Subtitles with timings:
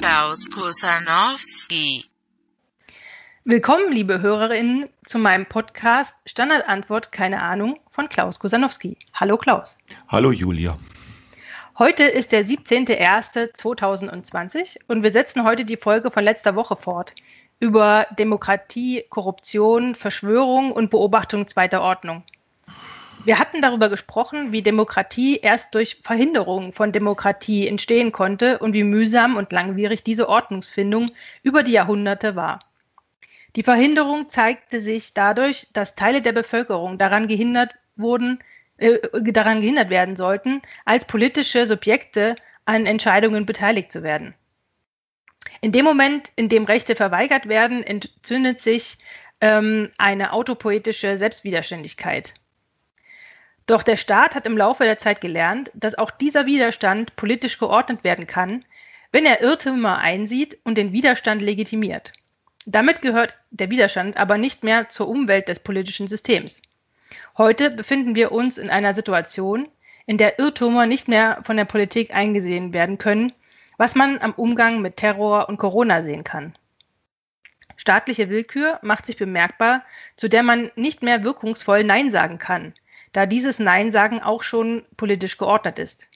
[0.00, 2.06] Klaus Kusanowski.
[3.44, 8.96] Willkommen, liebe Hörerinnen, zu meinem Podcast Standardantwort Keine Ahnung von Klaus Kusanowski.
[9.12, 9.76] Hallo Klaus.
[10.08, 10.78] Hallo Julia.
[11.78, 17.14] Heute ist der 17.01.2020 und wir setzen heute die Folge von letzter Woche fort
[17.58, 22.22] über Demokratie, Korruption, Verschwörung und Beobachtung zweiter Ordnung.
[23.24, 28.82] Wir hatten darüber gesprochen, wie Demokratie erst durch Verhinderung von Demokratie entstehen konnte und wie
[28.82, 31.10] mühsam und langwierig diese Ordnungsfindung
[31.42, 32.60] über die Jahrhunderte war.
[33.56, 38.38] Die Verhinderung zeigte sich dadurch, dass Teile der Bevölkerung daran gehindert wurden,
[38.78, 38.98] äh,
[39.32, 44.34] daran gehindert werden sollten, als politische Subjekte an Entscheidungen beteiligt zu werden.
[45.60, 48.98] In dem Moment, in dem Rechte verweigert werden, entzündet sich
[49.40, 52.34] ähm, eine autopoetische Selbstwiderständigkeit.
[53.70, 58.02] Doch der Staat hat im Laufe der Zeit gelernt, dass auch dieser Widerstand politisch geordnet
[58.02, 58.64] werden kann,
[59.12, 62.12] wenn er Irrtümer einsieht und den Widerstand legitimiert.
[62.66, 66.62] Damit gehört der Widerstand aber nicht mehr zur Umwelt des politischen Systems.
[67.38, 69.68] Heute befinden wir uns in einer Situation,
[70.04, 73.32] in der Irrtümer nicht mehr von der Politik eingesehen werden können,
[73.76, 76.54] was man am Umgang mit Terror und Corona sehen kann.
[77.76, 79.84] Staatliche Willkür macht sich bemerkbar,
[80.16, 82.74] zu der man nicht mehr wirkungsvoll Nein sagen kann,
[83.12, 86.08] da dieses Nein sagen auch schon politisch geordnet ist.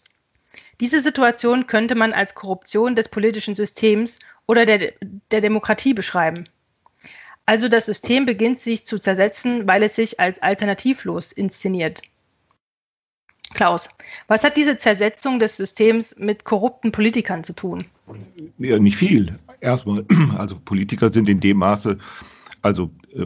[0.80, 4.92] Diese Situation könnte man als Korruption des politischen Systems oder der,
[5.30, 6.48] der Demokratie beschreiben.
[7.46, 12.02] Also das System beginnt sich zu zersetzen, weil es sich als alternativlos inszeniert.
[13.52, 13.88] Klaus,
[14.26, 17.84] was hat diese Zersetzung des Systems mit korrupten Politikern zu tun?
[18.58, 19.38] Ja, nicht viel.
[19.60, 20.04] Erstmal,
[20.38, 21.98] also Politiker sind in dem Maße,
[22.62, 23.24] also äh,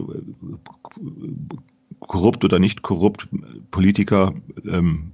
[1.99, 3.27] korrupt oder nicht korrupt,
[3.71, 4.33] Politiker
[4.65, 5.11] ähm,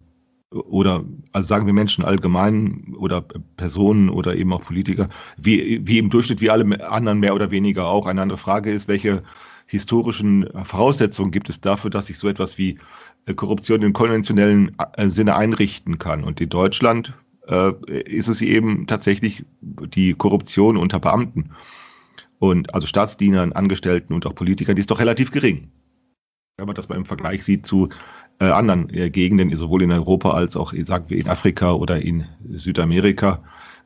[0.51, 3.21] oder also sagen wir Menschen allgemein oder
[3.57, 7.87] Personen oder eben auch Politiker, wie, wie im Durchschnitt wie alle anderen mehr oder weniger
[7.87, 8.05] auch.
[8.05, 9.23] Eine andere Frage ist, welche
[9.65, 12.77] historischen Voraussetzungen gibt es dafür, dass sich so etwas wie
[13.25, 16.23] äh, Korruption im konventionellen äh, Sinne einrichten kann.
[16.23, 17.13] Und in Deutschland
[17.47, 21.51] äh, ist es eben tatsächlich die Korruption unter Beamten
[22.39, 25.69] und also Staatsdienern, Angestellten und auch Politikern, die ist doch relativ gering.
[26.57, 27.89] Wenn man das mal im Vergleich sieht zu
[28.39, 32.25] äh, anderen äh, Gegenden, sowohl in Europa als auch, sagen wir, in Afrika oder in
[32.49, 33.43] Südamerika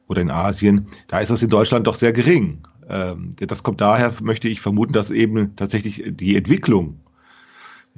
[0.07, 2.59] oder in Asien, da ist das in Deutschland doch sehr gering.
[2.87, 6.99] Ähm, das kommt daher, möchte ich vermuten, dass eben tatsächlich die Entwicklung,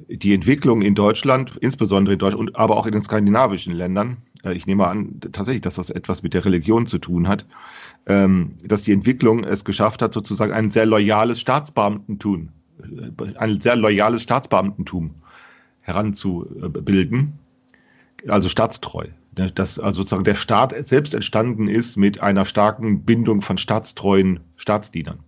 [0.08, 4.68] die Entwicklung in Deutschland, insbesondere in Deutschland, aber auch in den skandinavischen Ländern, äh, ich
[4.68, 7.46] nehme an, tatsächlich, dass das etwas mit der Religion zu tun hat,
[8.06, 12.54] ähm, dass die Entwicklung es geschafft hat, sozusagen ein sehr loyales Staatsbeamtentum,
[13.36, 15.16] ein sehr loyales Staatsbeamtentum
[15.82, 17.40] heranzubilden,
[18.28, 19.08] also staatstreu.
[19.34, 25.20] Dass also sozusagen der Staat selbst entstanden ist mit einer starken Bindung von staatstreuen Staatsdienern.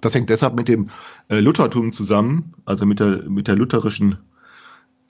[0.00, 0.90] Das hängt deshalb mit dem
[1.28, 4.18] äh, Luthertum zusammen, also mit der, mit der lutherischen,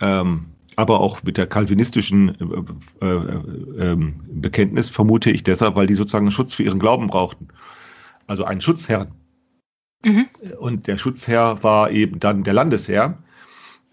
[0.00, 2.36] ähm, aber auch mit der kalvinistischen
[3.00, 7.48] äh, äh, äh, Bekenntnis, vermute ich deshalb, weil die sozusagen Schutz für ihren Glauben brauchten.
[8.26, 9.09] Also einen Schutzherrn.
[10.04, 10.26] Mhm.
[10.59, 13.19] Und der Schutzherr war eben dann der Landesherr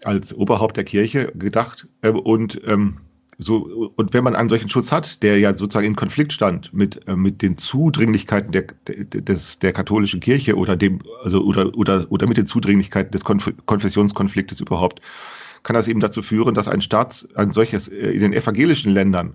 [0.04, 1.88] als Oberhaupt der Kirche gedacht.
[2.02, 2.98] Äh, und ähm,
[3.38, 7.06] so, und wenn man einen solchen Schutz hat, der ja sozusagen in Konflikt stand mit,
[7.06, 12.26] äh, mit den Zudringlichkeiten der, des, der katholischen Kirche oder dem, also, oder, oder, oder
[12.26, 15.02] mit den Zudringlichkeiten des Konf Konfessionskonfliktes überhaupt,
[15.64, 19.34] kann das eben dazu führen, dass ein Staats, ein solches, äh, in den evangelischen Ländern,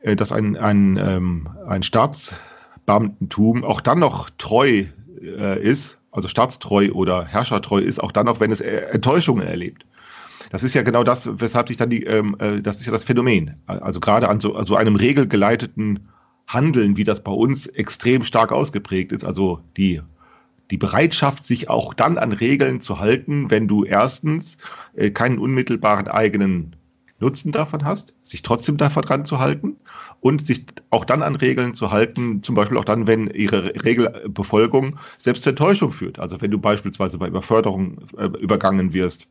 [0.00, 4.86] äh, dass ein, ein, ähm, ein Staatsbeamtentum auch dann noch treu
[5.20, 9.86] äh, ist, also staatstreu oder herrschertreu ist, auch dann noch, wenn es äh, Enttäuschungen erlebt.
[10.50, 13.04] Das ist ja genau das, weshalb sich dann die, ähm, äh, das ist ja das
[13.04, 13.56] Phänomen.
[13.66, 16.08] Also gerade an so also einem regelgeleiteten
[16.46, 20.02] Handeln, wie das bei uns extrem stark ausgeprägt ist, also die
[20.70, 24.56] die Bereitschaft, sich auch dann an Regeln zu halten, wenn du erstens
[24.94, 26.76] äh, keinen unmittelbaren eigenen
[27.18, 29.76] Nutzen davon hast, sich trotzdem davon dran zu halten
[30.20, 34.98] und sich auch dann an Regeln zu halten, zum Beispiel auch dann, wenn ihre Regelbefolgung
[35.18, 36.18] selbst zur Enttäuschung führt.
[36.18, 39.28] Also wenn du beispielsweise bei Überförderung äh, übergangen wirst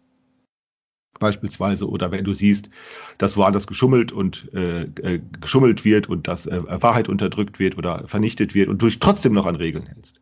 [1.20, 2.70] beispielsweise oder wenn du siehst,
[3.18, 8.08] dass woanders geschummelt und äh, äh, geschummelt wird und dass äh, Wahrheit unterdrückt wird oder
[8.08, 10.20] vernichtet wird und du dich trotzdem noch an Regeln hältst.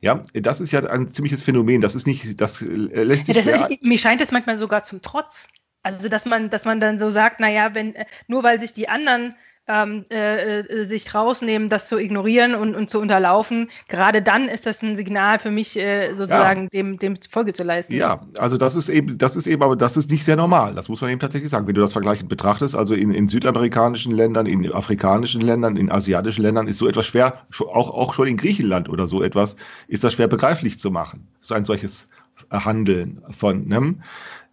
[0.00, 1.80] Ja, das ist ja ein ziemliches Phänomen.
[1.80, 3.36] Das ist nicht, das äh, lässt sich.
[3.36, 5.48] Ja, das ist, mir scheint es manchmal sogar zum Trotz.
[5.84, 7.94] Also dass man, dass man dann so sagt, naja, wenn
[8.26, 9.34] nur weil sich die anderen
[9.68, 14.66] ähm, äh, äh, sich rausnehmen, das zu ignorieren und, und zu unterlaufen, gerade dann ist
[14.66, 16.68] das ein Signal für mich, äh, sozusagen ja.
[16.70, 17.94] dem, dem Folge zu leisten.
[17.94, 20.74] Ja, also das ist eben, das ist eben, aber das ist nicht sehr normal.
[20.74, 21.66] Das muss man eben tatsächlich sagen.
[21.66, 26.42] Wenn du das vergleichend betrachtest, also in, in südamerikanischen Ländern, in afrikanischen Ländern, in asiatischen
[26.42, 29.56] Ländern ist so etwas schwer, auch, auch schon in Griechenland oder so etwas,
[29.86, 31.28] ist das schwer begreiflich zu machen.
[31.40, 32.08] So ein solches
[32.50, 33.94] Handeln von, ne?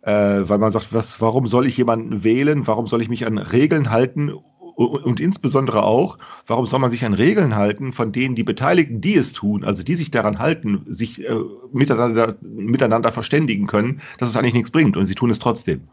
[0.01, 2.67] Äh, weil man sagt, was, warum soll ich jemanden wählen?
[2.67, 4.31] Warum soll ich mich an Regeln halten?
[4.79, 6.17] Und, insbesondere auch,
[6.47, 9.83] warum soll man sich an Regeln halten, von denen die Beteiligten, die es tun, also
[9.83, 11.35] die sich daran halten, sich äh,
[11.73, 15.89] miteinander, miteinander verständigen können, dass es eigentlich nichts bringt und sie tun es trotzdem.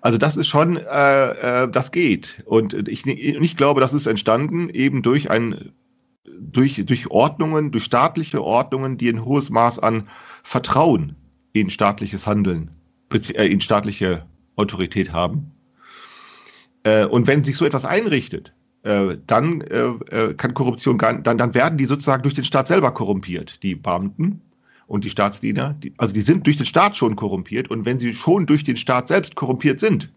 [0.00, 2.42] Also das ist schon, äh, äh, das geht.
[2.46, 5.70] Und ich, ich glaube, das ist entstanden eben durch ein,
[6.24, 10.08] durch, durch Ordnungen, durch staatliche Ordnungen, die ein hohes Maß an
[10.42, 11.14] Vertrauen
[11.52, 12.72] in staatliches Handeln,
[13.12, 14.26] äh, in staatliche
[14.56, 15.52] Autorität haben.
[16.86, 18.52] Äh, und wenn sich so etwas einrichtet,
[18.84, 22.92] äh, dann äh, kann Korruption gar, dann, dann werden die sozusagen durch den Staat selber
[22.92, 24.40] korrumpiert, die Beamten
[24.86, 25.74] und die Staatsdiener.
[25.82, 28.76] Die, also die sind durch den Staat schon korrumpiert und wenn sie schon durch den
[28.76, 30.10] Staat selbst korrumpiert sind,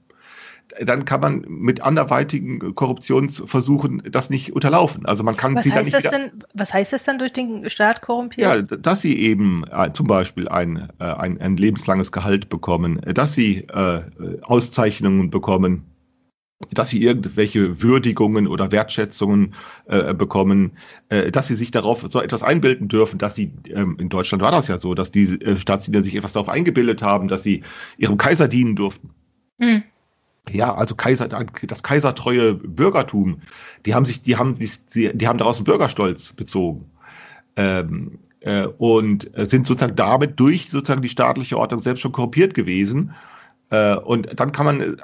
[0.80, 5.08] dann kann man mit anderweitigen Korruptionsversuchen das nicht unterlaufen.
[5.08, 7.34] Also man kann was sie heißt dann nicht das denn, Was heißt das dann durch
[7.34, 8.48] den Staat korrumpiert?
[8.48, 13.34] Ja, dass sie eben äh, zum Beispiel ein, äh, ein, ein lebenslanges Gehalt bekommen, dass
[13.34, 14.02] sie äh,
[14.44, 15.86] Auszeichnungen bekommen,
[16.72, 20.74] dass sie irgendwelche Würdigungen oder Wertschätzungen äh, bekommen,
[21.08, 24.52] äh, dass sie sich darauf so etwas einbilden dürfen, dass sie, ähm, in Deutschland war
[24.52, 27.64] das ja so, dass die äh, Staatsdiener sich etwas darauf eingebildet haben, dass sie
[27.98, 29.12] ihrem Kaiser dienen durften.
[29.58, 29.84] Mhm.
[30.50, 33.42] Ja, also Kaiser, das kaisertreue Bürgertum,
[33.86, 34.70] die haben sich, die haben, die,
[35.14, 36.90] die haben daraus einen Bürgerstolz bezogen.
[37.56, 43.14] Ähm, äh, und sind sozusagen damit durch sozusagen die staatliche Ordnung selbst schon korrumpiert gewesen.
[43.72, 44.96] Äh, und dann kann man äh,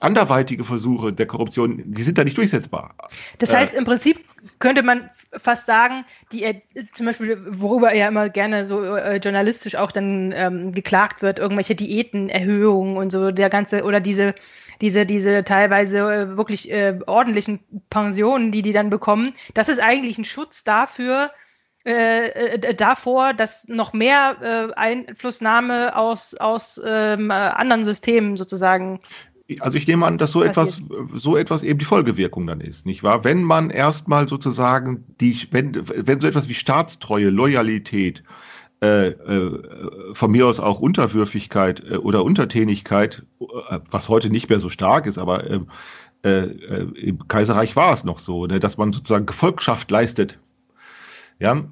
[0.00, 2.94] anderweitige Versuche der Korruption, die sind da nicht durchsetzbar.
[3.38, 4.24] Das heißt, äh, im Prinzip
[4.58, 5.10] könnte man
[5.40, 6.62] fast sagen, die
[6.92, 11.74] zum Beispiel, worüber ja immer gerne so äh, journalistisch auch dann ähm, geklagt wird, irgendwelche
[11.74, 14.34] Diätenerhöhungen und so, der ganze, oder diese
[14.80, 17.60] diese, diese teilweise wirklich äh, ordentlichen
[17.90, 21.30] Pensionen, die die dann bekommen, das ist eigentlich ein Schutz dafür,
[21.90, 29.00] äh, äh, davor, dass noch mehr äh, Einflussnahme aus, aus ähm, anderen Systemen sozusagen
[29.58, 30.80] also ich nehme an, dass so etwas,
[31.12, 33.24] so etwas eben die Folgewirkung dann ist, nicht wahr?
[33.24, 38.22] Wenn man erstmal sozusagen die, wenn, wenn so etwas wie Staatstreue, Loyalität,
[38.82, 44.60] äh, äh, von mir aus auch Unterwürfigkeit äh, oder Untertänigkeit, äh, was heute nicht mehr
[44.60, 45.60] so stark ist, aber äh,
[46.22, 50.38] äh, im Kaiserreich war es noch so, ne, dass man sozusagen Gefolgschaft leistet.
[51.40, 51.64] Ja,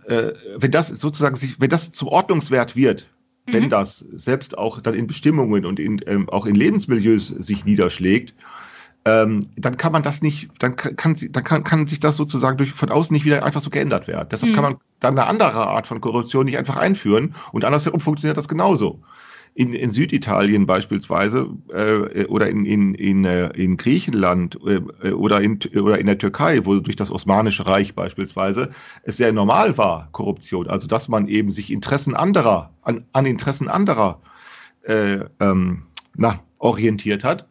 [0.57, 3.07] wenn das sozusagen sich, wenn das zum Ordnungswert wird,
[3.47, 3.53] mhm.
[3.53, 8.35] wenn das selbst auch dann in Bestimmungen und in, ähm, auch in Lebensmilieus sich niederschlägt,
[9.05, 12.57] ähm, dann kann man das nicht, dann kann, kann, dann kann, kann sich das sozusagen
[12.57, 14.29] durch, von außen nicht wieder einfach so geändert werden.
[14.31, 14.55] Deshalb mhm.
[14.55, 18.49] kann man dann eine andere Art von Korruption nicht einfach einführen und andersherum funktioniert das
[18.49, 19.01] genauso.
[19.59, 25.59] In, in Süditalien beispielsweise äh, oder in, in, in, äh, in Griechenland äh, oder, in,
[25.75, 28.71] oder in der Türkei, wo durch das Osmanische Reich beispielsweise
[29.03, 30.69] es sehr normal war, Korruption.
[30.69, 34.21] Also dass man eben sich Interessen anderer, an, an Interessen anderer
[34.83, 35.83] äh, ähm,
[36.15, 37.49] na, orientiert hat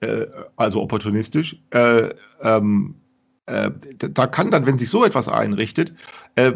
[0.00, 0.26] äh,
[0.56, 2.10] also opportunistisch, äh,
[2.42, 2.96] ähm,
[3.46, 5.94] äh, da kann dann, wenn sich so etwas einrichtet,
[6.36, 6.52] äh,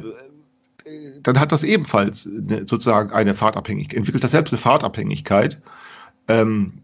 [1.22, 5.60] dann hat das ebenfalls eine, sozusagen eine Fahrtabhängigkeit, entwickelt das selbst eine Fahrtabhängigkeit
[6.28, 6.74] ähm,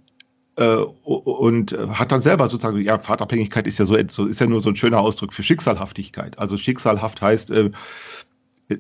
[0.57, 4.71] äh, und hat dann selber sozusagen, ja, Fahrtabhängigkeit ist ja so, ist ja nur so
[4.71, 6.39] ein schöner Ausdruck für Schicksalhaftigkeit.
[6.39, 7.71] Also schicksalhaft heißt, äh,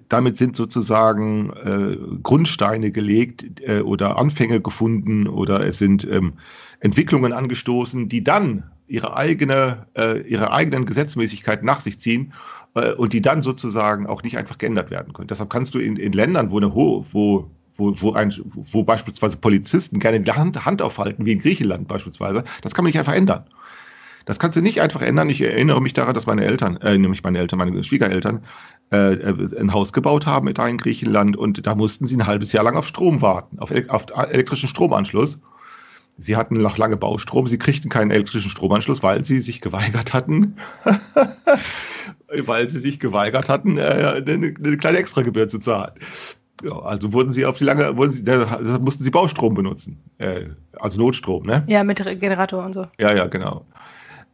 [0.08, 6.34] damit sind sozusagen äh, Grundsteine gelegt äh, oder Anfänge gefunden oder es sind ähm,
[6.80, 13.12] Entwicklungen angestoßen, die dann ihre eigene, äh, ihre eigenen Gesetzmäßigkeiten nach sich ziehen äh, und
[13.12, 15.28] die dann sozusagen auch nicht einfach geändert werden können.
[15.28, 19.36] Deshalb kannst du in, in Ländern, wo eine hohe, wo wo, wo, ein, wo beispielsweise
[19.36, 23.14] Polizisten gerne die Hand, Hand aufhalten, wie in Griechenland beispielsweise, das kann man nicht einfach
[23.14, 23.46] ändern.
[24.26, 25.28] Das kannst du nicht einfach ändern.
[25.28, 28.44] Ich erinnere mich daran, dass meine Eltern, äh, nämlich meine Eltern, meine Schwiegereltern,
[28.90, 32.52] äh, äh, ein Haus gebaut haben da in Griechenland und da mussten sie ein halbes
[32.52, 35.40] Jahr lang auf Strom warten, auf, auf elektrischen Stromanschluss.
[36.16, 40.56] Sie hatten noch lange Baustrom, sie kriegten keinen elektrischen Stromanschluss, weil sie sich geweigert hatten,
[42.46, 45.94] weil sie sich geweigert hatten, äh, eine, eine kleine Extragebühr zu zahlen.
[46.62, 50.46] Ja, also wurden sie auf die lange, wurden sie, da mussten sie Baustrom benutzen, äh,
[50.78, 51.64] also Notstrom, ne?
[51.66, 52.86] Ja, mit Generator und so.
[52.98, 53.66] Ja, ja, genau.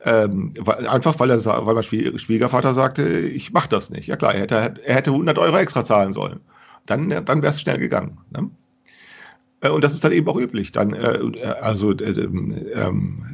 [0.02, 4.06] Ähm, einfach weil er weil mein Schwiegervater sagte, ich mache das nicht.
[4.06, 6.40] Ja klar, er hätte, er hätte 100 Euro extra zahlen sollen.
[6.86, 8.18] Dann, dann wäre es schnell gegangen.
[8.30, 8.50] Ne?
[9.60, 10.72] Äh, und das ist dann eben auch üblich.
[10.72, 13.24] Dann, äh, also äh, ähm,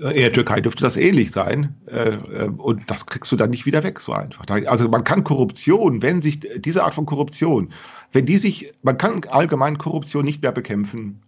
[0.00, 1.74] in der Türkei dürfte das ähnlich sein.
[1.86, 4.44] Äh, äh, und das kriegst du dann nicht wieder weg, so einfach.
[4.48, 7.72] Also man kann Korruption, wenn sich diese Art von Korruption,
[8.12, 11.22] wenn die sich, man kann allgemein Korruption nicht mehr bekämpfen,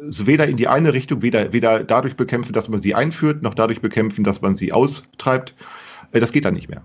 [0.00, 3.80] weder in die eine Richtung, weder, weder dadurch bekämpfen, dass man sie einführt, noch dadurch
[3.80, 5.54] bekämpfen, dass man sie austreibt.
[6.12, 6.82] Das geht dann nicht mehr.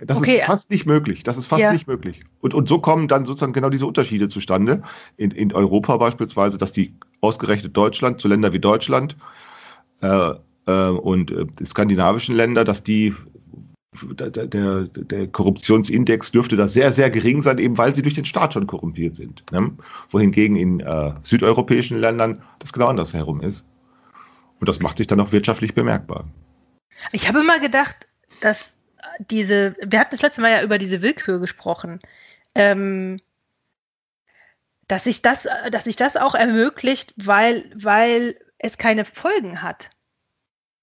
[0.00, 0.38] Das okay.
[0.38, 1.22] ist fast nicht möglich.
[1.22, 1.72] Das ist fast ja.
[1.72, 2.22] nicht möglich.
[2.40, 4.82] Und, und so kommen dann sozusagen genau diese Unterschiede zustande.
[5.16, 9.16] In, in Europa beispielsweise, dass die ausgerechnet Deutschland zu Ländern wie Deutschland
[10.02, 10.32] äh,
[10.66, 13.14] äh, und äh, die skandinavischen Länder, dass die
[14.02, 18.26] der, der, der, Korruptionsindex dürfte da sehr, sehr gering sein, eben weil sie durch den
[18.26, 19.42] Staat schon korrumpiert sind.
[19.52, 19.72] Ne?
[20.10, 23.64] Wohingegen in äh, südeuropäischen Ländern das genau andersherum ist.
[24.60, 26.26] Und das macht sich dann auch wirtschaftlich bemerkbar.
[27.12, 28.06] Ich habe immer gedacht,
[28.42, 28.75] dass
[29.18, 32.00] diese, wir hatten das letzte Mal ja über diese Willkür gesprochen,
[32.54, 33.18] ähm,
[34.88, 39.90] dass sich das, dass sich das auch ermöglicht, weil, weil es keine Folgen hat.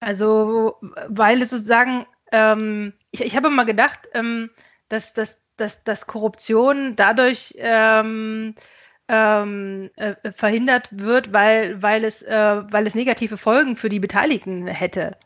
[0.00, 0.76] Also,
[1.08, 4.50] weil es sozusagen, ähm, ich, ich habe mal gedacht, ähm,
[4.88, 8.54] dass, dass, dass, dass Korruption dadurch ähm,
[9.08, 14.66] ähm, äh, verhindert wird, weil, weil, es, äh, weil es negative Folgen für die Beteiligten
[14.66, 15.16] hätte.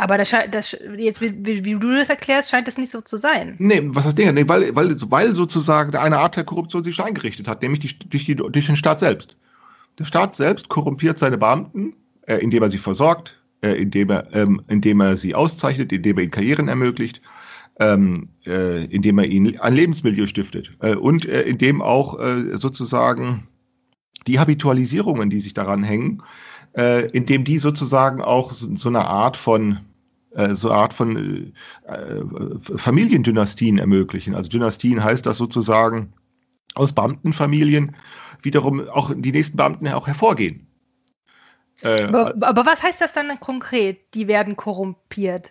[0.00, 3.56] Aber das, das, jetzt, wie, wie, du das erklärst, scheint es nicht so zu sein.
[3.58, 4.32] Nee, was heißt Ding?
[4.32, 8.24] Nee, weil, weil, weil sozusagen eine Art der Korruption sich eingerichtet hat, nämlich die, durch,
[8.24, 9.36] die, durch den Staat selbst.
[9.98, 11.92] Der Staat selbst korrumpiert seine Beamten,
[12.22, 16.22] äh, indem er sie versorgt, äh, indem, er, ähm, indem er sie auszeichnet, indem er
[16.22, 17.20] ihnen Karrieren ermöglicht,
[17.78, 23.48] ähm, äh, indem er ihnen ein Lebensmilieu stiftet äh, und äh, indem auch äh, sozusagen
[24.26, 26.22] die Habitualisierungen, die sich daran hängen,
[26.72, 29.80] indem die sozusagen auch so, so eine Art von
[30.54, 31.52] so eine Art von
[31.86, 32.20] äh,
[32.76, 34.34] Familiendynastien ermöglichen.
[34.34, 36.12] Also Dynastien heißt das sozusagen
[36.74, 37.96] aus Beamtenfamilien
[38.42, 40.66] wiederum auch die nächsten Beamten auch hervorgehen.
[41.82, 44.14] Äh, aber, aber, was heißt das dann konkret?
[44.14, 45.50] Die werden korrumpiert.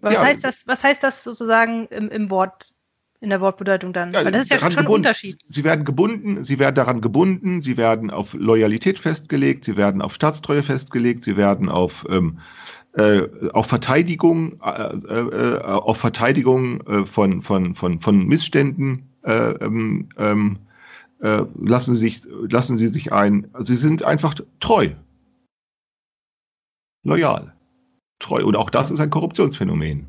[0.00, 0.66] Was ja, heißt das?
[0.66, 2.72] Was heißt das sozusagen im, im Wort?
[3.20, 4.12] In der Wortbedeutung dann.
[4.12, 4.90] Ja, Weil das ist ja schon gebunden.
[4.90, 5.40] ein Unterschied.
[5.48, 10.14] Sie werden gebunden, sie werden daran gebunden, sie werden auf Loyalität festgelegt, sie werden auf
[10.14, 12.38] Staatstreue festgelegt, sie werden auf ähm,
[12.98, 20.08] äh, auf Verteidigung, äh, äh, auf Verteidigung äh, von, von, von, von Missständen äh, ähm,
[20.18, 20.58] ähm,
[21.20, 23.52] äh, lassen, sie sich, lassen sie sich ein.
[23.60, 24.88] Sie sind einfach treu.
[27.04, 27.54] Loyal.
[28.18, 28.44] Treu.
[28.44, 30.06] Und auch das ist ein Korruptionsphänomen.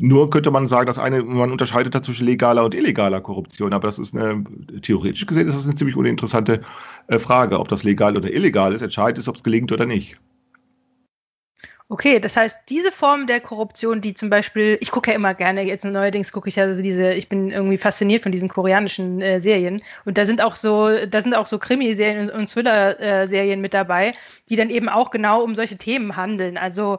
[0.00, 3.88] Nur könnte man sagen, dass eine, man unterscheidet da zwischen legaler und illegaler Korruption, aber
[3.88, 4.44] das ist eine,
[4.82, 6.62] theoretisch gesehen ist das eine ziemlich uninteressante
[7.08, 7.58] äh, Frage.
[7.58, 10.16] Ob das legal oder illegal ist, entscheidend ist, ob es gelingt oder nicht.
[11.90, 15.62] Okay, das heißt, diese Form der Korruption, die zum Beispiel, ich gucke ja immer gerne,
[15.62, 19.40] jetzt neuerdings gucke ich ja also diese, ich bin irgendwie fasziniert von diesen koreanischen äh,
[19.40, 24.12] Serien und da sind auch so, da sind auch so Krimiserien und Thriller-Serien mit dabei,
[24.50, 26.58] die dann eben auch genau um solche Themen handeln.
[26.58, 26.98] Also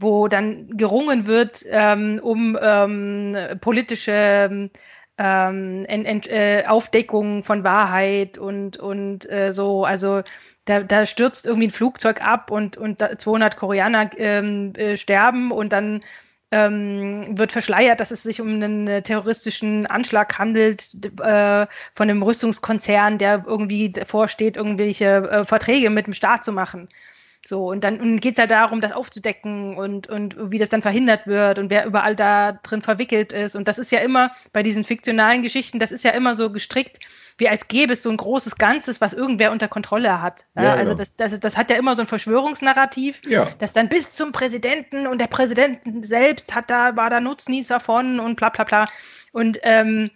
[0.00, 4.68] wo dann gerungen wird ähm, um ähm, politische
[5.16, 10.22] ähm, Ent, äh, Aufdeckung von Wahrheit und, und äh, so, also
[10.64, 15.72] da, da stürzt irgendwie ein Flugzeug ab und, und 200 Koreaner ähm, äh, sterben und
[15.72, 16.00] dann
[16.50, 22.22] ähm, wird verschleiert, dass es sich um einen äh, terroristischen Anschlag handelt äh, von einem
[22.22, 26.88] Rüstungskonzern, der irgendwie vorsteht, irgendwelche äh, Verträge mit dem Staat zu machen.
[27.46, 31.26] So, und dann geht es ja darum, das aufzudecken und, und wie das dann verhindert
[31.26, 33.54] wird und wer überall da drin verwickelt ist.
[33.54, 37.00] Und das ist ja immer bei diesen fiktionalen Geschichten, das ist ja immer so gestrickt,
[37.36, 40.46] wie als gäbe es so ein großes Ganzes, was irgendwer unter Kontrolle hat.
[40.54, 40.98] Ja, ja, also genau.
[40.98, 43.48] das, das, das hat ja immer so ein Verschwörungsnarrativ, ja.
[43.58, 48.20] das dann bis zum Präsidenten und der Präsident selbst hat da, war da Nutznießer von
[48.20, 48.88] und bla bla bla.
[49.32, 50.10] Und ähm,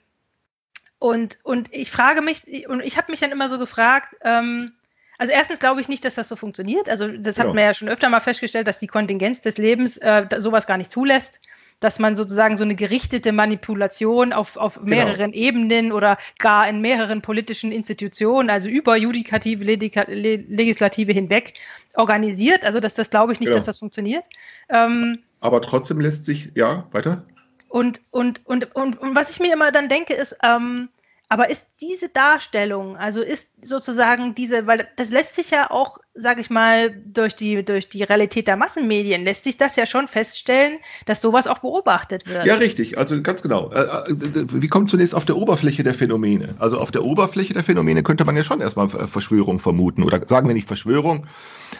[1.00, 4.72] und, und ich frage mich, und ich habe mich dann immer so gefragt, ähm,
[5.16, 6.88] also erstens glaube ich nicht, dass das so funktioniert.
[6.88, 7.52] Also das hat ja.
[7.52, 10.92] man ja schon öfter mal festgestellt, dass die Kontingenz des Lebens äh, sowas gar nicht
[10.92, 11.40] zulässt
[11.80, 14.88] dass man sozusagen so eine gerichtete Manipulation auf, auf genau.
[14.88, 15.44] mehreren genau.
[15.44, 21.54] Ebenen oder gar in mehreren politischen Institutionen, also über Judikative, Legislative hinweg
[21.94, 22.64] organisiert.
[22.64, 23.58] Also das, das glaube ich nicht, genau.
[23.58, 24.24] dass das funktioniert.
[24.68, 27.24] Ähm, Aber trotzdem lässt sich, ja, weiter.
[27.68, 30.88] Und, und, und, und, und was ich mir immer dann denke, ist, ähm,
[31.30, 36.40] aber ist diese Darstellung, also ist sozusagen diese, weil das lässt sich ja auch, sage
[36.40, 40.78] ich mal, durch die, durch die Realität der Massenmedien, lässt sich das ja schon feststellen,
[41.04, 42.46] dass sowas auch beobachtet wird.
[42.46, 43.70] Ja, richtig, also ganz genau.
[43.72, 46.54] Äh, äh, wie kommt zunächst auf der Oberfläche der Phänomene?
[46.58, 50.04] Also auf der Oberfläche der Phänomene könnte man ja schon erstmal Verschwörung vermuten.
[50.04, 51.26] Oder sagen wir nicht Verschwörung,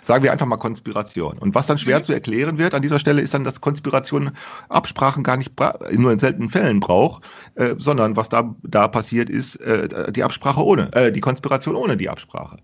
[0.02, 1.38] sagen wir einfach mal Konspiration.
[1.38, 2.02] Und was dann schwer mhm.
[2.02, 4.33] zu erklären wird an dieser Stelle, ist dann, dass Konspiration
[4.69, 5.52] Absprachen gar nicht
[5.93, 7.25] nur in seltenen Fällen braucht,
[7.55, 11.97] äh, sondern was da, da passiert ist, äh, die Absprache ohne, äh, die Konspiration ohne
[11.97, 12.59] die Absprache.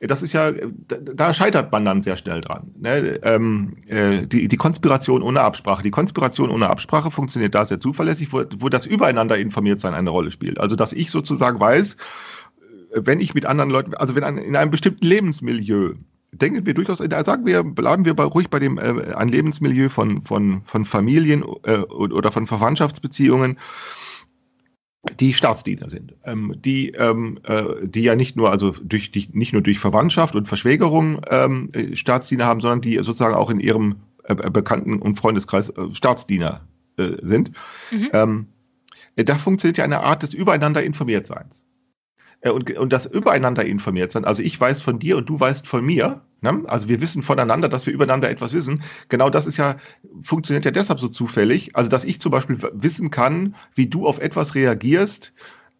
[0.00, 2.70] das ist ja, da, scheitert man dann sehr schnell dran.
[2.78, 3.18] Ne?
[3.22, 5.82] Ähm, äh, die, die Konspiration ohne Absprache.
[5.82, 10.10] Die Konspiration ohne Absprache funktioniert da sehr zuverlässig, wo, wo das Übereinander informiert sein eine
[10.10, 10.60] Rolle spielt.
[10.60, 11.96] Also, dass ich sozusagen weiß,
[12.92, 15.94] wenn ich mit anderen Leuten, also wenn an, in einem bestimmten Lebensmilieu,
[16.32, 20.24] denken wir durchaus, sagen wir, bleiben wir bei, ruhig bei dem äh, ein Lebensmilieu von,
[20.24, 23.58] von, von Familien äh, oder von Verwandtschaftsbeziehungen,
[25.20, 29.52] die Staatsdiener sind, ähm, die, ähm, äh, die ja nicht nur also durch die, nicht
[29.52, 34.34] nur durch Verwandtschaft und Verschwägerung ähm, Staatsdiener haben, sondern die sozusagen auch in ihrem äh,
[34.50, 36.62] Bekannten- und Freundeskreis äh, Staatsdiener
[36.96, 37.52] äh, sind.
[37.90, 38.10] Mhm.
[38.12, 38.46] Ähm,
[39.16, 41.64] da funktioniert ja eine Art des Übereinander Informiertseins.
[42.48, 44.24] Äh, und, und das Übereinander informiert sein.
[44.24, 46.22] Also ich weiß von dir und du weißt von mir.
[46.40, 46.62] Ne?
[46.66, 48.82] Also wir wissen voneinander, dass wir übereinander etwas wissen.
[49.08, 49.76] Genau das ist ja,
[50.22, 51.76] funktioniert ja deshalb so zufällig.
[51.76, 55.32] Also dass ich zum Beispiel wissen kann, wie du auf etwas reagierst,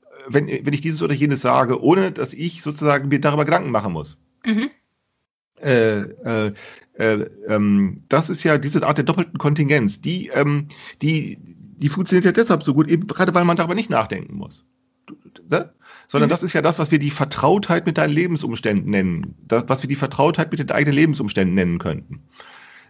[0.03, 3.71] äh, wenn, wenn ich dieses oder jenes sage, ohne dass ich sozusagen mir darüber Gedanken
[3.71, 4.17] machen muss.
[4.45, 4.71] Mhm.
[5.61, 6.53] Äh, äh,
[6.95, 10.69] äh, ähm, das ist ja diese Art der doppelten Kontingenz, die, ähm,
[11.03, 14.65] die, die funktioniert ja deshalb so gut, eben gerade weil man darüber nicht nachdenken muss.
[15.49, 15.71] Ne?
[16.09, 16.33] Sondern mhm.
[16.33, 19.89] das ist ja das, was wir die Vertrautheit mit deinen Lebensumständen nennen, das, was wir
[19.89, 22.23] die Vertrautheit mit den eigenen Lebensumständen nennen könnten.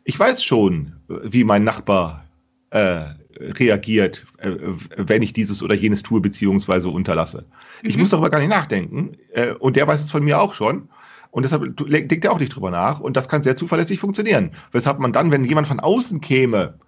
[0.04, 2.24] Ich weiß schon, wie mein Nachbar
[2.70, 3.04] äh,
[3.38, 4.52] reagiert, äh,
[4.96, 7.44] wenn ich dieses oder jenes tue beziehungsweise unterlasse.
[7.82, 7.88] Mhm.
[7.90, 10.88] Ich muss darüber gar nicht nachdenken äh, und der weiß es von mir auch schon.
[11.30, 13.00] Und deshalb denkt er auch nicht drüber nach.
[13.00, 14.52] Und das kann sehr zuverlässig funktionieren.
[14.72, 16.78] Weshalb man dann, wenn jemand von außen käme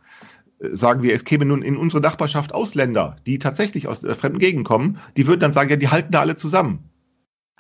[0.61, 4.65] sagen wir, es käme nun in unsere Nachbarschaft Ausländer, die tatsächlich aus der fremden Gegend
[4.65, 6.91] kommen, die würden dann sagen, ja, die halten da alle zusammen.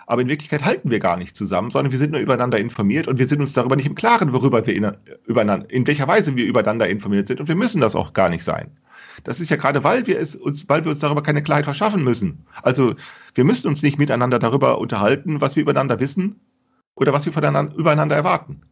[0.06, 3.18] Aber in Wirklichkeit halten wir gar nicht zusammen, sondern wir sind nur übereinander informiert und
[3.18, 4.92] wir sind uns darüber nicht im Klaren, worüber wir in,
[5.24, 8.44] übereinander, in welcher Weise wir übereinander informiert sind und wir müssen das auch gar nicht
[8.44, 8.76] sein.
[9.24, 12.02] Das ist ja gerade, weil wir es uns, weil wir uns darüber keine Klarheit verschaffen
[12.02, 12.44] müssen.
[12.62, 12.94] Also
[13.34, 16.40] wir müssen uns nicht miteinander darüber unterhalten, was wir übereinander wissen
[16.94, 18.62] oder was wir voneinander, übereinander erwarten.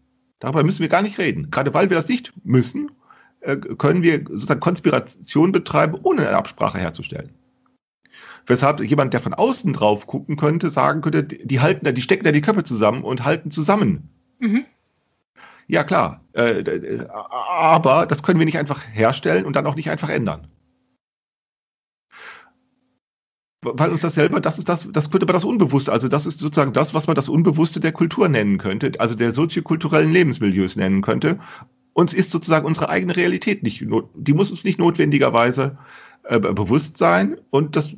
[0.41, 1.51] Darüber müssen wir gar nicht reden.
[1.51, 2.98] Gerade weil wir das nicht müssen, äh,
[3.41, 7.31] können wir sozusagen Konspiration betreiben, ohne eine Absprache herzustellen.
[8.47, 12.25] Weshalb jemand, der von außen drauf gucken könnte, sagen könnte, die halten da, die stecken
[12.25, 14.09] da die Köpfe zusammen und halten zusammen.
[14.39, 14.65] Mhm.
[15.67, 16.25] Ja, klar.
[16.33, 20.49] Äh, aber das können wir nicht einfach herstellen und dann auch nicht einfach ändern.
[23.61, 26.39] Weil uns das selber, das ist das, das könnte man das Unbewusste, also das ist
[26.39, 31.03] sozusagen das, was man das Unbewusste der Kultur nennen könnte, also der soziokulturellen Lebensmilieus nennen
[31.03, 31.41] könnte
[31.99, 33.85] uns ist sozusagen unsere eigene Realität nicht,
[34.15, 35.79] die muss uns nicht notwendigerweise
[36.23, 37.97] äh, bewusst sein und das äh,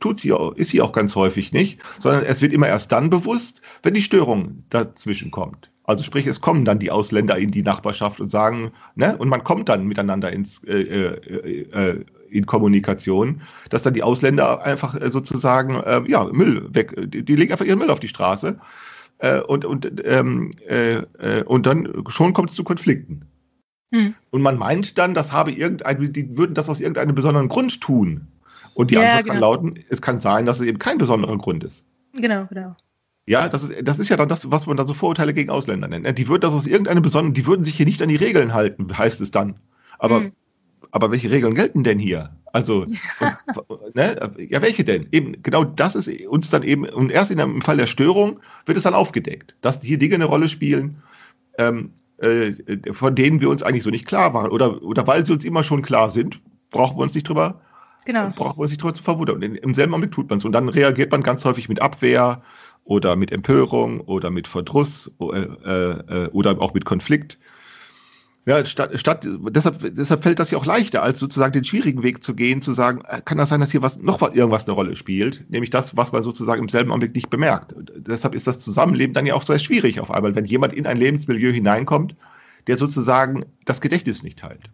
[0.00, 3.10] tut sie auch, ist sie auch ganz häufig nicht, sondern es wird immer erst dann
[3.10, 5.70] bewusst, wenn die Störung dazwischen kommt.
[5.84, 9.44] Also sprich, es kommen dann die Ausländer in die Nachbarschaft und sagen, ne, und man
[9.44, 15.10] kommt dann miteinander ins äh, äh, äh in Kommunikation, dass dann die Ausländer einfach äh,
[15.10, 18.60] sozusagen äh, ja Müll weg, die, die legen einfach ihren Müll auf die Straße
[19.20, 23.26] äh, und, und, ähm, äh, äh, und dann schon kommt es zu Konflikten.
[23.92, 24.14] Hm.
[24.30, 28.28] Und man meint dann, das habe irgendein, die würden das aus irgendeinem besonderen Grund tun.
[28.74, 29.32] Und die ja, Antwort genau.
[29.32, 31.84] kann lauten, es kann sein, dass es eben kein besonderer Grund ist.
[32.14, 32.76] Genau, genau.
[33.26, 35.88] Ja, das ist, das ist ja dann das, was man da so Vorurteile gegen Ausländer
[35.88, 36.18] nennt.
[36.18, 38.96] Die würden das aus irgendeinem besonderen, die würden sich hier nicht an die Regeln halten,
[38.96, 39.56] heißt es dann.
[39.98, 40.32] Aber, hm.
[40.90, 42.30] Aber welche Regeln gelten denn hier?
[42.52, 42.86] Also,
[43.20, 43.38] ja.
[43.68, 45.08] Und, ne, ja, welche denn?
[45.12, 48.76] Eben, genau das ist uns dann eben, und erst in dem Fall der Störung wird
[48.76, 51.02] es dann aufgedeckt, dass hier Dinge eine Rolle spielen,
[51.58, 52.52] ähm, äh,
[52.92, 54.50] von denen wir uns eigentlich so nicht klar waren.
[54.50, 57.60] Oder, oder weil sie uns immer schon klar sind, brauchen wir uns nicht drüber,
[58.04, 58.28] genau.
[58.30, 59.36] brauchen wir uns nicht drüber zu verwundern.
[59.36, 60.44] Und im selben Augenblick tut man es.
[60.44, 62.42] Und dann reagiert man ganz häufig mit Abwehr
[62.84, 67.38] oder mit Empörung oder mit Verdruss äh, äh, oder auch mit Konflikt.
[68.46, 72.24] Ja, statt, statt deshalb, deshalb fällt das ja auch leichter, als sozusagen den schwierigen Weg
[72.24, 74.72] zu gehen, zu sagen, äh, kann das sein, dass hier was noch was, irgendwas eine
[74.72, 77.74] Rolle spielt, nämlich das, was man sozusagen im selben Augenblick nicht bemerkt.
[77.76, 80.96] Deshalb ist das Zusammenleben dann ja auch sehr schwierig auf einmal, wenn jemand in ein
[80.96, 82.16] Lebensmilieu hineinkommt,
[82.66, 84.70] der sozusagen das Gedächtnis nicht teilt.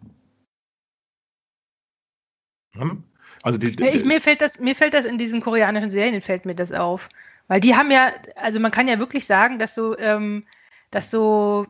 [2.73, 3.03] Hm?
[3.43, 6.55] Also die, ich, mir fällt das, mir fällt das in diesen koreanischen Serien fällt mir
[6.55, 7.09] das auf,
[7.47, 10.45] weil die haben ja, also man kann ja wirklich sagen, dass so, ähm,
[10.89, 11.67] dass so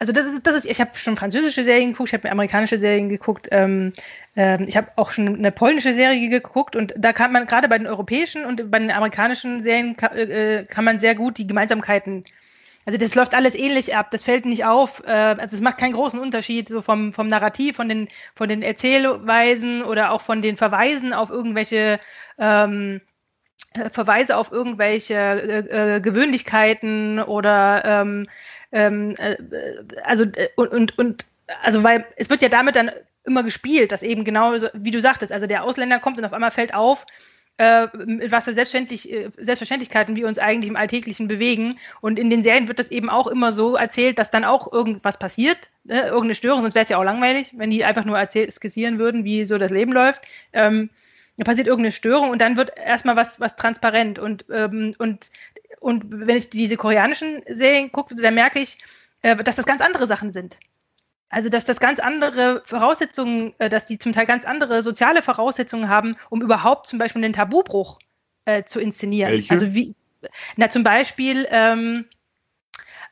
[0.00, 2.78] also das ist, das ist, ich habe schon französische Serien geguckt, ich habe mir amerikanische
[2.78, 3.92] Serien geguckt, ähm,
[4.34, 7.78] ähm, ich habe auch schon eine polnische Serie geguckt und da kann man gerade bei
[7.78, 12.24] den europäischen und bei den amerikanischen Serien kann, äh, kann man sehr gut die Gemeinsamkeiten
[12.86, 15.92] also das läuft alles ähnlich ab, das fällt nicht auf, äh, also es macht keinen
[15.92, 20.56] großen Unterschied so vom, vom Narrativ, von den, von den Erzählweisen oder auch von den
[20.56, 22.00] Verweisen auf irgendwelche
[22.38, 23.02] ähm,
[23.74, 28.26] äh, Verweise auf irgendwelche äh, äh, Gewöhnlichkeiten oder ähm,
[28.72, 29.36] ähm, äh,
[30.04, 31.26] also äh, und, und, und
[31.62, 32.90] also weil es wird ja damit dann
[33.24, 36.50] immer gespielt, dass eben genau wie du sagtest, also der Ausländer kommt und auf einmal
[36.50, 37.04] fällt auf,
[37.60, 37.88] äh,
[38.30, 41.78] was für Selbstverständlich, äh, Selbstverständlichkeiten wir uns eigentlich im Alltäglichen bewegen.
[42.00, 45.18] Und in den Serien wird das eben auch immer so erzählt, dass dann auch irgendwas
[45.18, 46.04] passiert, ne?
[46.04, 48.18] irgendeine Störung, sonst wäre es ja auch langweilig, wenn die einfach nur
[48.50, 50.22] skizzieren würden, wie so das Leben läuft.
[50.54, 50.88] Ähm,
[51.36, 54.18] da passiert irgendeine Störung und dann wird erstmal was, was transparent.
[54.18, 55.30] Und, ähm, und,
[55.80, 58.78] und wenn ich diese koreanischen Serien gucke, dann merke ich,
[59.22, 60.58] äh, dass das ganz andere Sachen sind.
[61.30, 65.88] Also, dass das ganz andere Voraussetzungen, äh, dass die zum Teil ganz andere soziale Voraussetzungen
[65.88, 67.98] haben, um überhaupt zum Beispiel den Tabubruch
[68.44, 69.32] äh, zu inszenieren.
[69.32, 69.50] Welche?
[69.50, 69.94] Also wie,
[70.56, 72.06] na zum Beispiel, ähm,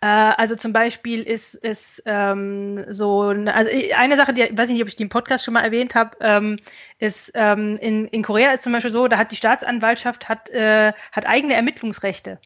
[0.00, 4.82] äh, also zum Beispiel ist, ist ähm, so, also eine Sache, die, weiß ich nicht,
[4.82, 6.56] ob ich die im Podcast schon mal erwähnt habe, ähm,
[6.98, 10.92] ist ähm, in, in Korea ist zum Beispiel so, da hat die Staatsanwaltschaft hat, äh,
[11.12, 12.40] hat eigene Ermittlungsrechte.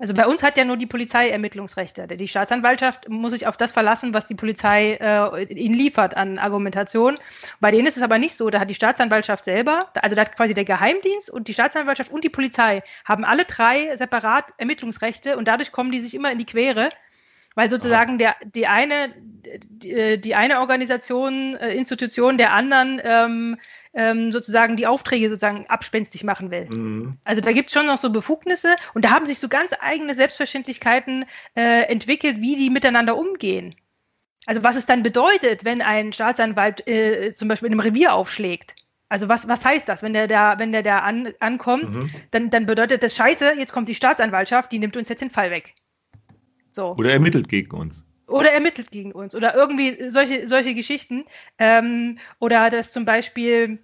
[0.00, 2.06] Also bei uns hat ja nur die Polizei Ermittlungsrechte.
[2.06, 7.18] Die Staatsanwaltschaft muss sich auf das verlassen, was die Polizei äh, ihnen liefert an Argumentation.
[7.60, 8.48] Bei denen ist es aber nicht so.
[8.48, 12.24] Da hat die Staatsanwaltschaft selber, also da hat quasi der Geheimdienst und die Staatsanwaltschaft und
[12.24, 16.46] die Polizei haben alle drei separat Ermittlungsrechte und dadurch kommen die sich immer in die
[16.46, 16.88] Quere,
[17.54, 19.12] weil sozusagen der, die eine,
[19.68, 23.58] die, die eine Organisation, äh, Institution der anderen ähm,
[23.92, 26.68] ähm, sozusagen die Aufträge sozusagen abspenstig machen will.
[26.70, 27.16] Mhm.
[27.24, 30.14] Also da gibt es schon noch so Befugnisse und da haben sich so ganz eigene
[30.14, 31.24] Selbstverständlichkeiten
[31.54, 33.74] äh, entwickelt, wie die miteinander umgehen.
[34.46, 38.74] Also was es dann bedeutet, wenn ein Staatsanwalt äh, zum Beispiel in einem Revier aufschlägt.
[39.08, 42.10] Also was, was heißt das, wenn der da, wenn der da an, ankommt, Mhm.
[42.30, 45.50] dann, dann bedeutet das Scheiße, jetzt kommt die Staatsanwaltschaft, die nimmt uns jetzt den Fall
[45.50, 45.74] weg.
[46.72, 48.04] So Oder ermittelt gegen uns.
[48.30, 51.24] Oder ermittelt gegen uns oder irgendwie solche, solche Geschichten.
[51.58, 53.78] Ähm, oder dass zum Beispiel,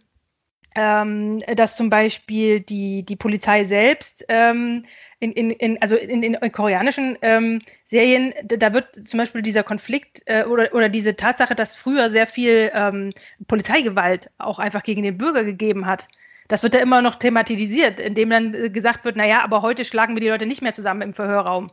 [0.75, 4.85] ähm, dass zum Beispiel die, die Polizei selbst ähm,
[5.19, 9.63] in, in, in, also in, in, in koreanischen ähm, Serien, da wird zum Beispiel dieser
[9.63, 13.11] Konflikt äh, oder, oder diese Tatsache, dass früher sehr viel ähm,
[13.49, 16.09] Polizeigewalt auch einfach gegen den Bürger gegeben hat.
[16.49, 20.15] Das wird da immer noch thematisiert, indem dann äh, gesagt wird, naja, aber heute schlagen
[20.15, 21.71] wir die Leute nicht mehr zusammen im Verhörraum.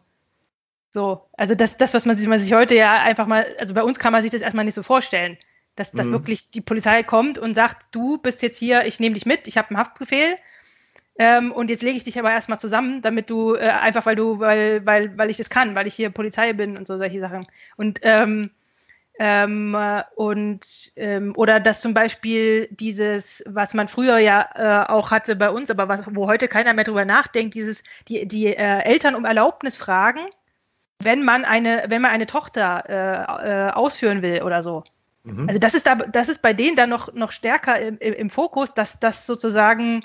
[0.93, 3.83] So, also das, das, was man sich, man sich heute ja einfach mal, also bei
[3.83, 5.37] uns kann man sich das erstmal nicht so vorstellen,
[5.75, 6.11] dass, dass Mhm.
[6.11, 9.57] wirklich die Polizei kommt und sagt, du bist jetzt hier, ich nehme dich mit, ich
[9.57, 10.37] habe einen Haftbefehl
[11.17, 14.39] ähm, und jetzt lege ich dich aber erstmal zusammen, damit du, äh, einfach weil du,
[14.39, 17.47] weil, weil, weil ich es kann, weil ich hier Polizei bin und so solche Sachen.
[17.77, 18.51] Und ähm,
[19.19, 25.11] ähm, äh, und ähm, oder dass zum Beispiel dieses, was man früher ja äh, auch
[25.11, 28.79] hatte bei uns, aber was, wo heute keiner mehr drüber nachdenkt, dieses, die, die äh,
[28.83, 30.21] Eltern um Erlaubnis fragen,
[30.99, 34.83] wenn man eine, wenn man eine Tochter äh, äh, ausführen will oder so.
[35.23, 35.47] Mhm.
[35.47, 38.73] Also das ist da, das ist bei denen dann noch, noch stärker im, im Fokus,
[38.73, 40.01] dass das sozusagen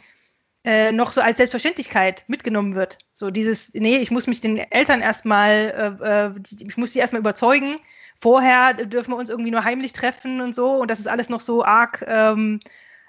[0.65, 2.99] äh, noch so als Selbstverständlichkeit mitgenommen wird.
[3.15, 7.21] So dieses, nee, ich muss mich den Eltern erstmal, äh, äh, ich muss sie erstmal
[7.21, 7.77] überzeugen.
[8.21, 10.73] Vorher dürfen wir uns irgendwie nur heimlich treffen und so.
[10.73, 12.61] Und das ist alles noch so arg, ähm,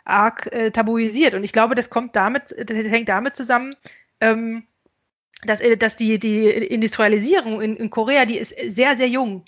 [0.06, 1.34] arg äh, tabuisiert.
[1.34, 3.76] Und ich glaube, das kommt damit, das hängt damit zusammen,
[4.22, 4.64] ähm,
[5.44, 9.46] dass, äh, dass die, die Industrialisierung in, in Korea, die ist sehr, sehr jung.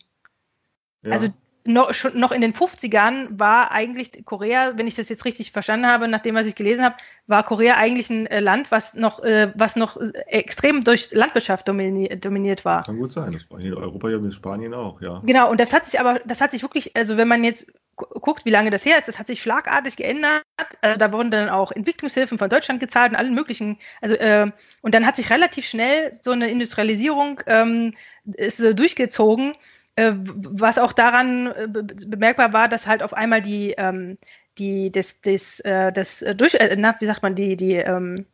[1.04, 1.14] Ja.
[1.14, 1.30] Also
[1.64, 5.86] noch, schon, noch in den 50ern war eigentlich Korea, wenn ich das jetzt richtig verstanden
[5.86, 6.96] habe, nach dem, was ich gelesen habe,
[7.28, 11.68] war Korea eigentlich ein äh, Land, was noch, äh, was noch äh, extrem durch Landwirtschaft
[11.68, 12.84] domini dominiert war.
[12.84, 13.32] Kann gut sein.
[13.34, 15.22] Das war in Europa ja mit Spanien auch, ja.
[15.24, 18.46] Genau, und das hat sich aber, das hat sich wirklich, also wenn man jetzt guckt,
[18.46, 20.44] wie lange das her ist, das hat sich schlagartig geändert.
[20.82, 23.78] Also da wurden dann auch Entwicklungshilfen von Deutschland gezahlt und allen möglichen.
[24.02, 24.52] Also äh,
[24.82, 27.94] und dann hat sich relativ schnell so eine Industrialisierung ähm,
[28.34, 29.56] ist so durchgezogen,
[29.96, 34.18] äh, was auch daran äh, be bemerkbar war, dass halt auf einmal die ähm,
[34.58, 38.26] die das das äh, das äh, durch äh, na, wie sagt man die die ähm,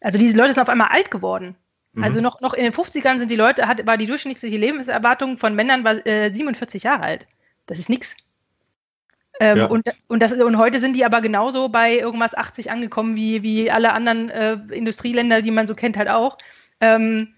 [0.00, 1.56] also diese Leute sind auf einmal alt geworden.
[1.92, 2.04] Mhm.
[2.04, 5.54] Also noch, noch in den 50ern sind die Leute, hat, war die durchschnittliche Lebenserwartung von
[5.54, 7.26] Männern war, äh, 47 Jahre alt.
[7.66, 8.16] Das ist nix.
[9.40, 9.66] Ähm, Ja.
[9.66, 13.70] und, und, das, und heute sind die aber genauso bei irgendwas 80 angekommen wie, wie
[13.70, 16.38] alle anderen äh, Industrieländer, die man so kennt, halt auch.
[16.80, 17.34] Ähm,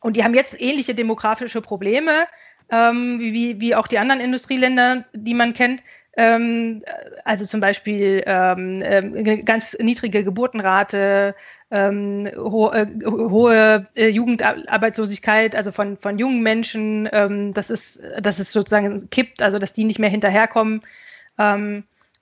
[0.00, 2.26] und die haben jetzt ähnliche demografische Probleme,
[2.70, 5.82] ähm, wie, wie, wie auch die anderen Industrieländer, die man kennt.
[6.16, 6.82] Ähm,
[7.24, 11.34] also zum Beispiel ähm, ähm, eine ganz niedrige Geburtenrate,
[11.70, 11.90] äh,
[12.36, 17.04] hohe äh, Jugendarbeitslosigkeit, also von, von jungen Menschen,
[17.52, 20.82] das ist, dass es sozusagen kippt, also dass die nicht mehr hinterherkommen.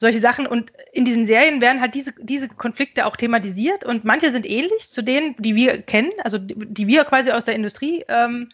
[0.03, 0.49] Solche Sachen.
[0.49, 4.89] Und in diesen Serien werden halt diese, diese Konflikte auch thematisiert und manche sind ähnlich
[4.89, 8.49] zu denen, die wir kennen, also die, die wir quasi aus der Industrie ähm,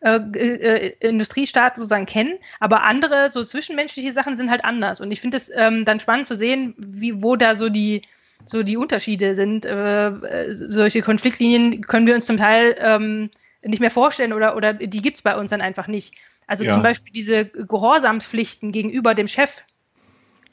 [0.00, 5.00] äh, äh, Industriestaat sozusagen kennen, aber andere so zwischenmenschliche Sachen sind halt anders.
[5.00, 8.02] Und ich finde es ähm, dann spannend zu sehen, wie wo da so die
[8.46, 9.64] so die Unterschiede sind.
[9.64, 13.30] Äh, äh, solche Konfliktlinien können wir uns zum Teil ähm,
[13.62, 16.14] nicht mehr vorstellen oder oder die gibt's bei uns dann einfach nicht.
[16.46, 16.72] Also Ja.
[16.72, 19.64] zum Beispiel diese Gehorsamspflichten gegenüber dem Chef.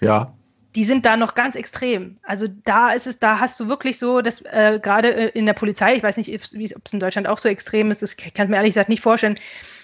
[0.01, 0.33] Ja.
[0.75, 2.17] Die sind da noch ganz extrem.
[2.23, 5.95] Also da ist es, da hast du wirklich so, dass äh, gerade in der Polizei,
[5.95, 8.57] ich weiß nicht, ob es in Deutschland auch so extrem ist, das kann ich mir
[8.57, 9.39] ehrlich gesagt nicht vorstellen,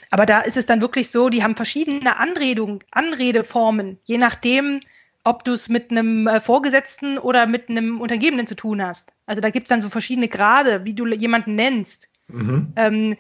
[0.10, 4.82] aber da ist es dann wirklich so, die haben verschiedene Anredungen, Anredeformen, je nachdem,
[5.24, 9.14] ob du es mit einem äh, Vorgesetzten oder mit einem Untergebenen zu tun hast.
[9.26, 12.10] Also da gibt es dann so verschiedene Grade, wie du jemanden nennst.
[12.28, 12.74] Mhm.
[12.76, 13.18] Ähm,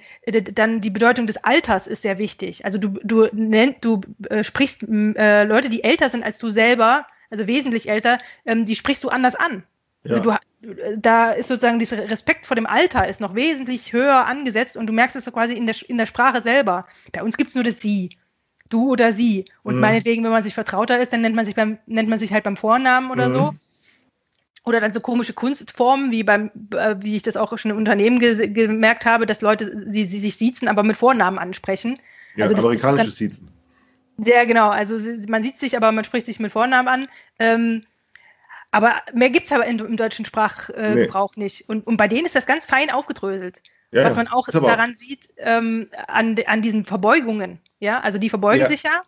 [0.53, 2.65] dann die Bedeutung des Alters ist sehr wichtig.
[2.65, 7.05] Also du, du, nenn, du äh, sprichst äh, Leute, die älter sind als du selber,
[7.31, 9.63] also wesentlich älter, ähm, die sprichst du anders an.
[10.03, 10.17] Ja.
[10.17, 14.77] Also du, da ist sozusagen dieser Respekt vor dem Alter ist noch wesentlich höher angesetzt
[14.77, 16.85] und du merkst es so quasi in der, in der Sprache selber.
[17.11, 18.09] Bei uns gibt es nur das Sie.
[18.69, 19.45] Du oder sie.
[19.63, 19.81] Und mhm.
[19.81, 22.45] meinetwegen, wenn man sich vertrauter ist, dann nennt man sich beim, nennt man sich halt
[22.45, 23.33] beim Vornamen oder mhm.
[23.33, 23.53] so.
[24.63, 28.19] Oder dann so komische Kunstformen, wie beim, äh, wie ich das auch schon im Unternehmen
[28.19, 31.99] ge gemerkt habe, dass Leute sie, sie sich siezen, aber mit Vornamen ansprechen.
[32.35, 33.49] Ja, also amerikanisches Siezen.
[34.23, 34.69] Ja, genau.
[34.69, 37.07] Also man sieht sich, aber man spricht sich mit Vornamen an.
[37.39, 37.83] Ähm,
[38.71, 41.43] aber mehr gibt es aber im deutschen Sprachgebrauch nee.
[41.43, 41.67] nicht.
[41.67, 43.61] Und, und bei denen ist das ganz fein aufgedröselt.
[43.91, 47.59] Ja, was man auch daran sieht, ähm, an, an diesen Verbeugungen.
[47.79, 48.67] Ja, also die verbeugen ja.
[48.67, 49.03] sich ja.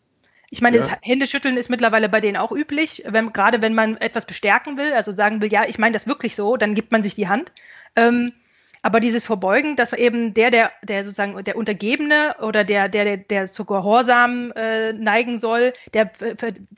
[0.49, 0.97] Ich meine, ja.
[1.01, 5.13] Händeschütteln ist mittlerweile bei denen auch üblich, wenn, gerade wenn man etwas bestärken will, also
[5.13, 7.53] sagen will, ja, ich meine das wirklich so, dann gibt man sich die Hand.
[7.95, 8.33] Ähm,
[8.83, 13.17] aber dieses Verbeugen, dass eben der, der, der sozusagen der Untergebene oder der, der, der,
[13.17, 16.11] der zu Gehorsam äh, neigen soll, der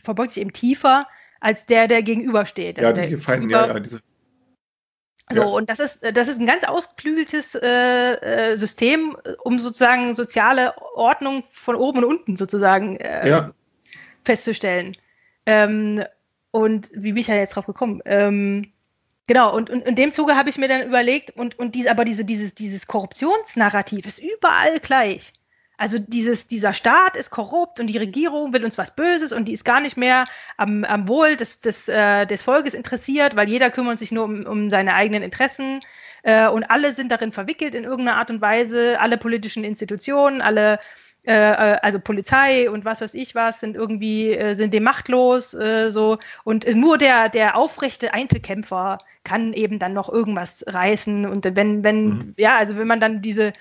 [0.04, 1.08] verbeugt sich eben tiefer
[1.40, 2.80] als der, der gegenübersteht.
[2.80, 4.02] Also ja, die Feinden, ja, ja, diese.
[5.32, 5.48] So, ja.
[5.48, 11.44] und das ist, das ist ein ganz ausgeklügeltes äh, äh, System, um sozusagen soziale Ordnung
[11.50, 13.52] von oben und unten sozusagen äh, ja.
[14.24, 14.96] festzustellen.
[15.48, 16.04] Ähm,
[16.52, 18.04] und wie bin ich ja jetzt drauf gekommen?
[18.06, 18.72] Ähm,
[19.28, 22.06] genau, und, und in dem Zuge habe ich mir dann überlegt, und, und dies, aber
[22.06, 25.34] diese, dieses, dieses Korruptionsnarrativ ist überall gleich.
[25.78, 29.54] Also dieses, dieser Staat ist korrupt und die Regierung will uns was Böses und die
[29.54, 33.70] ist gar nicht mehr am, am Wohl des, des, äh, des Volkes interessiert, weil jeder
[33.72, 35.82] kümmert sich nur um, um seine eigenen Interessen
[36.24, 40.80] äh, und alle sind darin verwickelt in irgendeiner Art und Weise, alle politischen Institutionen, alle
[41.26, 45.54] äh, äh also Polizei und was weiß ich was sind irgendwie äh, sind dem machtlos
[45.54, 51.56] äh, so und nur der der aufrechte Einzelkämpfer kann eben dann noch irgendwas reißen und
[51.56, 52.34] wenn wenn mhm.
[52.38, 53.54] ja also wenn man dann diese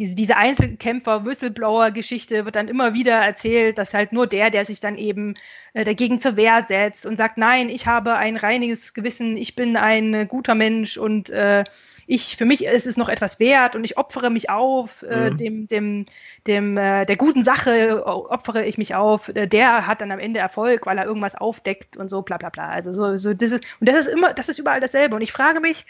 [0.00, 4.96] diese, diese Einzelkämpfer-Whistleblower-Geschichte wird dann immer wieder erzählt, dass halt nur der, der sich dann
[4.96, 5.34] eben
[5.74, 9.76] äh, dagegen zur Wehr setzt und sagt, nein, ich habe ein reiniges Gewissen, ich bin
[9.76, 11.64] ein äh, guter Mensch und äh,
[12.10, 15.36] ich, für mich ist es noch etwas wert und ich opfere mich auf, äh, mhm.
[15.36, 16.06] dem, dem,
[16.44, 20.40] dem, äh, der guten Sache opfere ich mich auf, äh, der hat dann am Ende
[20.40, 22.68] Erfolg, weil er irgendwas aufdeckt und so, bla bla bla.
[22.68, 25.14] Also so, so das ist, und das ist immer, das ist überall dasselbe.
[25.14, 25.86] Und ich frage mich,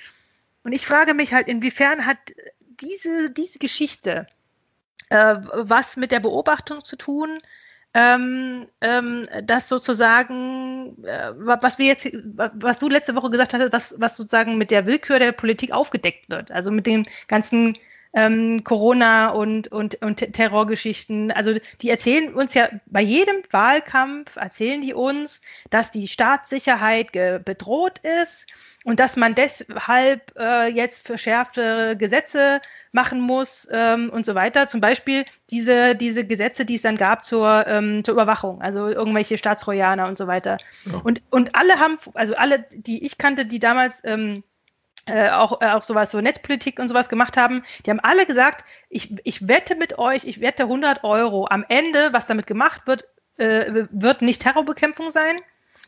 [0.63, 2.19] und ich frage mich halt, inwiefern hat
[2.81, 4.27] diese, diese Geschichte
[5.09, 7.39] äh, was mit der Beobachtung zu tun,
[7.95, 13.95] ähm, ähm, dass sozusagen, äh, was wir jetzt, was du letzte Woche gesagt hattest, was,
[13.99, 17.77] was sozusagen mit der Willkür der Politik aufgedeckt wird, also mit den ganzen
[18.13, 21.31] ähm, Corona und, und, und Terrorgeschichten.
[21.31, 28.01] Also die erzählen uns ja bei jedem Wahlkampf, erzählen die uns, dass die Staatssicherheit bedroht
[28.01, 28.47] ist
[28.85, 32.61] und dass man deshalb äh, jetzt verschärfte Gesetze
[32.93, 34.69] machen muss ähm, und so weiter.
[34.69, 39.39] Zum Beispiel diese, diese Gesetze, die es dann gab zur, ähm, zur Überwachung, also irgendwelche
[39.39, 40.57] Staatstrojaner und so weiter.
[40.87, 40.99] Ja.
[41.05, 44.43] Und, und alle haben, also alle, die ich kannte, die damals ähm,
[45.07, 48.65] äh, auch, äh, auch sowas, so Netzpolitik und sowas gemacht haben, die haben alle gesagt,
[48.89, 51.47] ich, ich wette mit euch, ich wette 100 Euro.
[51.49, 53.05] Am Ende, was damit gemacht wird,
[53.39, 55.37] äh, wird nicht Terrorbekämpfung sein,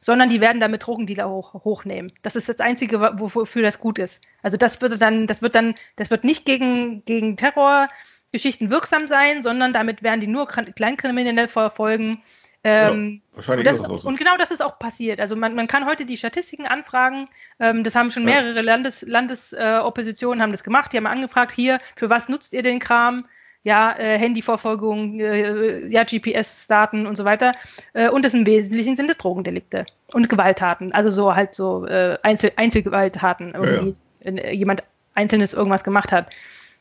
[0.00, 2.12] sondern die werden damit Drogendealer hoch, hochnehmen.
[2.22, 4.22] Das ist das Einzige, wofür das gut ist.
[4.42, 9.42] Also das wird dann, das wird dann, das wird nicht gegen, gegen Terrorgeschichten wirksam sein,
[9.42, 12.22] sondern damit werden die nur Kleinkriminelle verfolgen.
[12.64, 14.08] Ähm, ja, wahrscheinlich und, das, ist so.
[14.08, 15.20] und genau das ist auch passiert.
[15.20, 17.28] Also man, man kann heute die Statistiken anfragen.
[17.58, 18.78] Ähm, das haben schon mehrere ja.
[19.04, 20.92] Landesoppositionen äh, haben das gemacht.
[20.92, 23.24] Die haben angefragt, hier, für was nutzt ihr den Kram?
[23.64, 27.52] ja, äh, Handyverfolgung, äh, ja, GPS-Daten und so weiter.
[27.92, 30.92] Äh, und das im Wesentlichen sind es Drogendelikte und Gewalttaten.
[30.92, 34.42] Also so halt so äh, Einzel Einzelgewalttaten, irgendwie ja, ja.
[34.42, 34.82] Äh, jemand
[35.14, 36.34] Einzelnes irgendwas gemacht hat.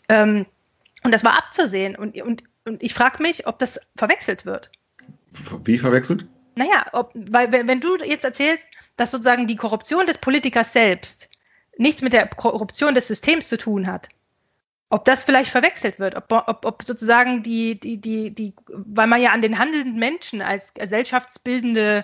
[0.10, 0.46] Ähm,
[1.04, 1.96] und das war abzusehen.
[1.96, 4.72] Und, und, und ich frage mich, ob das verwechselt wird.
[5.64, 6.26] Wie verwechselt?
[6.56, 8.68] Naja, ob, weil wenn, du jetzt erzählst,
[8.98, 11.30] dass sozusagen die Korruption des Politikers selbst
[11.78, 14.10] nichts mit der Korruption des Systems zu tun hat,
[14.90, 19.22] ob das vielleicht verwechselt wird, ob, ob, ob sozusagen die, die, die, die, weil man
[19.22, 22.04] ja an den handelnden Menschen als gesellschaftsbildende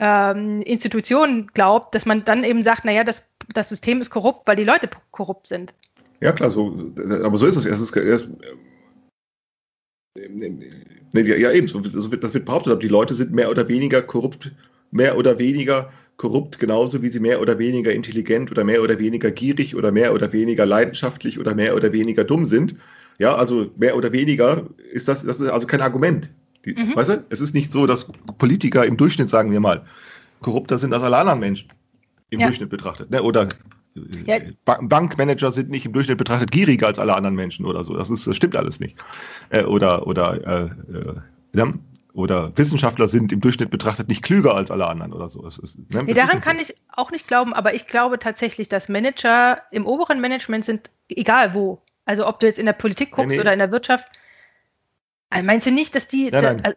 [0.00, 3.22] ähm, Institution glaubt, dass man dann eben sagt, naja, das,
[3.54, 5.72] das System ist korrupt, weil die Leute korrupt sind.
[6.20, 7.64] Ja, klar, so, aber so ist es.
[7.64, 8.28] Es ist, es,
[11.12, 14.52] nee, ja, eben, das wird behauptet, aber die Leute sind mehr oder weniger korrupt,
[14.90, 19.30] mehr oder weniger korrupt, genauso wie sie mehr oder weniger intelligent oder mehr oder weniger
[19.30, 22.76] gierig oder mehr oder weniger leidenschaftlich oder mehr oder weniger dumm sind.
[23.18, 26.28] Ja, also mehr oder weniger ist das, das ist also kein Argument.
[26.64, 26.96] Die, mhm.
[26.96, 28.06] Weißt du, es ist nicht so, dass
[28.38, 29.84] Politiker im Durchschnitt, sagen wir mal,
[30.40, 31.68] korrupter sind als alle anderen Menschen
[32.30, 32.46] im ja.
[32.46, 33.10] Durchschnitt betrachtet.
[33.10, 33.22] Ne?
[33.22, 33.48] Oder
[34.26, 34.38] ja.
[34.64, 37.96] Bankmanager sind nicht im Durchschnitt betrachtet gieriger als alle anderen Menschen oder so.
[37.96, 38.96] Das, ist, das stimmt alles nicht.
[39.50, 40.70] Äh, oder oder
[41.54, 41.72] äh, äh,
[42.16, 45.46] oder Wissenschaftler sind im Durchschnitt betrachtet nicht klüger als alle anderen oder so.
[45.46, 46.62] Ist, ne, nee, daran kann so.
[46.62, 51.52] ich auch nicht glauben, aber ich glaube tatsächlich, dass Manager im oberen Management sind, egal
[51.52, 51.82] wo.
[52.06, 53.40] Also ob du jetzt in der Politik guckst nee, nee.
[53.40, 54.06] oder in der Wirtschaft.
[55.28, 56.30] Also meinst du nicht, dass die.
[56.30, 56.74] Nein, nein.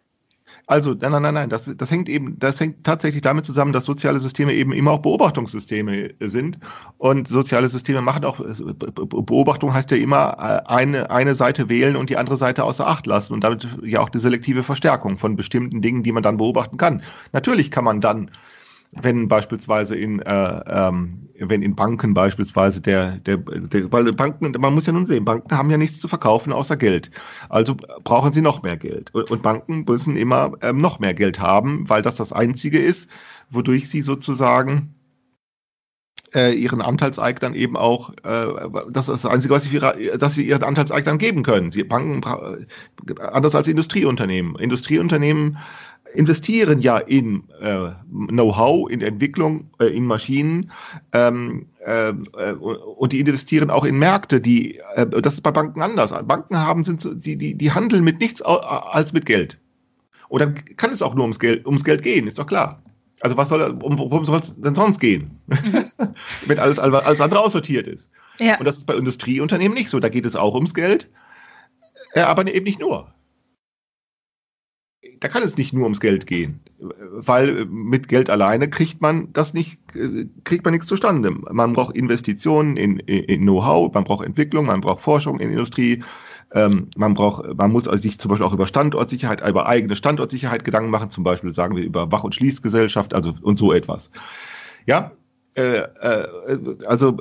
[0.66, 1.48] Also, nein, nein, nein.
[1.48, 5.02] Das, das hängt eben, das hängt tatsächlich damit zusammen, dass soziale Systeme eben immer auch
[5.02, 6.58] Beobachtungssysteme sind.
[6.98, 12.10] Und soziale Systeme machen auch, Beobachtung heißt ja immer äh, eine, eine Seite wählen und
[12.10, 15.82] die andere Seite außer Acht lassen und damit ja auch die selektive Verstärkung von bestimmten
[15.82, 17.02] Dingen, die man dann beobachten kann.
[17.32, 18.30] Natürlich kann man dann
[18.92, 24.74] wenn beispielsweise in, äh, ähm, wenn in Banken beispielsweise der, der, der, weil Banken, man
[24.74, 27.10] muss ja nun sehen, Banken haben ja nichts zu verkaufen außer Geld.
[27.48, 29.14] Also brauchen sie noch mehr Geld.
[29.14, 33.08] Und, Banken müssen immer ähm, noch mehr Geld haben, weil das das Einzige ist,
[33.48, 34.94] wodurch sie sozusagen
[36.34, 38.46] äh, ihren Anteilseignern eben auch, äh,
[38.90, 39.80] das ist das Einzige, was sie,
[40.18, 41.72] dass sie ihren Anteilseignern geben können.
[41.72, 42.22] Sie Banken,
[43.18, 44.56] anders als Industrieunternehmen.
[44.56, 45.58] Industrieunternehmen
[46.14, 50.70] investieren ja in äh, Know-how, in Entwicklung, äh, in Maschinen
[51.12, 52.12] ähm, äh,
[52.52, 56.12] und die investieren auch in Märkte, die äh, das ist bei Banken anders.
[56.26, 59.58] Banken haben sind die die die handeln mit nichts als mit Geld.
[60.28, 62.82] Und dann kann es auch nur ums Geld ums Geld gehen, ist doch klar.
[63.20, 65.84] Also was soll um, worum soll es denn sonst gehen, mhm.
[66.46, 68.10] wenn alles alles andere aussortiert ist?
[68.38, 68.58] Ja.
[68.58, 70.00] Und das ist bei Industrieunternehmen nicht so.
[70.00, 71.08] Da geht es auch ums Geld,
[72.14, 73.12] äh, aber eben nicht nur
[75.20, 79.54] da kann es nicht nur ums Geld gehen, weil mit Geld alleine kriegt man das
[79.54, 79.78] nicht,
[80.44, 81.30] kriegt man nichts zustande.
[81.30, 86.04] Man braucht Investitionen in, in Know-how, man braucht Entwicklung, man braucht Forschung in Industrie,
[86.52, 90.90] ähm, man braucht, man muss sich zum Beispiel auch über Standortsicherheit, über eigene Standortsicherheit Gedanken
[90.90, 94.10] machen, zum Beispiel sagen wir über Wach- und Schließgesellschaft, also und so etwas.
[94.86, 95.12] Ja,
[95.54, 96.26] äh, äh,
[96.86, 97.16] also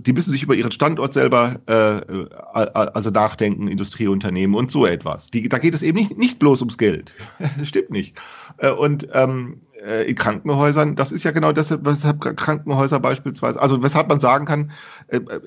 [0.00, 5.30] die müssen sich über ihren Standort selber äh, also nachdenken, Industrieunternehmen und so etwas.
[5.30, 7.12] Die, da geht es eben nicht, nicht bloß ums Geld.
[7.64, 8.16] stimmt nicht.
[8.58, 13.82] Äh, und ähm, äh, in Krankenhäusern, das ist ja genau das, weshalb Krankenhäuser beispielsweise, also
[13.82, 14.70] weshalb man sagen kann,
[15.08, 15.40] äh, äh,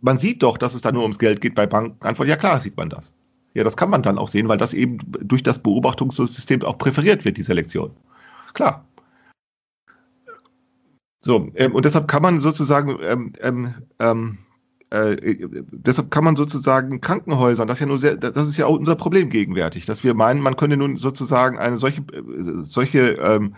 [0.00, 2.04] man sieht doch, dass es da nur ums Geld geht bei Banken.
[2.06, 3.12] Antwort, ja klar, sieht man das.
[3.54, 7.24] Ja, das kann man dann auch sehen, weil das eben durch das Beobachtungssystem auch präferiert
[7.24, 7.92] wird, die Selektion.
[8.52, 8.84] Klar.
[11.26, 14.38] So, ähm, und deshalb kann man sozusagen, ähm, ähm, ähm
[14.90, 15.36] äh,
[15.72, 18.94] deshalb kann man sozusagen Krankenhäusern, das ist ja nur sehr, das ist ja auch unser
[18.94, 23.56] Problem gegenwärtig, dass wir meinen, man könnte nun sozusagen eine solche, äh, solche ähm,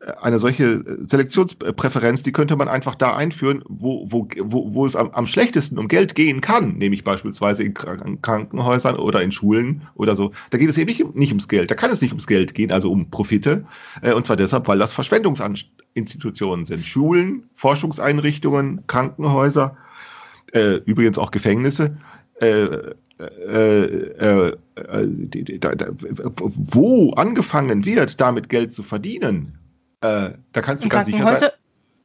[0.00, 5.10] eine solche Selektionspräferenz, die könnte man einfach da einführen, wo, wo, wo, wo es am,
[5.10, 10.32] am schlechtesten um Geld gehen kann, nämlich beispielsweise in Krankenhäusern oder in Schulen oder so.
[10.50, 11.70] Da geht es eben nicht, nicht ums Geld.
[11.70, 13.64] Da kann es nicht ums Geld gehen, also um Profite.
[14.00, 16.84] Äh, und zwar deshalb, weil das Verschwendungsinstitutionen sind.
[16.84, 19.76] Schulen, Forschungseinrichtungen, Krankenhäuser,
[20.52, 21.96] äh, übrigens auch Gefängnisse.
[22.40, 22.68] Äh,
[23.18, 29.58] äh, äh, äh da, da, wo angefangen wird, damit Geld zu verdienen,
[30.00, 31.50] äh, da kannst du ganz sicher sein.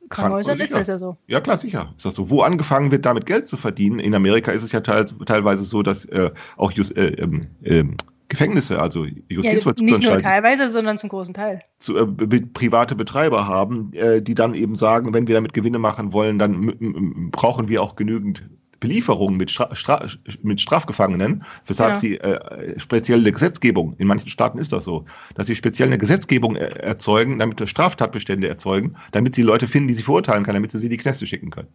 [0.09, 1.17] Krankenhäusern ist das ja so.
[1.27, 1.93] Ja, klar, sicher.
[1.95, 2.29] Ist das so.
[2.29, 3.99] Wo angefangen wird, damit Geld zu verdienen.
[3.99, 7.15] In Amerika ist es ja teils, teilweise so, dass äh, auch Just, äh,
[7.63, 7.97] ähm,
[8.29, 9.87] Gefängnisse, also Justizvollzugsanstalten.
[9.87, 11.61] Ja, nicht nur teilweise, sondern zum großen Teil.
[11.79, 16.13] Zu, äh, private Betreiber haben, äh, die dann eben sagen, wenn wir damit Gewinne machen
[16.13, 18.43] wollen, dann brauchen wir auch genügend
[18.83, 20.07] Belieferungen mit, Stra
[20.41, 21.99] mit Strafgefangenen, weshalb ja.
[22.01, 26.57] sie äh, spezielle Gesetzgebung, in manchen Staaten ist das so, dass sie speziell eine Gesetzgebung
[26.57, 30.79] er erzeugen, damit Straftatbestände erzeugen, damit sie Leute finden, die sie verurteilen können, damit sie
[30.79, 31.69] sie in die Kneste schicken können.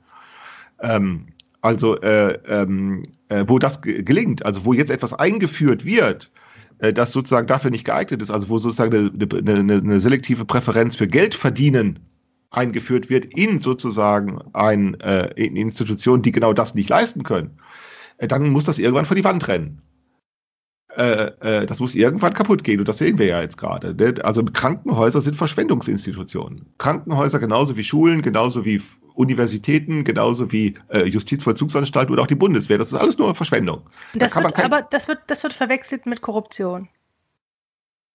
[0.82, 1.28] Ähm,
[1.62, 6.30] also äh, ähm, äh, wo das gelingt, also wo jetzt etwas eingeführt wird,
[6.80, 10.94] äh, das sozusagen dafür nicht geeignet ist, also wo sozusagen eine, eine, eine selektive Präferenz
[10.94, 12.00] für Geld verdienen
[12.50, 17.58] eingeführt wird in sozusagen ein, äh, in Institutionen, die genau das nicht leisten können,
[18.18, 19.82] äh, dann muss das irgendwann vor die Wand rennen.
[20.96, 23.94] Äh, äh, das muss irgendwann kaputt gehen und das sehen wir ja jetzt gerade.
[23.94, 24.14] Ne?
[24.24, 26.66] Also Krankenhäuser sind Verschwendungsinstitutionen.
[26.78, 28.82] Krankenhäuser genauso wie Schulen, genauso wie
[29.14, 32.78] Universitäten, genauso wie äh, Justizvollzugsanstalt oder auch die Bundeswehr.
[32.78, 33.82] Das ist alles nur Verschwendung.
[34.14, 36.88] Das da wird, aber das wird, das wird verwechselt mit Korruption.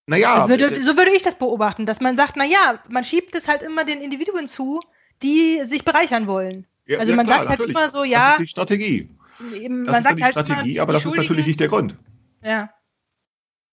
[0.06, 0.50] Naja.
[0.50, 3.64] Würde, äh, so würde ich das beobachten, dass man sagt, naja, man schiebt es halt
[3.64, 4.82] immer den Individuen zu,
[5.22, 6.66] die sich bereichern wollen.
[6.86, 7.78] Ja, also ja, man klar, sagt halt natürlich.
[7.78, 8.32] immer so, ja.
[8.32, 9.10] Das ist die Strategie.
[9.40, 11.96] Man das ist die halt Strategie, aber das ist natürlich nicht der Grund.
[12.44, 12.70] Ja.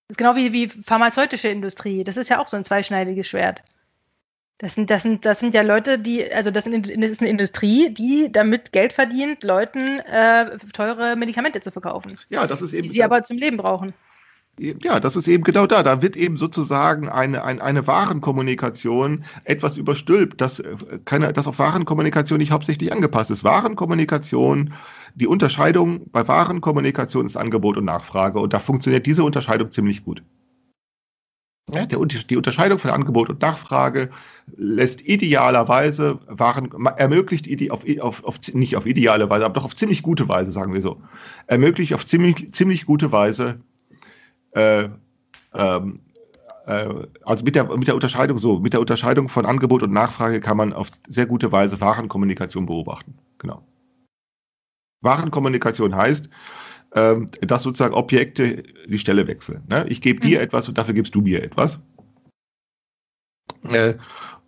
[0.09, 2.05] Das ist genau wie, wie pharmazeutische Industrie.
[2.05, 3.63] Das ist ja auch so ein zweischneidiges Schwert.
[4.59, 7.31] Das sind, das sind, das sind ja Leute, die, also das, sind, das ist eine
[7.31, 12.19] Industrie, die damit Geld verdient, Leuten äh, teure Medikamente zu verkaufen.
[12.29, 12.87] Ja, das ist eben.
[12.87, 13.95] Die sie aber zum Leben brauchen.
[14.61, 15.83] Ja, das ist eben genau da.
[15.83, 21.59] Da wird eben sozusagen eine, eine, eine Warenkommunikation etwas überstülpt, das, äh, keine, das auf
[21.59, 23.43] Warenkommunikation nicht hauptsächlich angepasst ist.
[23.43, 24.75] Warenkommunikation,
[25.15, 30.23] die Unterscheidung bei Warenkommunikation ist Angebot und Nachfrage und da funktioniert diese Unterscheidung ziemlich gut.
[31.71, 34.11] Ja, der, die Unterscheidung von Angebot und Nachfrage
[34.57, 40.03] lässt idealerweise Waren, ermöglicht auf, auf, auf, nicht auf ideale Weise, aber doch auf ziemlich
[40.03, 41.01] gute Weise, sagen wir so,
[41.47, 43.61] ermöglicht auf ziemlich, ziemlich gute Weise
[44.53, 44.89] äh,
[45.55, 46.01] ähm,
[46.67, 46.89] äh,
[47.25, 50.57] also mit der, mit der Unterscheidung so, mit der Unterscheidung von Angebot und Nachfrage kann
[50.57, 53.19] man auf sehr gute Weise Warenkommunikation beobachten.
[53.39, 53.67] Genau.
[55.03, 56.29] Warenkommunikation heißt,
[56.95, 59.63] ähm, dass sozusagen Objekte die Stelle wechseln.
[59.69, 59.87] Ne?
[59.89, 60.45] Ich gebe dir mhm.
[60.45, 61.81] etwas und dafür gibst du mir etwas.
[63.69, 63.95] Äh,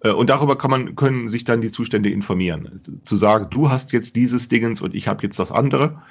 [0.00, 2.80] äh, und darüber kann man, können sich dann die Zustände informieren.
[3.04, 6.02] Zu sagen, du hast jetzt dieses Dingens und ich habe jetzt das andere.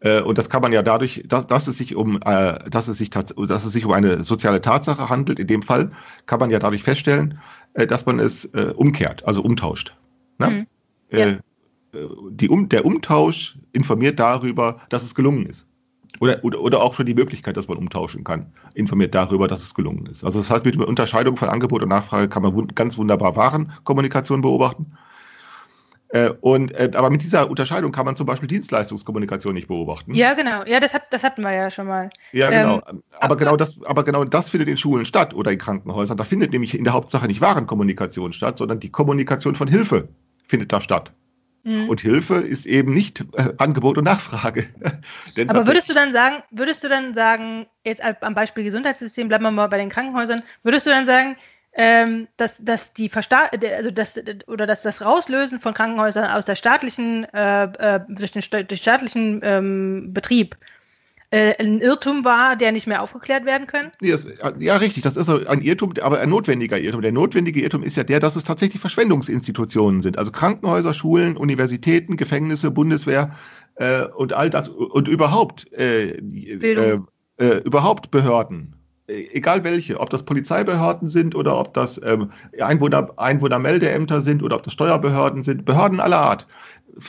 [0.00, 2.98] Äh, und das kann man ja dadurch, dass, dass es sich um, äh, dass es
[2.98, 5.38] sich dass es sich um eine soziale Tatsache handelt.
[5.38, 5.92] In dem Fall
[6.26, 7.38] kann man ja dadurch feststellen,
[7.74, 9.94] äh, dass man es äh, umkehrt, also umtauscht.
[10.38, 10.50] Ne?
[10.50, 10.66] Mhm.
[11.16, 11.26] Ja.
[11.26, 11.38] Äh,
[12.30, 15.66] die um, der Umtausch informiert darüber, dass es gelungen ist.
[16.20, 19.74] Oder, oder, oder auch schon die Möglichkeit, dass man umtauschen kann, informiert darüber, dass es
[19.74, 20.24] gelungen ist.
[20.24, 24.42] Also das heißt, mit der Unterscheidung von Angebot und Nachfrage kann man ganz wunderbar Warenkommunikation
[24.42, 24.92] beobachten.
[26.12, 30.14] Äh, und, äh, aber mit dieser Unterscheidung kann man zum Beispiel Dienstleistungskommunikation nicht beobachten.
[30.14, 30.64] Ja, genau.
[30.64, 32.10] Ja, das, hat, das hatten wir ja schon mal.
[32.32, 32.82] Ja, genau.
[32.90, 36.16] Ähm, aber, genau das, aber genau das findet in Schulen statt oder in Krankenhäusern.
[36.16, 40.08] Da findet nämlich in der Hauptsache nicht Warenkommunikation statt, sondern die Kommunikation von Hilfe
[40.48, 41.12] findet da statt.
[41.62, 41.88] Mhm.
[41.88, 44.66] Und Hilfe ist eben nicht äh, Angebot und Nachfrage.
[45.46, 49.52] aber würdest du dann sagen, würdest du dann sagen, jetzt am Beispiel Gesundheitssystem, bleiben wir
[49.52, 51.36] mal bei den Krankenhäusern, würdest du dann sagen,
[51.72, 56.56] ähm, dass, dass die Versta also das oder dass das Rauslösen von Krankenhäusern aus der
[56.56, 60.56] staatlichen äh, äh, durch den, durch staatlichen ähm, Betrieb
[61.30, 63.92] äh, ein Irrtum war, der nicht mehr aufgeklärt werden kann?
[64.00, 64.16] Ja,
[64.58, 67.02] ja, richtig, das ist ein Irrtum, aber ein notwendiger Irrtum.
[67.02, 70.18] Der notwendige Irrtum ist ja der, dass es tatsächlich Verschwendungsinstitutionen sind.
[70.18, 73.36] Also Krankenhäuser, Schulen, Universitäten, Gefängnisse, Bundeswehr
[73.76, 76.98] äh, und all das und überhaupt äh, äh,
[77.38, 78.79] äh überhaupt Behörden
[79.10, 84.62] egal welche, ob das Polizeibehörden sind oder ob das ähm, Einwohner, Einwohnermeldeämter sind oder ob
[84.62, 86.46] das Steuerbehörden sind, Behörden aller Art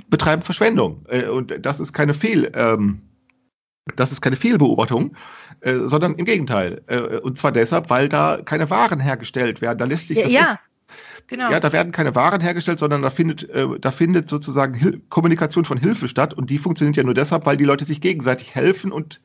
[0.10, 1.06] betreiben Verschwendung.
[1.08, 3.02] Äh, und das ist keine Fehl, ähm,
[3.96, 5.16] das ist keine Fehlbeobachtung,
[5.62, 6.82] äh, sondern im Gegenteil.
[6.88, 9.80] Äh, und zwar deshalb, weil da keine Waren hergestellt werden.
[9.80, 10.60] Da lässt sich das ja.
[11.28, 11.50] Genau.
[11.50, 15.64] Ja, da werden keine Waren hergestellt, sondern da findet, äh, da findet sozusagen Hil Kommunikation
[15.64, 18.92] von Hilfe statt und die funktioniert ja nur deshalb, weil die Leute sich gegenseitig helfen
[18.92, 19.22] und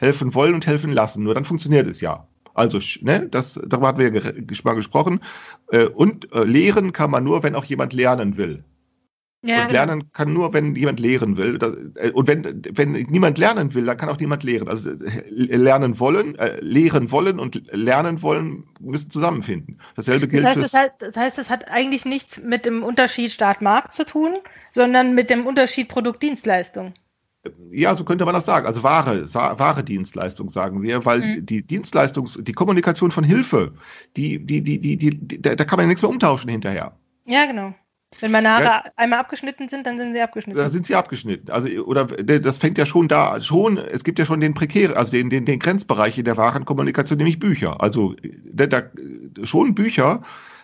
[0.00, 1.22] helfen wollen und helfen lassen.
[1.22, 2.26] Nur dann funktioniert es ja.
[2.54, 4.32] Also, ne, das, darüber hatten wir ja
[4.64, 5.20] mal gesprochen.
[5.70, 8.64] Äh, und äh, lehren kann man nur, wenn auch jemand lernen will.
[9.42, 9.72] Ja, und genau.
[9.72, 11.58] lernen kann nur, wenn jemand lehren will.
[11.96, 14.68] Äh, und wenn, wenn niemand lernen will, dann kann auch niemand lehren.
[14.68, 14.90] Also
[15.28, 19.80] lernen wollen, äh, lehren wollen und lernen wollen müssen zusammenfinden.
[19.96, 20.44] Dasselbe gilt.
[20.44, 24.04] Das heißt, das heißt, das heißt, das hat eigentlich nichts mit dem Unterschied Staat-Markt zu
[24.04, 24.34] tun,
[24.72, 26.94] sondern mit dem Unterschied Produkt-Dienstleistung.
[27.70, 28.66] Ja, so könnte man das sagen.
[28.66, 31.46] Also wahre, wahre Dienstleistung sagen wir, weil mhm.
[31.46, 33.72] die Dienstleistungs, die Kommunikation von Hilfe,
[34.16, 36.92] die, die, die, die, die, da, da kann man ja nichts mehr umtauschen hinterher.
[37.24, 37.74] Ja, genau.
[38.18, 40.58] Wenn meine Haare ja, einmal abgeschnitten sind, dann sind sie abgeschnitten.
[40.58, 41.50] Da sind sie abgeschnitten.
[41.50, 45.12] Also, oder das fängt ja schon da, schon, es gibt ja schon den prekären, also
[45.12, 47.80] den, den, den Grenzbereich in der Warenkommunikation, nämlich Bücher.
[47.80, 48.14] Also
[48.52, 48.82] da, da,
[49.44, 50.22] schon Bücher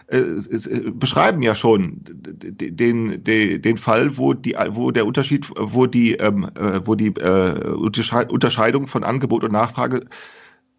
[0.09, 6.48] beschreiben ja schon den, den, den Fall, wo die, wo der Unterschied, wo die, ähm,
[6.54, 10.07] äh, wo die äh, Unterscheidung von Angebot und Nachfrage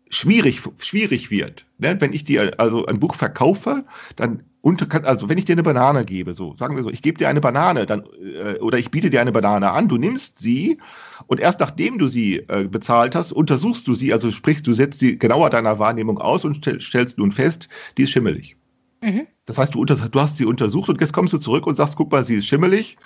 [0.09, 1.65] schwierig, schwierig wird.
[1.77, 1.97] Ne?
[1.99, 3.83] Wenn ich dir also ein Buch verkaufe,
[4.15, 7.17] dann unter, also wenn ich dir eine Banane gebe, so sagen wir so, ich gebe
[7.17, 10.79] dir eine Banane, dann äh, oder ich biete dir eine Banane an, du nimmst sie
[11.27, 14.99] und erst nachdem du sie äh, bezahlt hast, untersuchst du sie, also sprichst du setzt
[14.99, 18.57] sie genauer deiner Wahrnehmung aus und stellst nun fest, die ist schimmelig.
[19.01, 19.27] Mhm.
[19.45, 22.11] Das heißt, du, du hast sie untersucht und jetzt kommst du zurück und sagst, guck
[22.11, 22.97] mal, sie ist schimmelig.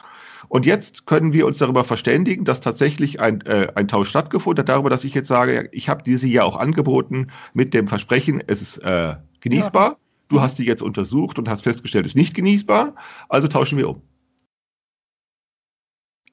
[0.48, 4.70] Und jetzt können wir uns darüber verständigen, dass tatsächlich ein, äh, ein Tausch stattgefunden hat,
[4.70, 8.62] darüber, dass ich jetzt sage, ich habe diese ja auch angeboten mit dem Versprechen, es
[8.62, 9.92] ist äh, genießbar.
[9.92, 9.98] Ja.
[10.30, 12.96] Du hast sie jetzt untersucht und hast festgestellt, es ist nicht genießbar,
[13.30, 14.02] also tauschen wir um.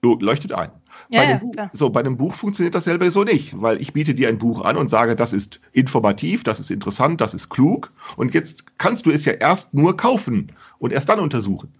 [0.02, 0.70] So, leuchtet ein.
[1.10, 3.94] Ja, bei, ja, Buch, so, bei einem Buch funktioniert das selber so nicht, weil ich
[3.94, 7.48] biete dir ein Buch an und sage, das ist informativ, das ist interessant, das ist
[7.48, 11.72] klug und jetzt kannst du es ja erst nur kaufen und erst dann untersuchen.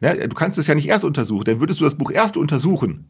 [0.00, 3.08] Ja, du kannst es ja nicht erst untersuchen, dann würdest du das Buch erst untersuchen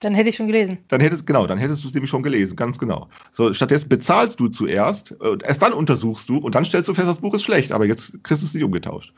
[0.00, 0.78] Dann hätte ich schon gelesen.
[0.88, 3.08] Dann hättest genau, dann hättest du es nämlich schon gelesen, ganz genau.
[3.32, 7.20] So, stattdessen bezahlst du zuerst, erst dann untersuchst du und dann stellst du fest, das
[7.20, 9.12] Buch ist schlecht, aber jetzt kriegst du es nicht umgetauscht.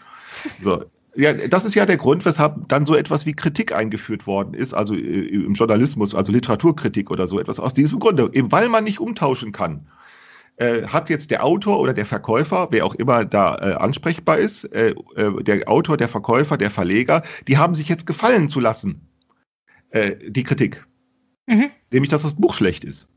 [0.60, 4.54] So, ja, das ist ja der Grund, weshalb dann so etwas wie Kritik eingeführt worden
[4.54, 7.60] ist, also äh, im Journalismus, also Literaturkritik oder so etwas.
[7.60, 9.88] Aus diesem Grunde, eben weil man nicht umtauschen kann,
[10.56, 14.64] äh, hat jetzt der Autor oder der Verkäufer, wer auch immer da äh, ansprechbar ist,
[14.64, 19.08] äh, äh, der Autor, der Verkäufer, der Verleger, die haben sich jetzt gefallen zu lassen,
[19.90, 20.86] äh, die Kritik.
[21.46, 21.70] Mhm.
[21.90, 23.08] Nämlich, dass das Buch schlecht ist.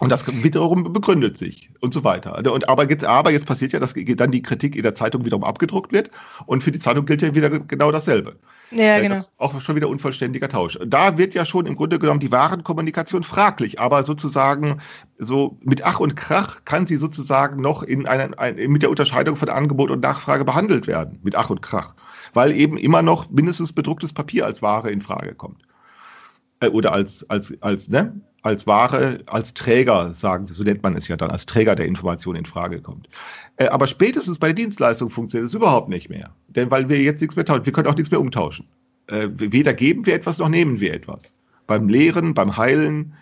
[0.00, 2.36] Und das wiederum begründet sich und so weiter.
[2.52, 5.44] Und aber jetzt, aber jetzt passiert ja, dass dann die Kritik in der Zeitung wiederum
[5.44, 6.10] abgedruckt wird
[6.46, 8.36] und für die Zeitung gilt ja wieder genau dasselbe.
[8.70, 9.14] Ja, Äh, genau.
[9.14, 10.78] Das ist auch schon wieder unvollständiger Tausch.
[10.84, 14.80] Da wird ja schon im Grunde genommen die Warenkommunikation fraglich, aber sozusagen
[15.18, 19.36] so mit Ach und Krach kann sie sozusagen noch in einer, ein, mit der Unterscheidung
[19.36, 21.20] von Angebot und Nachfrage behandelt werden.
[21.22, 21.94] Mit Ach und Krach.
[22.32, 25.62] Weil eben immer noch mindestens bedrucktes Papier als Ware in Frage kommt.
[26.60, 28.20] Äh, oder als, als, als, ne?
[28.44, 32.36] Als Ware, als Träger, sagen, so nennt man es ja dann, als Träger der Information
[32.36, 33.08] in Frage kommt.
[33.56, 36.30] Äh, aber spätestens bei der Dienstleistung funktioniert es überhaupt nicht mehr.
[36.48, 38.66] Denn weil wir jetzt nichts mehr tauschen, wir können auch nichts mehr umtauschen.
[39.06, 41.34] Äh, weder geben wir etwas noch nehmen wir etwas.
[41.66, 43.14] Beim Lehren, beim Heilen,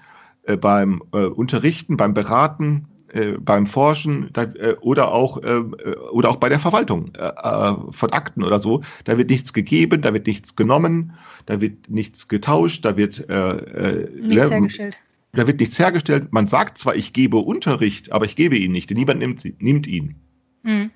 [0.43, 2.89] äh, beim Unterrichten, beim Beraten,
[3.41, 4.47] beim Forschen da,
[4.81, 7.13] oder auch oder auch bei der Verwaltung
[7.91, 11.13] von Akten oder so, da wird nichts gegeben, da wird nichts genommen,
[11.45, 14.97] da wird nichts getauscht, da wird äh, Nichts ne, hergestellt.
[15.33, 16.33] Da wird nichts hergestellt.
[16.33, 18.91] Man sagt zwar, ich gebe Unterricht, aber ich gebe ihn nicht.
[18.91, 20.17] Denn niemand nimmt, sie, nimmt ihn.
[20.63, 20.91] Mhm.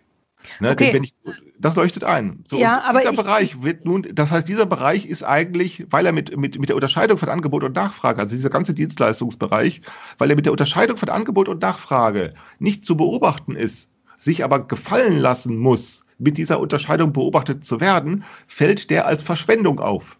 [0.60, 0.70] Ne?
[0.70, 1.00] Okay.
[1.02, 1.14] Ich,
[1.58, 2.44] das leuchtet ein.
[2.46, 6.06] So, Ja, aber dieser ich- Bereich wird nun, das heißt, dieser Bereich ist eigentlich, weil
[6.06, 9.80] er mit, mit, mit der Unterscheidung von Angebot und Nachfrage, also dieser ganze Dienstleistungsbereich,
[10.18, 14.66] weil er mit der Unterscheidung von Angebot und Nachfrage nicht zu beobachten ist, sich aber
[14.68, 20.16] gefallen lassen muss, mit dieser Unterscheidung beobachtet zu werden, fällt der als Verschwendung auf.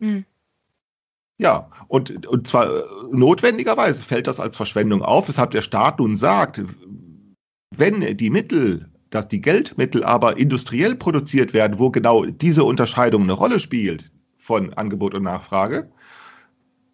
[0.00, 0.24] Mhm.
[1.42, 6.16] Ja, und, und zwar äh, notwendigerweise fällt das als Verschwendung auf, weshalb der Staat nun
[6.16, 6.62] sagt,
[7.76, 13.32] wenn die Mittel, dass die Geldmittel aber industriell produziert werden, wo genau diese Unterscheidung eine
[13.32, 15.90] Rolle spielt von Angebot und Nachfrage,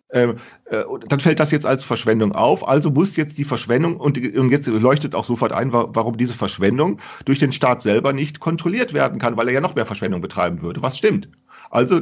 [0.09, 0.29] äh,
[0.65, 2.67] äh, dann fällt das jetzt als Verschwendung auf.
[2.67, 6.35] Also muss jetzt die Verschwendung, und, und jetzt leuchtet auch sofort ein, wa- warum diese
[6.35, 10.23] Verschwendung durch den Staat selber nicht kontrolliert werden kann, weil er ja noch mehr Verschwendung
[10.23, 10.81] betreiben würde.
[10.81, 11.29] Was stimmt?
[11.71, 12.01] Also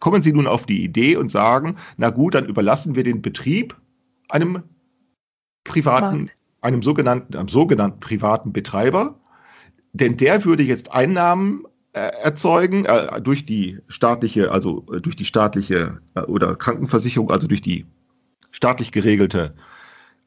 [0.00, 3.76] kommen Sie nun auf die Idee und sagen, na gut, dann überlassen wir den Betrieb
[4.28, 4.62] einem
[5.64, 6.34] privaten, Markt.
[6.60, 9.18] einem sogenannten, einem sogenannten privaten Betreiber,
[9.92, 15.24] denn der würde jetzt Einnahmen äh, erzeugen äh, durch die staatliche, also äh, durch die
[15.24, 17.86] staatliche äh, oder Krankenversicherung, also durch die
[18.50, 19.54] staatlich geregelte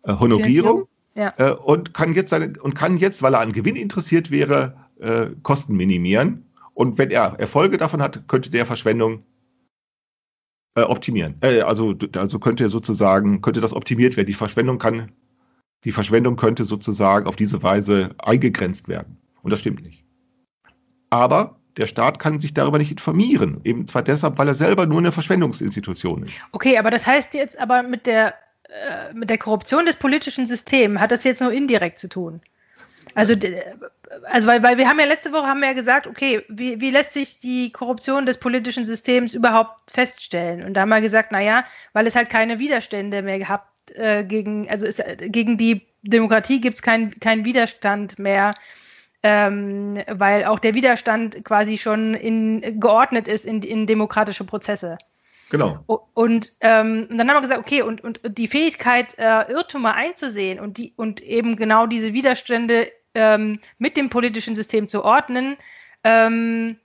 [0.03, 1.33] äh, Honorierung Ja.
[1.37, 4.75] äh, und kann jetzt seine, und kann jetzt, weil er an Gewinn interessiert wäre,
[5.41, 6.45] Kosten minimieren.
[6.75, 9.23] Und wenn er Erfolge davon hat, könnte der Verschwendung
[10.75, 11.35] äh, optimieren.
[11.41, 14.27] Äh, also, also könnte sozusagen, könnte das optimiert werden.
[14.27, 15.11] Die Verschwendung kann,
[15.83, 19.17] die Verschwendung könnte sozusagen auf diese Weise eingegrenzt werden.
[19.41, 20.03] Und das stimmt nicht.
[21.09, 23.61] Aber der Staat kann sich darüber nicht informieren.
[23.63, 26.33] Eben zwar deshalb, weil er selber nur eine Verschwendungsinstitution ist.
[26.51, 28.35] Okay, aber das heißt jetzt aber mit der,
[28.69, 32.41] äh, mit der Korruption des politischen Systems hat das jetzt nur indirekt zu tun.
[33.15, 33.33] Also,
[34.29, 36.89] also weil, weil wir haben ja letzte Woche haben wir ja gesagt, okay, wie, wie
[36.89, 40.63] lässt sich die Korruption des politischen Systems überhaupt feststellen?
[40.63, 44.69] Und da haben wir gesagt, naja, weil es halt keine Widerstände mehr gehabt äh, gegen,
[44.69, 48.55] also es, gegen die Demokratie gibt es keinen keinen Widerstand mehr,
[49.23, 54.97] ähm, weil auch der Widerstand quasi schon in, geordnet ist in, in demokratische Prozesse.
[55.51, 55.83] Genau.
[56.13, 60.61] Und, ähm, und dann haben wir gesagt, okay, und, und die Fähigkeit, äh, Irrtümer einzusehen
[60.61, 65.57] und, die, und eben genau diese Widerstände ähm, mit dem politischen System zu ordnen,
[66.03, 66.77] ähm,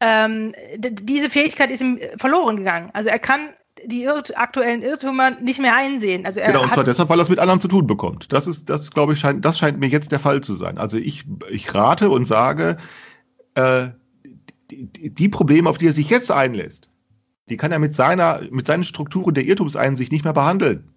[0.00, 2.90] ähm, diese Fähigkeit ist ihm verloren gegangen.
[2.92, 3.48] Also er kann
[3.86, 6.26] die Irrt aktuellen Irrtümer nicht mehr einsehen.
[6.26, 8.32] Also er Genau, und zwar deshalb, weil er es mit anderen zu tun bekommt.
[8.32, 10.78] Das ist, das glaube ich, scheint, das scheint mir jetzt der Fall zu sein.
[10.78, 12.76] Also ich, ich rate und sage,
[13.54, 13.88] äh,
[14.70, 16.90] die Probleme, auf die er sich jetzt einlässt,
[17.48, 20.90] die kann er mit seiner, mit seinen Strukturen der Irrtumseinsicht nicht mehr behandeln.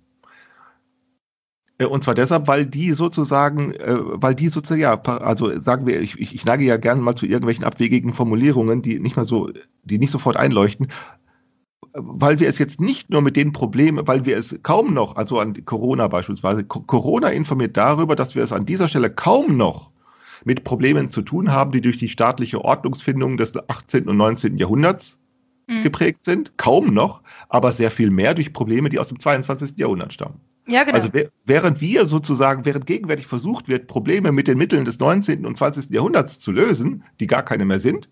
[1.82, 6.00] Äh, Und zwar deshalb, weil die sozusagen, äh, weil die sozusagen, ja, also sagen wir,
[6.02, 9.50] ich, ich, ich neige ja gerne mal zu irgendwelchen abwegigen Formulierungen, die nicht mehr so,
[9.84, 10.88] die nicht sofort einleuchten,
[11.94, 15.40] weil wir es jetzt nicht nur mit den Problemen, weil wir es kaum noch, also
[15.40, 19.92] an Corona beispielsweise, Co- Corona informiert darüber, dass wir es an dieser Stelle kaum noch
[20.46, 24.08] mit Problemen zu tun haben, die durch die staatliche Ordnungsfindung des 18.
[24.08, 24.58] und 19.
[24.58, 25.18] Jahrhunderts
[25.68, 25.84] Mhm.
[25.84, 29.78] geprägt sind, kaum noch, aber sehr viel mehr durch Probleme, die aus dem 22.
[29.78, 30.40] Jahrhundert stammen.
[30.68, 30.98] Ja, genau.
[30.98, 31.10] Also
[31.46, 35.46] während wir sozusagen, während gegenwärtig versucht wird, Probleme mit den Mitteln des 19.
[35.46, 35.90] und 20.
[35.90, 38.10] Jahrhunderts zu lösen, die gar keine mehr sind,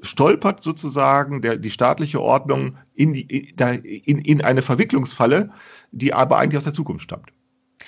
[0.00, 5.50] stolpert sozusagen der, die staatliche Ordnung in, die, in, in eine Verwicklungsfalle,
[5.90, 7.32] die aber eigentlich aus der Zukunft stammt.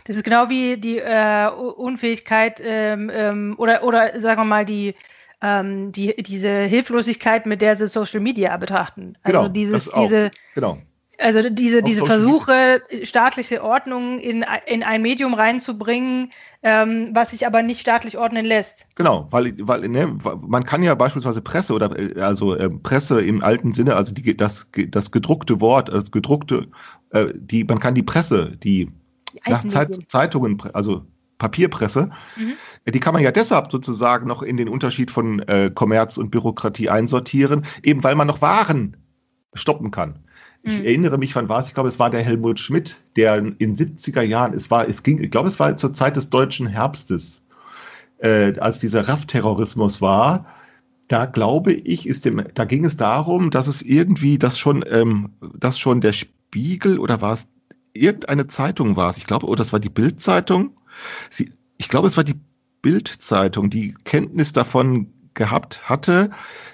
[0.04, 4.94] Das ist genau wie die äh, Unfähigkeit ähm, ähm, oder, oder sagen wir mal die,
[5.40, 9.14] ähm, die, diese Hilflosigkeit, mit der sie Social Media betrachten.
[9.22, 10.78] Also Genau, dieses, diese, Genau.
[11.18, 17.62] Also diese, diese Versuche, staatliche Ordnung in, in ein Medium reinzubringen, ähm, was sich aber
[17.62, 18.86] nicht staatlich ordnen lässt.
[18.96, 23.72] Genau, weil, weil ne, man kann ja beispielsweise Presse oder also äh, Presse im alten
[23.72, 26.68] Sinne, also die, das, das gedruckte Wort, das gedruckte,
[27.10, 28.90] äh, die, man kann die Presse, die
[29.32, 29.90] Die ja, Zeit.
[30.08, 31.04] Zeitungen, also
[31.38, 32.52] Papierpresse, Mhm.
[32.86, 36.88] die kann man ja deshalb sozusagen noch in den Unterschied von äh, Kommerz und Bürokratie
[36.88, 38.96] einsortieren, eben weil man noch Waren
[39.52, 40.23] stoppen kann.
[40.66, 40.84] Ich Mhm.
[40.84, 41.68] erinnere mich, wann war es?
[41.68, 45.22] Ich glaube, es war der Helmut Schmidt, der in 70er Jahren, es war, es ging,
[45.22, 47.42] ich glaube, es war zur Zeit des deutschen Herbstes,
[48.18, 50.46] äh, als dieser RAF-Terrorismus war.
[51.08, 55.30] Da glaube ich, ist dem, da ging es darum, dass es irgendwie, dass schon, ähm,
[55.58, 57.46] dass schon der Spiegel oder war es
[57.92, 60.70] irgendeine Zeitung war es, ich glaube, oder das war die Bild-Zeitung.
[61.30, 62.40] Sie, ich glaube, es war die
[62.82, 66.30] Bild-Zeitung, die Kenntnis davon gehabt hatte,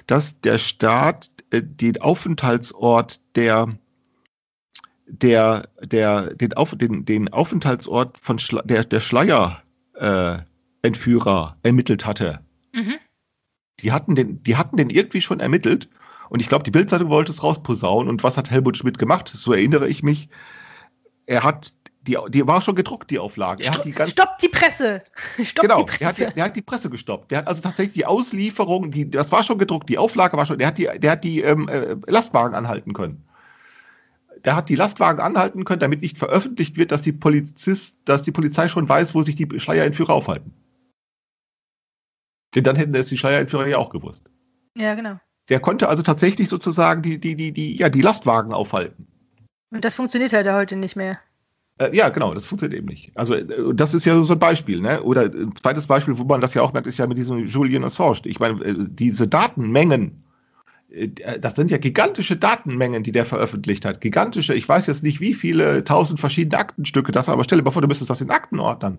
[0.07, 3.69] dass der Staat äh, den Aufenthaltsort der
[5.11, 9.63] der der den, Auf, den, den Aufenthaltsort von Schla der der Schleier
[9.95, 10.39] äh,
[11.63, 12.41] ermittelt hatte.
[12.73, 12.95] Mhm.
[13.81, 15.89] Die hatten den die hatten den irgendwie schon ermittelt
[16.29, 19.33] und ich glaube die Bildzeitung wollte es rausposaunen und was hat Helmut Schmidt gemacht?
[19.35, 20.29] So erinnere ich mich.
[21.27, 23.65] Er hat die die war schon gedruckt die Auflage.
[23.65, 25.03] Er hat die Stopp, ganze stopp die Presse!
[25.45, 26.29] Stopp Genau, die hat, Presse!
[26.29, 27.31] die, der hat die Presse gestoppt.
[27.31, 30.59] Der hat also tatsächlich die Auslieferung, die, das war schon gedruckt, die Auflage war schon,
[30.59, 33.25] der hat die, der hat die ähm, äh, Lastwagen anhalten können.
[34.45, 38.33] Der hat die Lastwagen anhalten können, damit nicht veröffentlicht wird, dass die Polizist, dass die
[38.33, 40.53] Polizei schon weiß, wo sich die Schleierentführer aufhalten.
[42.55, 44.25] Denn dann hätten es die Schleierentführer ja auch gewusst.
[44.77, 45.17] Ja, genau.
[45.49, 49.07] Der konnte also tatsächlich sozusagen die, die, die, die, ja, die Lastwagen aufhalten.
[49.71, 51.19] Und das funktioniert halt heute nicht mehr.
[51.79, 53.13] Äh, ja, genau, das funktioniert eben nicht.
[53.17, 55.03] Also äh, das ist ja so ein Beispiel, ne?
[55.03, 57.85] Oder ein zweites Beispiel, wo man das ja auch merkt, ist ja mit diesem Julian
[57.85, 58.21] Assange.
[58.25, 60.30] Ich meine, äh, diese Datenmengen, äh,
[61.41, 64.01] das sind ja gigantische Datenmengen, die der veröffentlicht hat.
[64.01, 67.71] Gigantische, ich weiß jetzt nicht, wie viele tausend verschiedene Aktenstücke das, aber stell dir mal
[67.71, 68.99] vor, du müsstest das in Aktenordnern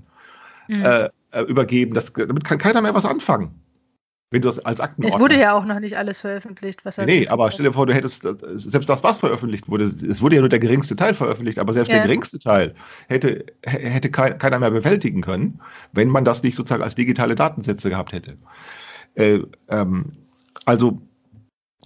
[0.67, 0.85] Mhm.
[0.85, 1.93] äh, äh, übergeben.
[1.93, 3.55] Das, damit kann keiner mehr was anfangen.
[4.29, 5.15] Wenn du das als Aktenordner.
[5.17, 7.05] es wurde ja auch noch nicht alles veröffentlicht, was er.
[7.05, 10.35] Nee, aber stell dir vor, du hättest, äh, selbst das, was veröffentlicht wurde, es wurde
[10.35, 11.97] ja nur der geringste Teil veröffentlicht, aber selbst Ja.
[11.97, 12.73] der geringste Teil
[13.09, 15.59] hätte, hätte kei- keiner mehr bewältigen können,
[15.91, 18.37] wenn man das nicht sozusagen als digitale Datensätze gehabt hätte.
[19.15, 20.05] Äh, ähm,
[20.63, 21.01] also,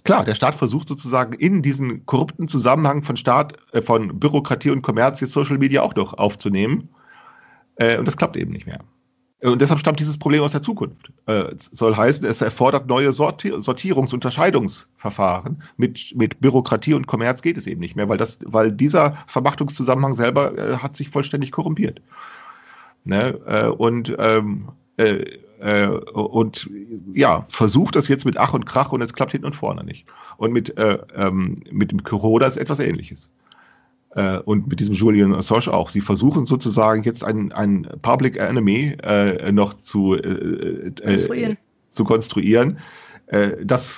[0.06, 4.82] klar, der Staat versucht sozusagen in diesen korrupten Zusammenhang von Staat, äh, von Bürokratie und
[4.82, 6.88] Kommerz jetzt Social Media auch noch aufzunehmen.
[7.76, 8.80] Äh, und das klappt eben nicht mehr.
[9.40, 11.12] Äh, Und deshalb stammt dieses Problem aus der Zukunft.
[11.26, 15.62] Äh, soll heißen, es erfordert neue Sorti Sortierungs- und Unterscheidungsverfahren.
[15.76, 20.14] Mit, mit Bürokratie und Kommerz geht es eben nicht mehr, weil, das, weil dieser Vermachtungszusammenhang
[20.14, 22.00] selber äh, hat sich vollständig korrumpiert.
[23.04, 23.38] Ne?
[23.46, 25.24] Äh, und, ähm, äh,
[25.60, 26.70] äh, und
[27.14, 30.06] ja, versucht das jetzt mit Ach und Krach und es klappt hinten und vorne nicht.
[30.36, 33.30] Und mit, äh, ähm, mit dem Corona ist etwas ähnliches.
[34.16, 35.90] Äh, und mit diesem Julian Assange auch.
[35.90, 41.58] Sie versuchen sozusagen jetzt ein, ein Public Enemy äh, noch zu, äh, äh, Konstruieren.
[41.92, 42.78] zu konstruieren.
[43.64, 43.96] Das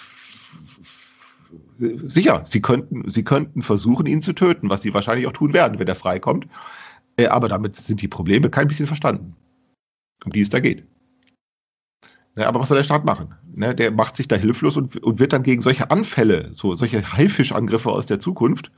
[1.78, 5.78] sicher, sie könnten, sie könnten versuchen, ihn zu töten, was sie wahrscheinlich auch tun werden,
[5.78, 6.46] wenn er freikommt.
[7.28, 9.36] Aber damit sind die Probleme kein bisschen verstanden,
[10.24, 10.84] um die es da geht.
[12.38, 13.34] Ne, aber was soll der Staat machen?
[13.52, 17.12] Ne, der macht sich da hilflos und, und wird dann gegen solche Anfälle, so solche
[17.12, 18.70] Haifischangriffe aus der Zukunft,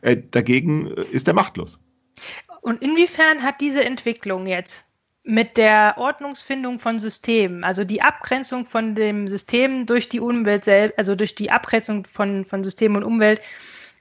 [0.00, 1.78] äh, dagegen äh, ist er machtlos.
[2.62, 4.86] Und inwiefern hat diese Entwicklung jetzt
[5.22, 10.98] mit der Ordnungsfindung von Systemen, also die Abgrenzung von dem System durch die Umwelt selbst,
[10.98, 13.42] also durch die Abgrenzung von, von System und Umwelt,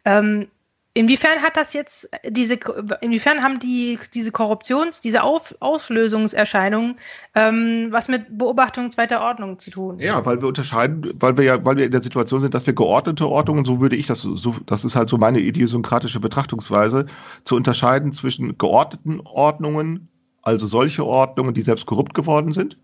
[0.06, 0.48] ähm,
[0.94, 2.60] inwiefern hat das jetzt diese,
[3.02, 7.00] inwiefern haben die diese Korruptions-, diese Auf, Auslösungserscheinungen
[7.36, 10.00] ähm, was mit Beobachtung zweiter Ordnung zu tun?
[10.00, 12.74] Ja, weil wir unterscheiden, weil wir ja, weil wir in der Situation sind, dass wir
[12.74, 17.08] geordnete Ordnungen, so würde ich das, so, das ist halt so meine idiosynkratische Betrachtungsweise,
[17.44, 20.10] zu unterscheiden zwischen geordneten Ordnungen,
[20.42, 22.78] also solche Ordnungen, die selbst korrupt geworden sind,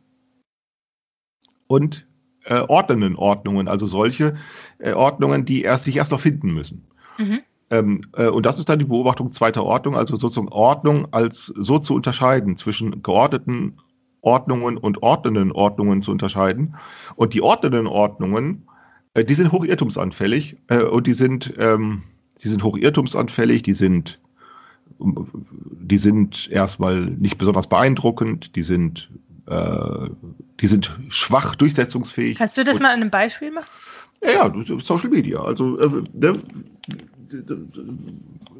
[1.67, 2.07] und
[2.45, 4.37] äh, ordnenden Ordnungen, also solche
[4.79, 6.87] äh, Ordnungen, die erst sich erst noch finden müssen.
[7.17, 7.41] Mhm.
[7.71, 11.79] Ähm, äh, und das ist dann die Beobachtung zweiter Ordnung, also sozusagen Ordnung als so
[11.79, 13.77] zu unterscheiden zwischen geordneten
[14.21, 16.75] Ordnungen und ordnenden Ordnungen zu unterscheiden.
[17.15, 18.67] Und die ordnenden Ordnungen,
[19.13, 22.03] äh, die sind hochirrtumsanfällig äh, und die sind, ähm,
[22.43, 24.19] die sind hochirrtumsanfällig, die sind,
[24.99, 29.09] die sind erstmal nicht besonders beeindruckend, die sind,
[29.47, 30.09] äh,
[30.59, 32.37] die sind schwach durchsetzungsfähig.
[32.37, 33.69] Kannst du das mal an einem Beispiel machen?
[34.21, 35.41] Ja, Social Media.
[35.41, 36.33] Also, äh, ne,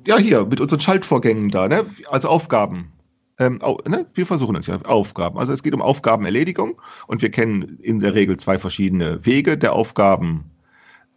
[0.05, 1.86] ja, hier, mit unseren Schaltvorgängen da, ne?
[2.10, 2.91] Also Aufgaben.
[3.38, 4.05] Ähm, au, ne?
[4.14, 5.38] Wir versuchen es ja, Aufgaben.
[5.38, 9.74] Also es geht um Aufgabenerledigung und wir kennen in der Regel zwei verschiedene Wege der
[9.74, 10.51] Aufgaben,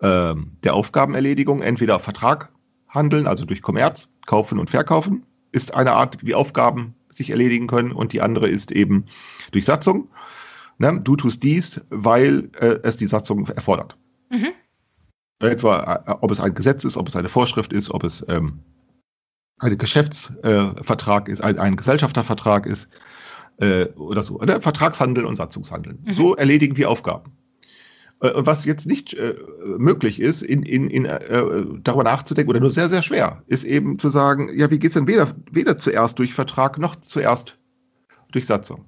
[0.01, 1.62] ähm, der Aufgabenerledigung.
[1.62, 2.51] Entweder Vertrag
[2.88, 7.93] handeln, also durch Kommerz, kaufen und verkaufen, ist eine Art, wie Aufgaben sich erledigen können
[7.93, 9.07] und die andere ist eben
[9.51, 10.09] durch Satzung.
[10.78, 11.01] Ne?
[11.03, 13.97] Du tust dies, weil äh, es die Satzung erfordert.
[14.32, 14.52] Mhm.
[15.40, 18.60] Etwa, äh, ob es ein Gesetz ist, ob es eine Vorschrift ist, ob es ähm,
[19.58, 22.88] ein Geschäftsvertrag ist, ein, ein Gesellschaftervertrag ist
[23.58, 24.40] äh, oder so.
[24.40, 24.60] Oder?
[24.60, 26.00] Vertragshandel und Satzungshandeln.
[26.04, 26.14] Mhm.
[26.14, 27.32] So erledigen wir Aufgaben.
[28.20, 29.34] Äh, Und was jetzt nicht äh,
[29.76, 31.44] möglich ist, in, in, in, äh,
[31.82, 35.06] darüber nachzudenken, oder nur sehr, sehr schwer, ist eben zu sagen, ja, wie geht's denn
[35.06, 37.58] weder, weder zuerst durch Vertrag noch zuerst
[38.32, 38.86] durch Satzung?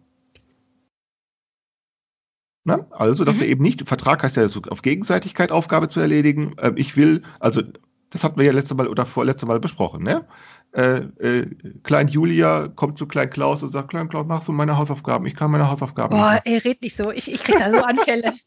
[2.64, 3.40] Na, also, dass Mhm.
[3.40, 6.54] wir eben nicht, Vertrag heißt ja so auf Gegenseitigkeit Aufgabe zu erledigen.
[6.60, 7.62] Ähm, ich will, also,
[8.10, 10.24] das hatten wir ja letzte Mal oder vorletzte Mal besprochen, ne?
[10.72, 11.46] Äh, äh,
[11.84, 15.26] Klein Julia kommt zu Klein Klaus und sagt, Klein Klaus, machst du meine Hausaufgaben?
[15.26, 16.46] Ich kann meine Hausaufgaben Boah, nicht.
[16.46, 17.12] ey, red nicht so.
[17.12, 18.32] Ich, ich krieg da so Anfälle.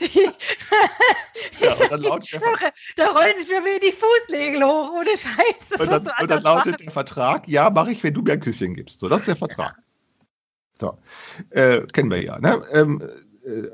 [1.60, 1.98] Ja, der da,
[2.96, 5.68] da rollen sich mir wieder die Fußnägel hoch, ohne Scheiß.
[5.70, 8.40] Das Und dann, und dann lautet der Vertrag, ja, mache ich, wenn du mir ein
[8.40, 9.00] Küsschen gibst.
[9.00, 9.76] So, das ist der Vertrag.
[10.80, 10.96] So,
[11.50, 12.38] äh, kennen wir ja.
[12.38, 12.62] Ne?
[12.72, 13.02] Ähm,
[13.44, 13.68] äh,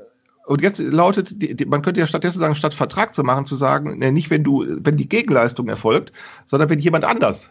[0.45, 3.55] und jetzt lautet, die, die, man könnte ja stattdessen sagen, statt Vertrag zu machen, zu
[3.55, 6.11] sagen, ne, nicht wenn du, wenn die Gegenleistung erfolgt,
[6.45, 7.49] sondern wenn jemand anders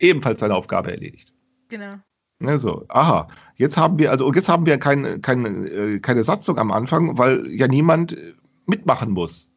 [0.00, 1.32] ebenfalls seine Aufgabe erledigt.
[1.68, 1.94] Genau.
[2.40, 6.24] Ne, so, aha, jetzt haben wir, also und jetzt haben wir keine, keine, äh, keine
[6.24, 8.34] Satzung am Anfang, weil ja niemand äh,
[8.66, 9.48] mitmachen muss.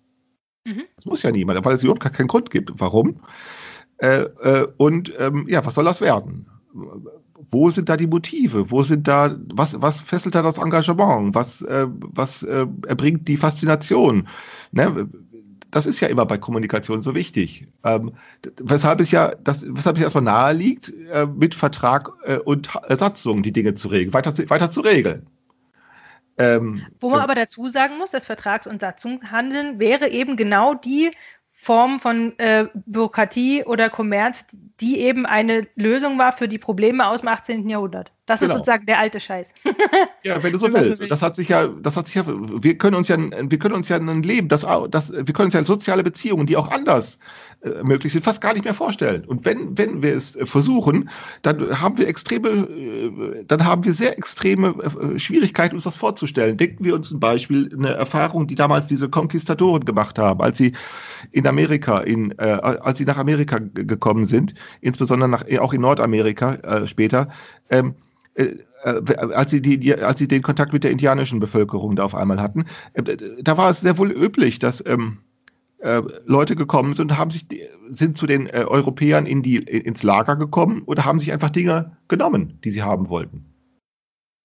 [0.65, 0.83] Mhm.
[0.95, 2.71] Das muss ja niemand, weil es überhaupt keinen Grund gibt.
[2.79, 3.21] Warum?
[3.97, 6.47] Äh, äh, und ähm, ja, was soll das werden?
[7.51, 8.71] Wo sind da die Motive?
[8.71, 11.35] Wo sind da, was, was fesselt da das Engagement?
[11.35, 14.27] Was, äh, was äh, erbringt die Faszination?
[14.71, 15.09] Ne?
[15.69, 17.67] Das ist ja immer bei Kommunikation so wichtig.
[17.83, 18.13] Ähm,
[18.61, 23.43] weshalb es ja, das, weshalb es erstmal nahe liegt, äh, mit Vertrag äh, und Satzung
[23.43, 25.27] die Dinge zu regeln, weiter, zu- weiter zu regeln.
[26.37, 30.73] Ähm, Wo man äh, aber dazu sagen muss, das Vertrags- und Satzungshandeln wäre eben genau
[30.73, 31.11] die
[31.65, 34.45] Form von äh, Bürokratie oder Kommerz,
[34.81, 37.67] die eben eine Lösung war für die Probleme aus dem 18.
[37.67, 38.11] Jahrhundert.
[38.27, 38.57] Das ist Genau.
[38.59, 39.49] sozusagen der alte Scheiß.
[40.23, 41.01] Ja, wenn du so willst.
[41.01, 41.07] will.
[41.07, 43.89] Das hat sich ja, das hat sich ja, wir können uns ja, wir können uns
[43.89, 47.17] ja ein Leben, das, das, wir können uns ja soziale Beziehungen, die auch anders
[47.83, 49.25] möglich sind, fast gar nicht mehr vorstellen.
[49.25, 51.09] Und wenn, wenn wir es äh, versuchen,
[51.41, 56.57] dann haben wir extreme, äh, dann haben wir sehr extreme äh, Schwierigkeiten, uns das vorzustellen.
[56.57, 60.73] Denken wir uns ein Beispiel, eine Erfahrung, die damals diese Konquistadoren gemacht haben, als sie
[61.31, 66.55] in Amerika, in, äh, als sie nach Amerika gekommen sind, insbesondere nach, auch in Nordamerika
[66.55, 67.29] äh, später,
[67.69, 67.95] ähm,
[68.35, 68.49] äh,
[68.83, 72.13] äh, als sie die, die, als sie den Kontakt mit der indianischen Bevölkerung da auf
[72.13, 75.17] einmal hatten, äh, da war es sehr wohl üblich, dass ähm,
[75.79, 77.47] äh, Leute gekommen sind und haben sich,
[77.89, 81.97] sind zu den äh, Europäern in die, ins Lager gekommen oder haben sich einfach Dinge
[82.07, 83.45] genommen, die sie haben wollten.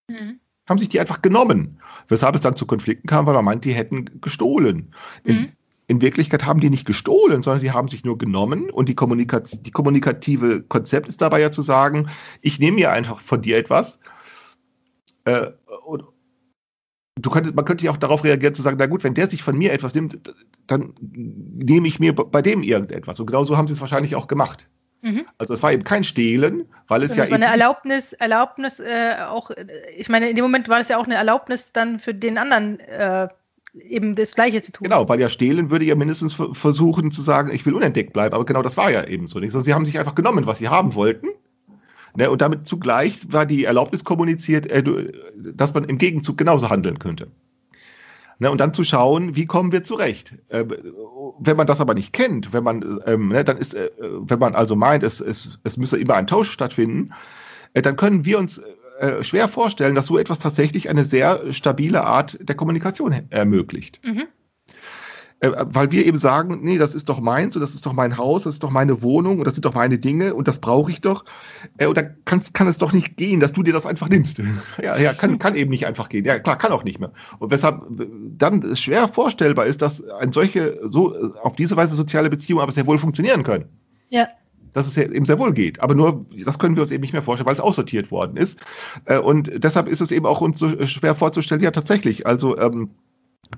[0.09, 0.41] Mhm.
[0.68, 1.81] Haben sich die einfach genommen.
[2.09, 4.95] Weshalb es dann zu Konflikten kam, weil man meint, die hätten gestohlen.
[5.24, 5.49] In, Mhm.
[5.87, 9.62] in Wirklichkeit haben die nicht gestohlen, sondern sie haben sich nur genommen und die, Kommunikation,
[9.62, 12.09] die kommunikative Konzept ist dabei ja zu sagen,
[12.41, 13.99] ich nehme mir einfach von dir etwas
[15.24, 15.47] äh,
[15.87, 16.05] und
[17.16, 19.42] du könntest, man könnte ja auch darauf reagieren zu sagen, na gut, wenn der sich
[19.42, 20.18] von mir etwas nimmt,
[20.66, 23.20] dann nehme ich mir bei dem irgendetwas.
[23.20, 24.66] Und genau so haben sie es wahrscheinlich auch gemacht.
[25.02, 25.24] Mhm.
[25.38, 29.16] Also es war eben kein Stehlen, weil es Das ja war eine Erlaubnis, Erlaubnis äh,
[29.26, 29.50] auch,
[29.96, 32.80] ich meine, in dem Moment war es ja auch eine Erlaubnis dann für den anderen
[32.80, 33.28] äh,
[33.82, 34.84] eben das Gleiche zu tun.
[34.84, 38.34] Genau, weil ja stehlen würde ja mindestens ver- versuchen zu sagen, ich will unentdeckt bleiben,
[38.34, 39.52] aber genau das war ja eben so nicht.
[39.52, 41.28] Sie haben sich einfach genommen, was sie haben wollten.
[42.16, 44.82] Ne, und damit zugleich war die Erlaubnis kommuniziert, äh,
[45.36, 47.28] dass man im Gegenzug genauso handeln könnte.
[48.40, 50.34] Ne, und dann zu schauen, wie kommen wir zurecht.
[50.50, 50.74] Ähm,
[51.38, 54.54] wenn man das aber nicht kennt, wenn man, ähm, ne, dann ist, äh, wenn man
[54.54, 57.12] also meint, es, es, es müsse immer ein Tausch stattfinden,
[57.74, 58.61] äh, dann können wir uns
[58.98, 64.00] äh, schwer vorstellen, dass so etwas tatsächlich eine sehr stabile Art der Kommunikation ermöglicht.
[64.04, 64.26] Mhm.
[65.41, 68.18] Äh, weil wir eben sagen, nee, das ist doch meins und das ist doch mein
[68.18, 70.91] Haus, das ist doch meine Wohnung und das sind doch meine Dinge und das brauche
[70.91, 71.24] ich doch.
[71.78, 74.43] Äh, und da kann, kann es doch nicht gehen, dass du dir das einfach nimmst.
[74.82, 76.26] ja, ja, kann, kann eben nicht einfach gehen.
[76.26, 77.12] Ja, klar, kann auch nicht mehr.
[77.38, 77.82] Und weshalb
[78.36, 82.72] dann schwer vorstellbar ist, dass ein solche, so äh, auf diese Weise soziale Beziehungen aber
[82.72, 83.64] sehr wohl funktionieren können.
[84.11, 84.28] Ja.
[84.74, 85.80] Dass es eben sehr wohl geht.
[85.80, 88.57] Aber nur, das können wir uns eben nicht mehr vorstellen, weil es aussortiert worden ist.
[89.24, 92.91] Und deshalb ist es eben auch uns so schwer vorzustellen, ja tatsächlich, also ähm,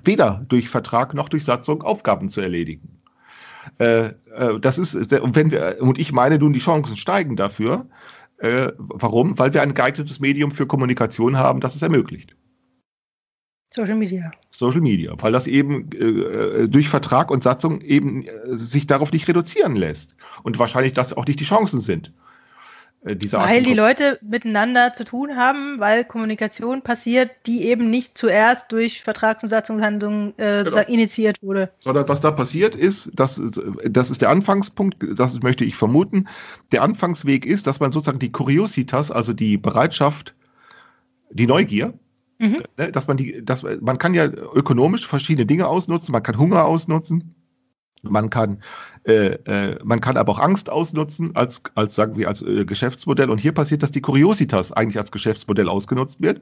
[0.03, 3.01] weder durch Vertrag noch durch Satzung Aufgaben zu erledigen.
[3.79, 7.35] Äh, äh, das ist sehr, und wenn wir und ich meine nun die Chancen steigen
[7.35, 7.87] dafür.
[8.37, 9.37] Äh, warum?
[9.37, 12.35] Weil wir ein geeignetes Medium für Kommunikation haben, das es ermöglicht.
[13.73, 14.31] Social Media.
[14.51, 19.27] Social Media, weil das eben äh, durch Vertrag und Satzung eben äh, sich darauf nicht
[19.27, 22.13] reduzieren lässt und wahrscheinlich das auch nicht die Chancen sind.
[23.05, 28.71] Äh, weil die Leute miteinander zu tun haben, weil Kommunikation passiert, die eben nicht zuerst
[28.71, 30.81] durch Vertrags- und Satzungshandlungen äh, genau.
[30.87, 31.71] initiiert wurde.
[31.79, 33.41] Sondern was da passiert ist, das,
[33.83, 36.29] das ist der Anfangspunkt, das möchte ich vermuten.
[36.71, 40.33] Der Anfangsweg ist, dass man sozusagen die Curiositas, also die Bereitschaft,
[41.29, 41.93] die Neugier,
[42.39, 42.57] mhm.
[42.77, 46.63] Ne, dass man die, dass man kann ja ökonomisch verschiedene Dinge ausnutzen, man kann Hunger
[46.63, 47.35] ausnutzen,
[48.03, 48.61] man kann,
[49.05, 53.29] äh, äh, man kann aber auch Angst ausnutzen als, als sagen wir, als äh, Geschäftsmodell.
[53.29, 56.41] Und hier passiert, dass die Curiositas eigentlich als Geschäftsmodell ausgenutzt wird.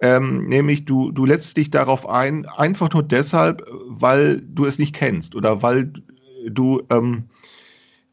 [0.00, 4.94] Ähm, nämlich du, du lässt dich darauf ein, einfach nur deshalb, weil du es nicht
[4.94, 5.92] kennst oder weil
[6.48, 7.28] du, ähm,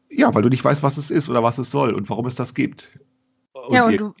[0.08, 2.36] ja, weil du nicht weißt, was es ist oder was es soll und warum es
[2.36, 2.88] das gibt.
[3.52, 4.14] Und ja, und, du,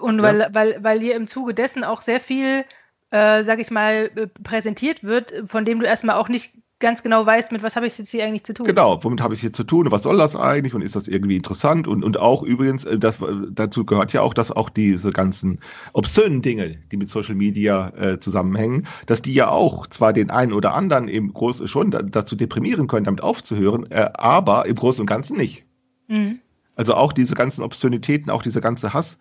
[0.00, 0.22] und ja.
[0.22, 2.64] weil, weil, weil dir im Zuge dessen auch sehr viel,
[3.10, 6.52] äh, sag ich mal, äh, präsentiert wird, von dem du erstmal auch nicht
[6.82, 8.66] ganz genau weißt, mit was habe ich jetzt hier eigentlich zu tun.
[8.66, 9.90] Genau, womit habe ich hier zu tun?
[9.90, 10.74] Was soll das eigentlich?
[10.74, 11.88] Und ist das irgendwie interessant?
[11.88, 13.18] Und, und auch übrigens, äh, das,
[13.50, 15.60] dazu gehört ja auch, dass auch diese ganzen
[15.94, 20.52] obszönen Dinge, die mit Social Media äh, zusammenhängen, dass die ja auch zwar den einen
[20.52, 25.06] oder anderen im Großen schon dazu deprimieren können, damit aufzuhören, äh, aber im Großen und
[25.06, 25.64] Ganzen nicht.
[26.08, 26.40] Mhm.
[26.74, 29.18] Also auch diese ganzen Obszönitäten, auch dieser ganze Hass,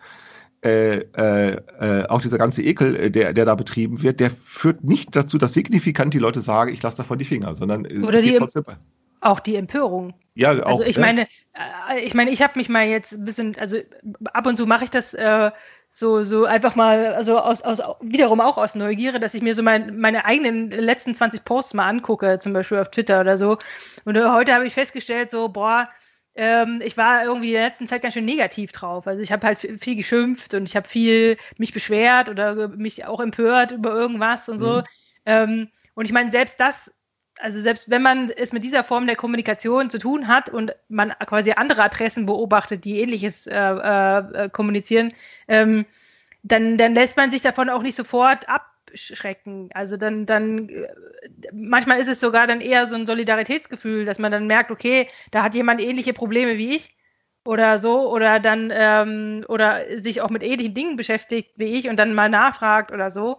[0.64, 4.84] äh, äh, äh, auch dieser ganze Ekel, äh, der, der da betrieben wird, der führt
[4.84, 8.38] nicht dazu, dass signifikant die Leute sagen, ich lasse davon die Finger, sondern Oder die,
[8.38, 8.66] trotzdem.
[9.22, 10.14] Auch die Empörung.
[10.36, 10.80] Ja, auch.
[10.80, 11.28] Also ich äh, meine,
[12.04, 13.78] ich meine, ich habe mich mal jetzt ein bisschen, also
[14.34, 15.50] ab und zu mache ich das äh,
[15.90, 19.64] so, so einfach mal, also aus, aus, wiederum auch aus Neugierde, dass ich mir so
[19.64, 23.58] mein, meine eigenen letzten 20 Posts mal angucke, zum Beispiel auf Twitter oder so.
[24.06, 25.90] Und heute habe ich festgestellt, so, boah,
[26.36, 29.08] ähm, ich war irgendwie in der letzten Zeit ganz schön negativ drauf.
[29.08, 33.20] Also ich habe halt viel geschimpft und ich habe viel mich beschwert oder mich auch
[33.20, 34.78] empört über irgendwas und so.
[34.78, 34.84] Mhm.
[35.26, 36.94] Ähm, und ich meine, selbst das,
[37.40, 41.12] also selbst wenn man es mit dieser Form der Kommunikation zu tun hat und man
[41.26, 45.14] quasi andere Adressen beobachtet, die ähnliches äh, äh, kommunizieren,
[45.48, 45.86] ähm,
[46.44, 49.70] dann, dann lässt man sich davon auch nicht sofort ab abschrecken.
[49.74, 50.88] Also dann, dann, äh,
[51.52, 55.44] manchmal ist es sogar dann eher so ein Solidaritätsgefühl, dass man dann merkt, okay, da
[55.44, 56.96] hat jemand ähnliche Probleme wie ich
[57.44, 61.98] oder so, oder dann, ähm, oder sich auch mit ähnlichen Dingen beschäftigt wie ich und
[61.98, 63.38] dann mal nachfragt oder so.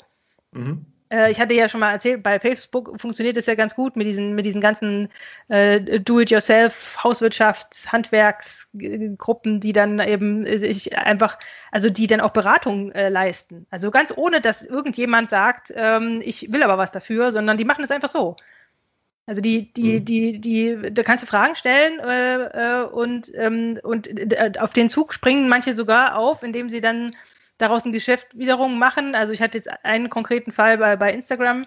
[0.53, 0.92] Mhm.
[1.13, 4.07] Äh, ich hatte ja schon mal erzählt, bei Facebook funktioniert es ja ganz gut mit
[4.07, 5.11] diesen, mit diesen ganzen
[5.49, 11.39] äh, Do-it-yourself, Hauswirtschafts-, Handwerksgruppen, die dann eben sich einfach,
[11.71, 13.67] also die dann auch Beratung äh, leisten.
[13.71, 17.85] Also ganz ohne, dass irgendjemand sagt, ähm, ich will aber was dafür, sondern die machen
[17.85, 18.37] es einfach so.
[19.25, 20.05] Also die, die, mhm.
[20.05, 24.89] die, die, da kannst du Fragen stellen äh, äh, und, ähm, und äh, auf den
[24.89, 27.15] Zug springen manche sogar auf, indem sie dann
[27.63, 29.15] daraus ein Geschäft wiederum machen.
[29.15, 31.65] Also ich hatte jetzt einen konkreten Fall bei, bei Instagram,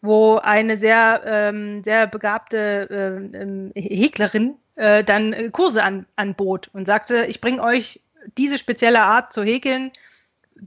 [0.00, 6.86] wo eine sehr, ähm, sehr begabte äh, ähm, Häklerin äh, dann Kurse an, anbot und
[6.86, 8.00] sagte, ich bringe euch
[8.38, 9.92] diese spezielle Art zu häkeln,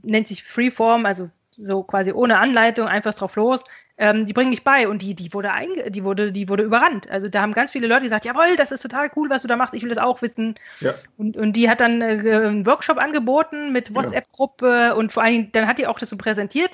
[0.02, 3.64] nennt sich Freeform, also so quasi ohne Anleitung, einfach drauf los
[3.98, 7.10] ähm, die bringen dich bei und die, die wurde einge die wurde, die wurde überrannt.
[7.10, 9.56] Also da haben ganz viele Leute gesagt, jawohl, das ist total cool, was du da
[9.56, 10.54] machst, ich will das auch wissen.
[10.80, 10.94] Ja.
[11.16, 15.52] Und, und die hat dann äh, einen Workshop angeboten mit WhatsApp-Gruppe und vor allen Dingen,
[15.52, 16.70] dann hat die auch das so präsentiert.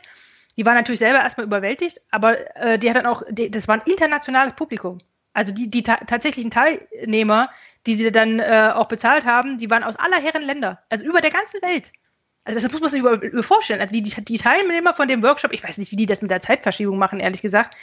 [0.57, 3.77] Die war natürlich selber erstmal überwältigt, aber äh, die hat dann auch, die, das war
[3.77, 4.99] ein internationales Publikum.
[5.33, 7.49] Also die, die ta tatsächlichen Teilnehmer,
[7.87, 11.21] die sie dann äh, auch bezahlt haben, die waren aus aller Herren Länder, also über
[11.23, 11.91] der ganzen Welt.
[12.45, 13.81] Also das muss man sich über, über vorstellen.
[13.81, 16.41] Also die, die Teilnehmer von dem Workshop, ich weiß nicht, wie die das mit der
[16.41, 17.75] Zeitverschiebung machen, ehrlich gesagt.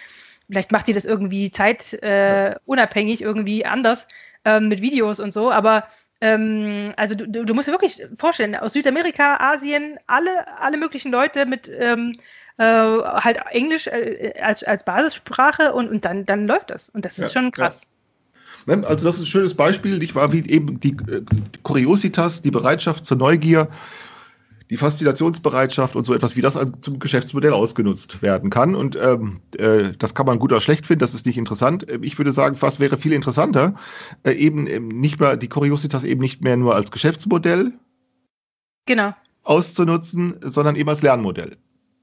[0.49, 4.07] Vielleicht macht die das irgendwie zeitunabhängig, äh, irgendwie anders
[4.45, 5.51] ähm, mit Videos und so.
[5.51, 5.85] Aber
[6.19, 11.47] ähm, also du, du musst dir wirklich vorstellen, aus Südamerika, Asien, alle, alle möglichen Leute
[11.47, 12.17] mit ähm,
[12.57, 16.89] äh, halt Englisch äh, als, als Basissprache und, und dann, dann läuft das.
[16.89, 17.81] Und das ist ja, schon krass.
[18.67, 18.75] Ja.
[18.75, 22.51] Ne, also das ist ein schönes Beispiel, ich war wie eben die, die Kuriositas, die
[22.51, 23.67] Bereitschaft zur Neugier,
[24.71, 28.73] die Faszinationsbereitschaft und so etwas, wie das zum Geschäftsmodell ausgenutzt werden kann.
[28.73, 31.85] Und ähm, äh, das kann man gut oder schlecht finden, das ist nicht interessant.
[31.89, 33.75] Ähm, ich würde sagen, was wäre viel interessanter,
[34.23, 37.73] äh, eben ähm, nicht mehr die Curiositas eben nicht mehr nur als Geschäftsmodell
[38.85, 39.13] genau.
[39.43, 41.57] auszunutzen, sondern eben als Lernmodell.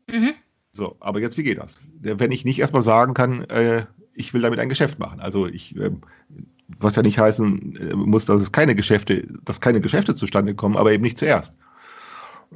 [0.06, 0.34] Mhm.
[0.70, 1.80] So, aber jetzt, wie geht das?
[1.98, 5.20] Wenn ich nicht erstmal sagen kann, äh, ich will damit ein Geschäft machen.
[5.20, 5.90] Also ich, äh,
[6.66, 10.76] was ja nicht heißen äh, muss, dass es keine Geschäfte, dass keine Geschäfte zustande kommen,
[10.76, 11.54] aber eben nicht zuerst.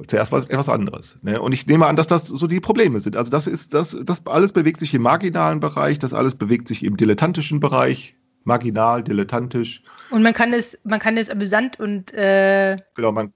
[0.07, 1.19] Zuerst war es etwas anderes.
[1.21, 1.39] Ne?
[1.39, 3.15] Und ich nehme an, dass das so die Probleme sind.
[3.15, 6.83] Also das ist, das, das alles bewegt sich im marginalen Bereich, das alles bewegt sich
[6.83, 9.83] im dilettantischen Bereich, marginal, dilettantisch.
[10.09, 13.33] Und man kann es, man kann es amüsant und äh, genau, man,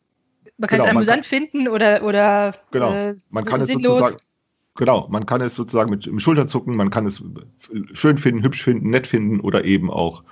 [0.57, 3.85] man kann genau, es amüsant kann, finden oder oder genau, äh, man kann sinnlos.
[3.85, 4.17] es sozusagen
[4.77, 7.21] Genau, man kann es sozusagen mit dem Schulterzucken, man kann es
[7.93, 10.23] schön finden, hübsch finden, nett finden oder eben auch.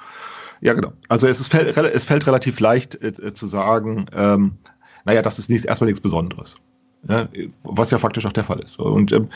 [0.62, 0.94] Ja, genau.
[1.10, 4.58] Also es, ist, es fällt relativ leicht äh, zu sagen, ähm,
[5.06, 6.60] naja, das ist nichts, erstmal nichts Besonderes.
[7.08, 7.30] Ja,
[7.64, 8.80] was ja faktisch auch der Fall ist.
[8.80, 9.30] Und ähm,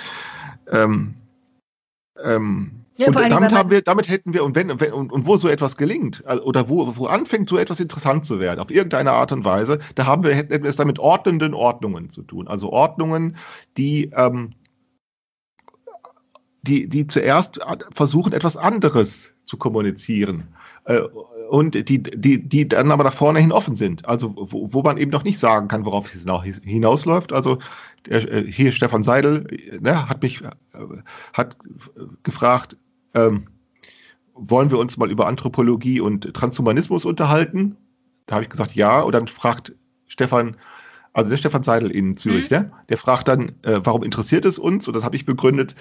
[0.72, 1.13] ähm,
[2.24, 5.38] ähm ja, und damit, haben wir, damit hätten wir, und wenn, wenn und, und, wo
[5.38, 9.32] so etwas gelingt, oder wo, wo anfängt, so etwas interessant zu werden, auf irgendeine Art
[9.32, 12.49] und Weise, da haben wir, hätten wir es damit ordnenden Ordnungen zu tun.
[12.49, 13.38] Also Ordnungen,
[13.78, 14.51] die, ähm,
[16.61, 17.61] die, die zuerst
[17.93, 20.49] versuchen, etwas anderes zu kommunizieren.
[20.84, 21.03] Äh,
[21.49, 24.07] und die, die, die dann aber nach vorne hin offen sind.
[24.07, 26.23] Also wo, wo man eben noch nicht sagen kann, worauf es
[26.63, 27.33] hinausläuft.
[27.33, 27.59] Also
[28.07, 29.47] äh, hier Stefan Seidel
[29.81, 30.49] ne, hat mich äh,
[31.33, 31.57] hat
[32.23, 32.77] gefragt,
[33.13, 33.47] ähm,
[34.35, 37.75] wollen wir uns mal über Anthropologie und Transhumanismus unterhalten?
[38.27, 39.01] Da habe ich gesagt, ja.
[39.01, 39.73] Und dann fragt
[40.07, 40.55] Stefan,
[41.13, 42.57] also der Stefan Seidel in Zürich, mhm.
[42.57, 42.71] ne?
[42.89, 44.87] der fragt dann, äh, warum interessiert es uns?
[44.87, 45.75] Und dann habe ich begründet,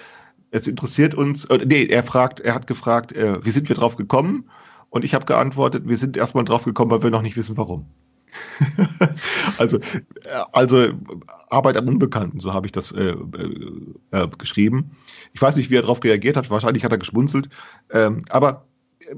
[0.51, 3.95] es interessiert uns, äh, nee, er fragt, er hat gefragt, äh, wie sind wir drauf
[3.95, 4.49] gekommen?
[4.89, 7.85] Und ich habe geantwortet, wir sind erstmal drauf gekommen, weil wir noch nicht wissen, warum.
[9.57, 10.89] also, äh, also
[11.49, 13.17] Arbeit am Unbekannten, so habe ich das äh, äh,
[14.11, 14.91] äh, geschrieben.
[15.33, 17.49] Ich weiß nicht, wie er darauf reagiert hat, wahrscheinlich hat er geschmunzelt.
[17.91, 18.65] Ähm, aber
[18.99, 19.15] äh,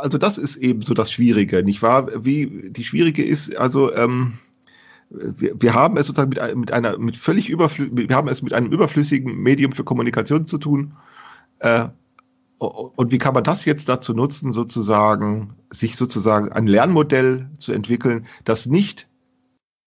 [0.00, 2.24] also das ist eben so das Schwierige, nicht wahr?
[2.24, 4.38] Wie die Schwierige ist, also ähm,
[5.10, 8.52] wir, wir haben es sozusagen mit, mit einer mit völlig überflüssigen, wir haben es mit
[8.52, 10.92] einem überflüssigen Medium für Kommunikation zu tun.
[12.58, 18.26] Und wie kann man das jetzt dazu nutzen, sozusagen, sich sozusagen ein Lernmodell zu entwickeln,
[18.44, 19.08] das nicht,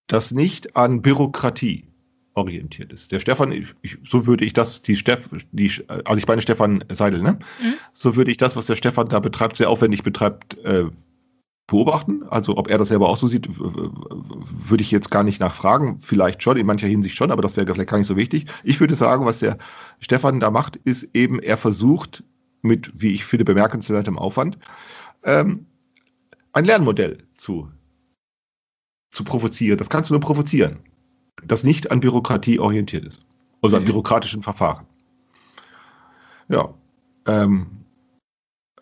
[0.08, 1.86] das nicht an Bürokratie
[2.34, 3.12] orientiert ist.
[3.12, 5.72] Der Stefan, ich, so würde ich das, die Steff, die,
[6.06, 7.40] also ich meine Stefan Seidel, ne?
[7.62, 7.74] Mhm.
[7.92, 10.86] So würde ich das, was der Stefan da betreibt, sehr aufwendig betreibt, äh,
[11.68, 12.24] beobachten.
[12.30, 16.00] Also ob er das selber auch so sieht, würde ich jetzt gar nicht nachfragen.
[16.00, 18.46] Vielleicht schon, in mancher Hinsicht schon, aber das wäre vielleicht gar nicht so wichtig.
[18.64, 19.58] Ich würde sagen, was der
[20.00, 22.24] Stefan da macht, ist eben, er versucht
[22.62, 24.58] mit, wie ich finde, bemerkenswertem Aufwand,
[25.24, 25.66] ähm,
[26.54, 27.72] ein Lernmodell zu,
[29.12, 29.78] zu provozieren.
[29.78, 30.80] Das kannst du nur provozieren,
[31.44, 33.24] das nicht an Bürokratie orientiert ist.
[33.62, 33.88] Also an mhm.
[33.88, 34.86] bürokratischen Verfahren.
[36.48, 36.74] Ja.
[37.28, 37.86] Ähm,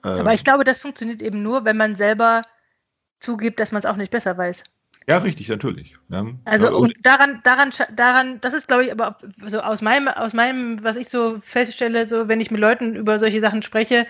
[0.03, 2.41] äh, Aber ich glaube, das funktioniert eben nur, wenn man selber
[3.19, 4.63] zugibt, dass man es auch nicht besser weiß.
[5.09, 5.95] Ja, richtig, natürlich.
[6.09, 6.23] Ja.
[6.45, 10.83] Also und daran, daran, daran, das ist, glaube ich, aber so aus meinem, aus meinem,
[10.83, 14.05] was ich so feststelle, so wenn ich mit Leuten über solche Sachen spreche,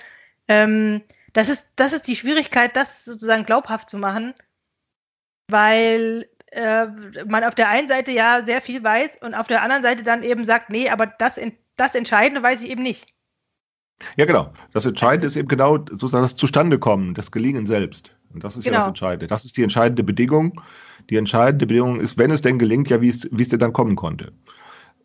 [0.50, 4.34] ähm, das ist, das ist die Schwierigkeit, das sozusagen glaubhaft zu machen,
[5.48, 6.88] weil äh,
[7.26, 10.22] man auf der einen Seite ja sehr viel weiß und auf der anderen Seite dann
[10.22, 11.40] eben sagt, nee, aber das,
[11.78, 13.08] das Entscheidende weiß ich eben nicht.
[14.18, 14.52] Ja, genau.
[14.74, 18.14] Das Entscheidende ist eben genau sozusagen das Zustandekommen, das Gelingen selbst.
[18.34, 18.74] Und das ist genau.
[18.74, 18.90] ja das genau.
[18.90, 19.28] Entscheidende.
[19.28, 20.62] Das ist die entscheidende Bedingung.
[21.10, 23.74] Die entscheidende Bedingung ist, wenn es denn gelingt, ja, wie es, wie es denn dann
[23.74, 24.32] kommen konnte.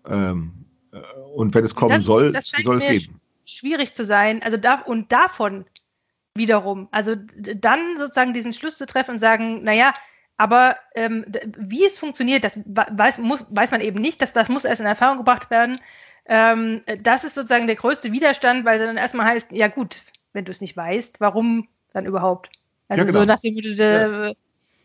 [0.07, 0.99] Ähm, äh,
[1.35, 3.21] und wenn es kommen das, soll, das wie soll es gehen?
[3.47, 4.43] Schwierig zu sein.
[4.43, 5.65] Also da, und davon
[6.35, 9.95] wiederum, also dann sozusagen diesen Schluss zu treffen und sagen, naja,
[10.37, 11.25] aber ähm,
[11.59, 14.87] wie es funktioniert, das weiß, muss, weiß man eben nicht, das, das muss erst in
[14.87, 15.81] Erfahrung gebracht werden.
[16.27, 20.01] Ähm, das ist sozusagen der größte Widerstand, weil dann erstmal heißt, ja gut,
[20.33, 22.51] wenn du es nicht weißt, warum dann überhaupt?
[22.89, 23.21] Also ja, genau.
[23.21, 24.33] so nach dem Motto, ja.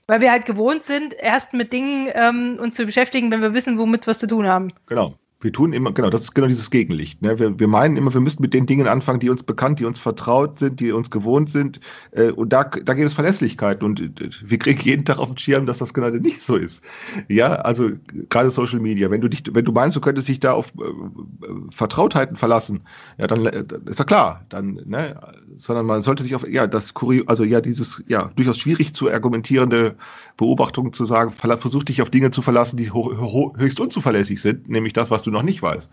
[0.10, 3.78] Weil wir halt gewohnt sind, erst mit Dingen ähm, uns zu beschäftigen, wenn wir wissen,
[3.78, 4.74] womit wir was zu tun haben.
[4.88, 7.22] Genau wir tun immer, genau, das ist genau dieses Gegenlicht.
[7.22, 7.40] Ne?
[7.40, 9.98] Wir, wir meinen immer, wir müssten mit den Dingen anfangen, die uns bekannt, die uns
[9.98, 11.80] vertraut sind, die uns gewohnt sind.
[12.12, 13.82] Äh, und da, da gibt es Verlässlichkeit.
[13.82, 16.84] Und äh, wir kriegen jeden Tag auf den Schirm, dass das gerade nicht so ist.
[17.30, 17.90] Ja, also
[18.30, 19.10] gerade Social Media.
[19.12, 22.82] Wenn du dich, wenn du meinst, du könntest dich da auf äh, Vertrautheiten verlassen,
[23.18, 24.46] ja, dann äh, ist ja klar.
[24.50, 25.22] Dann, ne,
[25.56, 29.10] sondern man sollte sich auf ja das Kurio, also ja dieses ja durchaus schwierig zu
[29.10, 29.96] argumentierende
[30.40, 35.12] Beobachtung zu sagen, versuch dich auf Dinge zu verlassen, die höchst unzuverlässig sind, nämlich das,
[35.12, 35.92] was du noch nicht weißt.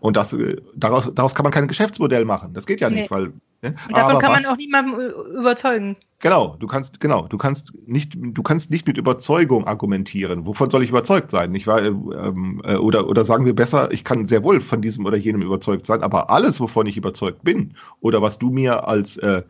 [0.00, 2.54] Und das, äh, daraus, daraus kann man kein Geschäftsmodell machen.
[2.54, 3.02] Das geht ja nee.
[3.02, 3.32] nicht, weil.
[3.62, 3.74] Ne?
[3.88, 5.96] Und davon Aber kann was, man auch niemandem überzeugen.
[6.20, 10.46] Genau, du kannst, genau, du kannst nicht, du kannst nicht mit Überzeugung argumentieren.
[10.46, 11.52] Wovon soll ich überzeugt sein?
[11.52, 11.82] Nicht wahr?
[11.82, 15.42] Ähm, äh, oder, oder sagen wir besser, ich kann sehr wohl von diesem oder jenem
[15.42, 19.42] überzeugt sein, aber alles, wovon ich überzeugt bin, oder was du mir als äh,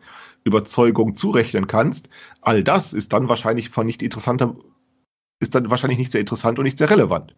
[0.43, 2.09] Überzeugung zurechnen kannst,
[2.41, 4.55] all das ist dann wahrscheinlich von nicht interessanter,
[5.39, 7.35] ist dann wahrscheinlich nicht sehr interessant und nicht sehr relevant.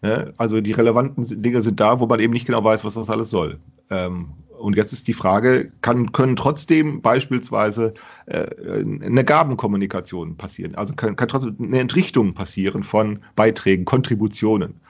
[0.00, 0.32] Ne?
[0.36, 3.30] Also die relevanten Dinge sind da, wo man eben nicht genau weiß, was das alles
[3.30, 3.58] soll.
[3.90, 7.94] Ähm, und jetzt ist die Frage, kann, können trotzdem beispielsweise
[8.26, 8.46] äh,
[8.80, 10.74] eine Gabenkommunikation passieren?
[10.74, 14.80] Also kann, kann trotzdem eine Entrichtung passieren von Beiträgen, Kontributionen.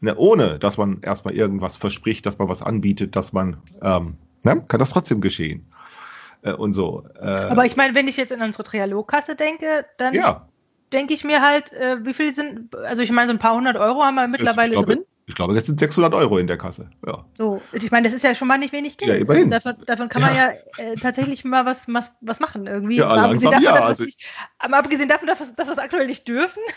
[0.00, 0.14] Ne?
[0.16, 4.62] Ohne, dass man erstmal irgendwas verspricht, dass man was anbietet, dass man, ähm, ne?
[4.68, 5.66] kann das trotzdem geschehen.
[6.42, 7.04] Äh, und so.
[7.18, 10.46] Äh, Aber ich meine, wenn ich jetzt in unsere Trialogkasse denke, dann ja.
[10.94, 13.76] Denke ich mir halt, äh, wie viel sind, also ich meine, so ein paar hundert
[13.76, 15.04] Euro haben wir mittlerweile ich glaube, drin.
[15.26, 16.90] Ich glaube, jetzt sind 600 Euro in der Kasse.
[17.06, 17.24] Ja.
[17.32, 19.08] So, ich meine, das ist ja schon mal nicht wenig Geld.
[19.10, 19.48] Ja, immerhin.
[19.48, 22.96] Davon, davon kann man ja, äh, tatsächlich mal was, was, was machen irgendwie.
[22.96, 24.20] Ja, Mal abgesehen langsam davon, ja, dass also- nicht,
[24.58, 26.62] aber abgesehen davon, dass, wir- dass wir es aktuell nicht dürfen.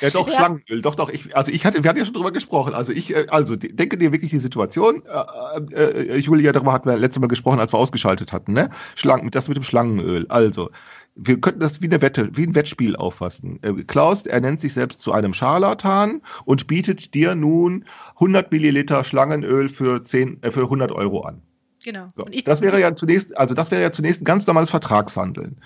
[0.00, 0.38] Ja, doch, Ja.
[0.38, 1.10] Schlangenöl, doch, doch.
[1.10, 2.72] Ich, also ich hatte, wir hatten ja schon drüber gesprochen.
[2.74, 6.96] Also ich, äh, also denke dir wirklich die Situation, äh, äh, Julia, darüber hatten wir
[6.96, 8.70] letztes Mal gesprochen, als wir ausgeschaltet hatten, ne?
[8.94, 10.24] Schlangen, das mit dem Schlangenöl.
[10.30, 10.70] Also,
[11.16, 13.60] wir könnten das wie eine Wette, wie ein Wettspiel auffassen.
[13.62, 17.84] Äh, Klaus, er nennt sich selbst zu einem Scharlatan und bietet dir nun
[18.14, 21.42] 100 Milliliter Schlangenöl für 10, äh, für 100 Euro an.
[21.84, 22.08] Genau.
[22.16, 24.70] So, Und ich, das wäre ja zunächst, also das wäre ja zunächst ein ganz normales
[24.70, 25.60] Vertragshandeln.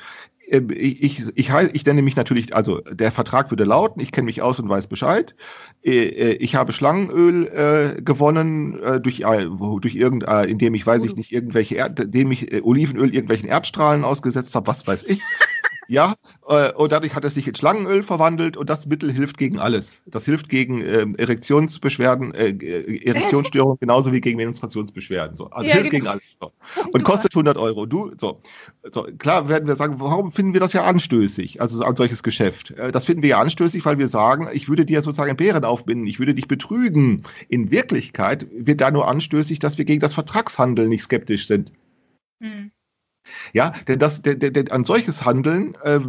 [0.51, 4.27] Ähm, Ich, ich, ich, ich nenne mich natürlich, also der Vertrag würde lauten, ich kenne
[4.27, 5.35] mich aus und weiß Bescheid.
[5.83, 9.47] Äh, äh, Ich habe Schlangenöl äh, gewonnen äh, durch, äh,
[9.81, 13.49] durch irgend, äh, indem ich weiß ich nicht irgendwelche, Erd, indem ich äh, Olivenöl irgendwelchen
[13.49, 15.21] Erdstrahlen ausgesetzt habe, was weiß ich.
[15.91, 16.17] Ja,
[16.47, 19.99] äh, und dadurch hat es sich in Schlangenöl verwandelt und das Mittel hilft gegen alles.
[20.05, 25.39] Das hilft gegen ähm, Erektionsbeschwerden, äh, äh, Erektionsstörungen genauso wie gegen Menstruationsbeschwerden.
[25.39, 25.47] So.
[25.47, 26.01] Also Ja, hilft genau.
[26.01, 26.23] gegen alles.
[26.39, 26.53] So.
[26.93, 27.87] Und kostet 100 Euro.
[27.87, 28.43] Du, so.
[28.93, 29.05] so.
[29.17, 32.73] Klar werden wir sagen, warum finden wir das ja anstößig, also ein solches Geschäft?
[32.73, 36.07] Äh, Das finden wir ja anstößig, weil wir sagen, ich würde dir sozusagen Bären aufbinden,
[36.07, 37.23] ich würde dich betrügen.
[37.49, 41.73] In Wirklichkeit wird da nur anstößig, dass wir gegen das Vertragshandeln nicht skeptisch sind.
[42.41, 42.73] Hm.
[43.53, 46.01] Ja, denn das, der, der, der, ein solches Handeln äh,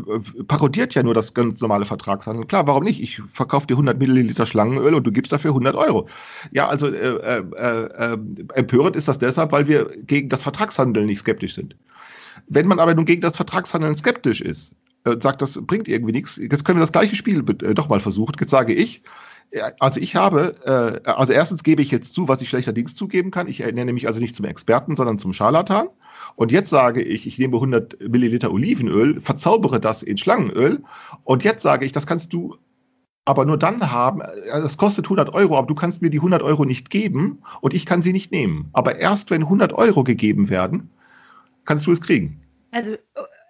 [0.47, 2.47] parodiert ja nur das ganz normale Vertragshandeln.
[2.47, 3.01] Klar, warum nicht?
[3.01, 6.07] Ich verkaufe dir 100 Milliliter Schlangenöl und du gibst dafür 100 Euro.
[6.51, 8.17] Ja, also äh, äh, äh,
[8.53, 11.76] empörend ist das deshalb, weil wir gegen das Vertragshandeln nicht skeptisch sind.
[12.47, 14.74] Wenn man aber nun gegen das Vertragshandeln skeptisch ist,
[15.05, 17.99] äh, sagt, das bringt irgendwie nichts, jetzt können wir das gleiche Spiel äh, doch mal
[17.99, 18.36] versuchen.
[18.39, 19.01] Jetzt sage ich,
[19.79, 20.55] also ich habe,
[21.05, 23.47] äh, also erstens gebe ich jetzt zu, was ich schlechterdings zugeben kann.
[23.47, 25.89] Ich nenne mich also nicht zum Experten, sondern zum Scharlatan.
[26.35, 30.83] Und jetzt sage ich, ich nehme 100 Milliliter Olivenöl, verzaubere das in Schlangenöl.
[31.23, 32.57] Und jetzt sage ich, das kannst du
[33.25, 36.41] aber nur dann haben, äh, das kostet 100 Euro, aber du kannst mir die 100
[36.41, 38.69] Euro nicht geben und ich kann sie nicht nehmen.
[38.73, 40.89] Aber erst wenn 100 Euro gegeben werden,
[41.65, 42.41] kannst du es kriegen.
[42.71, 42.95] Also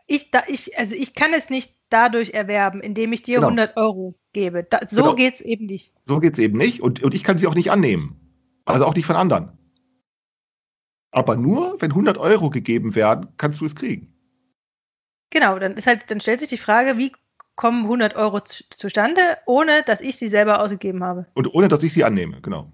[0.07, 3.47] ich, da, ich, also ich kann es nicht dadurch erwerben, indem ich dir Genau.
[3.47, 4.63] 100 Euro gebe.
[4.63, 5.15] Da, so Genau.
[5.15, 5.93] geht's eben nicht.
[6.05, 8.15] So geht's eben nicht und, und ich kann sie auch nicht annehmen.
[8.65, 9.57] Also auch nicht von anderen.
[11.11, 14.13] Aber nur, wenn 100 Euro gegeben werden, kannst du es kriegen.
[15.31, 17.11] Genau, dann ist halt, dann stellt sich die Frage, wie
[17.55, 21.25] kommen 100 Euro zu, zustande, ohne dass ich sie selber ausgegeben habe.
[21.33, 22.71] Und ohne, dass ich sie annehme, genau.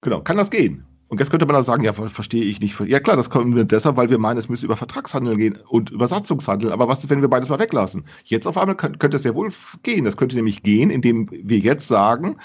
[0.00, 0.86] Genau, kann das gehen?
[1.14, 2.78] Und jetzt könnte man da sagen, ja, ver- verstehe ich nicht.
[2.80, 5.90] Ja klar, das kommen wir deshalb, weil wir meinen, es müsste über Vertragshandel gehen und
[5.90, 6.72] über Satzungshandel.
[6.72, 8.04] Aber was ist, wenn wir beides mal weglassen?
[8.24, 9.52] Jetzt auf einmal könnte, es ja wohl
[9.84, 10.04] gehen.
[10.04, 12.38] Das könnte nämlich gehen, indem wir jetzt sagen,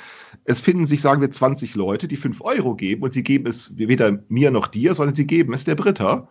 [0.44, 3.76] es finden sich, sagen wir, 20 Leute, die 5 Euro geben und sie geben es
[3.76, 6.28] weder mir noch dir, sondern sie geben es der Britta.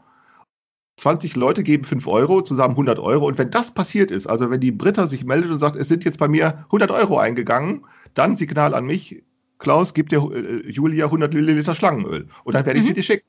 [0.99, 3.27] 20 Leute geben 5 Euro, zusammen 100 Euro.
[3.27, 6.05] Und wenn das passiert ist, also wenn die Britta sich meldet und sagt, es sind
[6.05, 7.85] jetzt bei mir 100 Euro eingegangen,
[8.15, 9.25] dann Signal an mich,
[9.59, 12.29] Klaus, gib dir äh, Julia 100 Milliliter Schlangenöl.
[12.45, 12.89] Und dann werde ich Mhm.
[12.89, 13.27] sie dir schicken.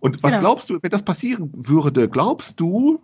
[0.00, 0.40] Und was Genau.
[0.42, 3.00] glaubst du, wenn das passieren würde, glaubst du,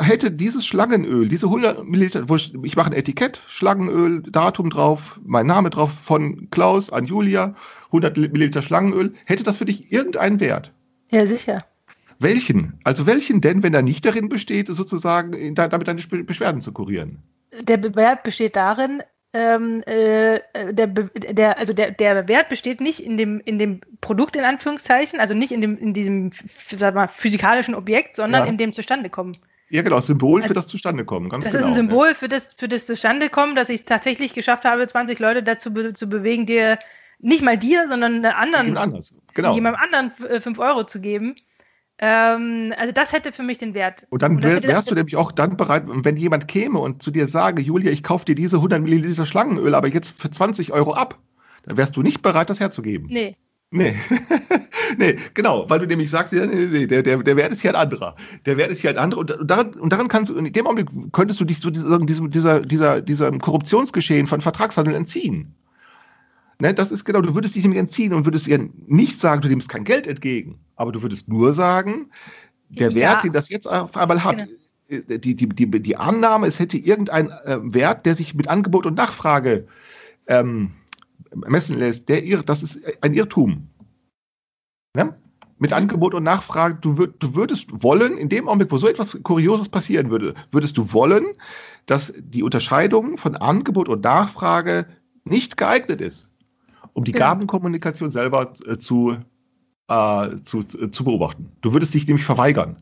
[0.00, 5.20] hätte dieses Schlangenöl, diese 100 Milliliter, wo ich, ich mache ein Etikett, Schlangenöl, Datum drauf,
[5.24, 7.54] mein Name drauf, von Klaus an Julia,
[7.86, 10.72] 100 Milliliter Schlangenöl, hätte das für dich irgendeinen Wert?
[11.10, 11.64] Ja, sicher.
[12.18, 12.78] Welchen?
[12.84, 17.18] Also welchen denn, wenn er nicht darin besteht, sozusagen damit deine Be- Beschwerden zu kurieren?
[17.60, 19.02] Der Wert besteht darin,
[19.34, 20.40] ähm, äh,
[20.72, 24.44] der, Be- der, also der, der Wert besteht nicht in dem, in dem Produkt in
[24.44, 26.32] Anführungszeichen, also nicht in dem, in diesem
[26.76, 28.48] sag mal, physikalischen Objekt, sondern Ja.
[28.50, 29.38] in dem Zustandekommen.
[29.70, 31.64] Ja, genau, Symbol für Also- das Zustandekommen, ganz Das genau.
[31.66, 35.18] ist ein Symbol für das, für das Zustandekommen, dass ich es tatsächlich geschafft habe, 20
[35.18, 36.78] Leute dazu be zu bewegen, dir
[37.18, 38.32] nicht mal dir, sondern Ja.
[38.32, 39.14] anderen, Jemand anders.
[39.34, 39.54] Genau.
[39.54, 41.36] jemandem anderen 5 Euro zu geben.
[42.04, 44.06] Ähm, also das hätte für mich den Wert.
[44.10, 47.28] Und dann wär, wärst du nämlich auch dann bereit, wenn jemand käme und zu dir
[47.28, 51.16] sage, Julia, ich kaufe dir diese 100 Milliliter Schlangenöl, aber jetzt für 20 Euro ab,
[51.62, 53.06] dann wärst du nicht bereit, das herzugeben.
[53.08, 53.36] Nee,
[53.74, 53.94] Nee.
[54.98, 57.70] nee, genau, weil du nämlich sagst, ja, nee, nee, der, der, der Wert ist hier
[57.70, 58.16] ein anderer.
[58.44, 60.66] Der Wert ist hier ein anderer und, und, daran, und daran kannst du, in dem
[60.66, 65.54] Augenblick könntest du dich so diesem, diesem, dieser, dieser, dieser Korruptionsgeschehen von Vertragshandel entziehen.
[66.60, 69.48] Ne, das ist genau, du würdest dich nämlich entziehen und würdest ihr nicht sagen, du
[69.48, 72.10] nimmst kein Geld entgegen, aber du würdest nur sagen,
[72.68, 72.94] der Ja.
[72.96, 74.38] Wert, den das jetzt auf einmal hat,
[74.88, 75.02] Genau.
[75.08, 78.86] äh, die, die, die, die Annahme, es hätte irgendeinen äh, Wert, der sich mit Angebot
[78.86, 79.66] und Nachfrage
[80.26, 80.72] ähm,
[81.34, 83.68] messen lässt, der irr, das ist ein Irrtum.
[84.94, 85.14] Ne?
[85.58, 89.16] Mit Angebot und Nachfrage, du, würd, du würdest wollen, in dem Augenblick, wo so etwas
[89.22, 91.24] Kurioses passieren würde, würdest du wollen,
[91.86, 94.86] dass die Unterscheidung von Angebot und Nachfrage
[95.24, 96.30] nicht geeignet ist,
[96.94, 97.26] um die Genau.
[97.26, 99.16] Gabenkommunikation selber äh, zu,
[99.88, 101.52] äh, zu, zu beobachten.
[101.60, 102.76] Du würdest dich nämlich verweigern.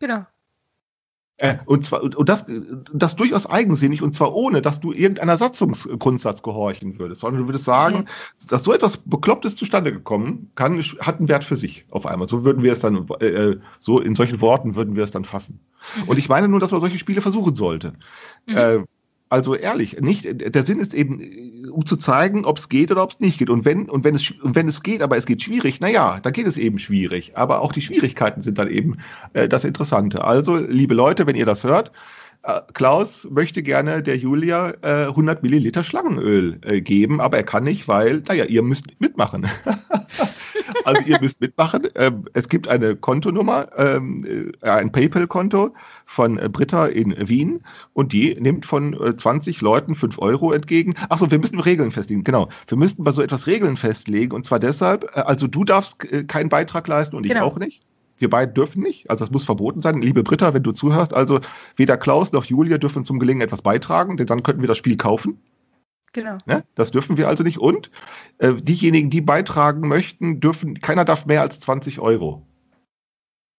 [0.00, 0.26] genau.
[1.38, 2.44] Äh, und zwar und das,
[2.92, 7.64] das durchaus eigensinnig und zwar ohne, dass du irgendeiner Satzungsgrundsatz gehorchen würdest, sondern du würdest
[7.64, 8.46] sagen, Mhm.
[8.48, 12.28] dass so etwas Beklopptes zustande gekommen kann, hat einen Wert für sich auf einmal.
[12.28, 15.58] So würden wir es dann, äh, so in solchen Worten würden wir es dann fassen.
[16.06, 17.94] Und ich meine nur, dass man solche Spiele versuchen sollte.
[18.46, 18.56] Mhm.
[18.56, 18.84] Äh,
[19.32, 23.02] also ehrlich, nicht, der Sinn ist eben, äh, um zu zeigen, ob es geht oder
[23.02, 23.48] ob es nicht geht.
[23.48, 26.20] Und wenn, und wenn es, und wenn es geht, aber es geht schwierig, na ja,
[26.20, 27.32] dann geht es eben schwierig.
[27.34, 28.98] Aber auch die Schwierigkeiten sind dann eben
[29.32, 30.22] äh, das Interessante.
[30.22, 31.92] Also, liebe Leute, wenn ihr das hört,
[32.42, 37.64] äh, Klaus möchte gerne der Julia äh, 100 Milliliter Schlangenöl äh, geben, aber er kann
[37.64, 39.48] nicht, weil, naja, ihr müsst mitmachen.
[40.84, 41.88] also ihr müsst mitmachen.
[41.94, 45.74] Ähm, es gibt eine Kontonummer, ähm, äh, ein PayPal-Konto
[46.06, 47.60] von äh, Britta in Wien
[47.92, 50.94] und die nimmt von äh, 20 Leuten 5 Euro entgegen.
[51.08, 52.48] Achso, wir müssen Regeln festlegen, genau.
[52.66, 56.24] Wir müssten bei so etwas Regeln festlegen und zwar deshalb, äh, also du darfst äh,
[56.24, 57.46] keinen Beitrag leisten und ich Genau.
[57.46, 57.80] auch nicht.
[58.18, 60.00] Wir beide dürfen nicht, also das muss verboten sein.
[60.00, 61.40] Liebe Britta, wenn du zuhörst, also
[61.74, 64.96] weder Klaus noch Julia dürfen zum Gelingen etwas beitragen, denn dann könnten wir das Spiel
[64.96, 65.38] kaufen.
[66.12, 66.38] Genau.
[66.46, 66.64] Ne?
[66.74, 67.58] Das dürfen wir also nicht.
[67.58, 67.90] Und
[68.38, 72.46] äh, diejenigen, die beitragen möchten, dürfen, keiner darf mehr als 20 Euro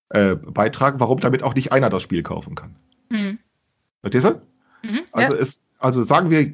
[0.10, 2.76] äh, beitragen, warum damit auch nicht einer das Spiel kaufen kann.
[3.10, 3.40] Mhm.
[4.02, 4.42] Verstehst du?
[4.88, 5.02] Mhm.
[5.12, 5.40] Also, ja.
[5.40, 6.54] es, also sagen wir,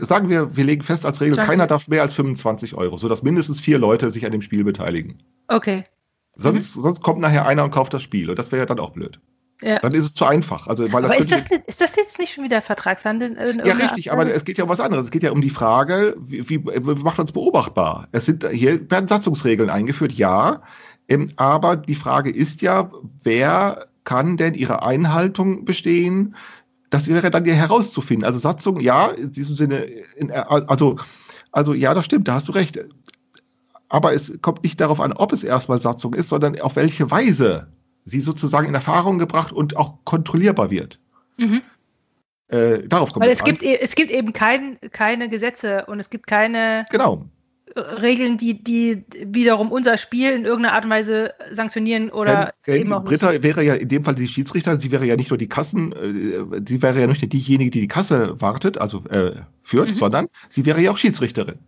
[0.00, 1.50] sagen wir, wir legen fest als Regel, 20.
[1.50, 5.22] keiner darf mehr als 25 Euro, sodass mindestens vier Leute sich an dem Spiel beteiligen.
[5.48, 5.84] Okay.
[6.36, 8.90] Sonst, sonst kommt nachher einer und kauft das Spiel und das wäre ja dann auch
[8.90, 9.20] blöd.
[9.62, 9.78] Ja.
[9.78, 10.66] Dann ist es zu einfach.
[10.66, 13.36] Also, weil das Aber ist das, ist das jetzt nicht schon wieder Vertragshandel?
[13.64, 14.20] Ja, richtig, Art?
[14.20, 15.04] aber es geht ja um was anderes.
[15.04, 18.08] Es geht ja um die Frage, wie, wie, wie macht man es beobachtbar?
[18.12, 20.62] Es sind, hier werden Satzungsregeln eingeführt, ja.
[21.08, 22.90] Ähm, aber die Frage ist ja,
[23.22, 26.36] wer kann denn ihre Einhaltung bestehen?
[26.88, 28.24] Das wäre dann ja herauszufinden.
[28.24, 29.84] Also Satzung, ja, in diesem Sinne,
[30.16, 30.96] in, also,
[31.52, 32.80] also ja, das stimmt, da hast du recht.
[33.88, 37.68] Aber es kommt nicht darauf an, ob es erstmal Satzung ist, sondern auf welche Weise
[38.10, 40.98] sie sozusagen in Erfahrung gebracht und auch kontrollierbar wird.
[41.38, 41.62] Mhm.
[42.48, 43.44] Äh, darauf kommt Weil es an.
[43.46, 47.24] gibt, e- es gibt eben kein, keine Gesetze und es gibt keine Genau.
[47.76, 52.80] äh, Regeln, die, die wiederum unser Spiel in irgendeiner Art und Weise sanktionieren oder Denn,
[52.80, 53.20] eben auch denn nicht.
[53.22, 55.92] Britta wäre ja in dem Fall die Schiedsrichter, sie wäre ja nicht nur die Kassen,
[55.92, 59.94] äh, sie wäre ja nicht nur diejenige, die die Kasse wartet, also äh, führt, Mhm.
[59.94, 61.60] sondern sie wäre ja auch Schiedsrichterin.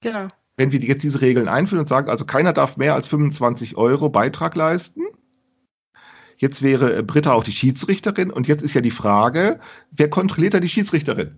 [0.00, 0.28] Genau.
[0.56, 4.10] Wenn wir jetzt diese Regeln einführen und sagen, also keiner darf mehr als 25 Euro
[4.10, 5.02] Beitrag leisten,
[6.38, 9.60] jetzt wäre äh, Britta auch die Schiedsrichterin und jetzt ist ja die Frage,
[9.90, 11.36] wer kontrolliert da die Schiedsrichterin?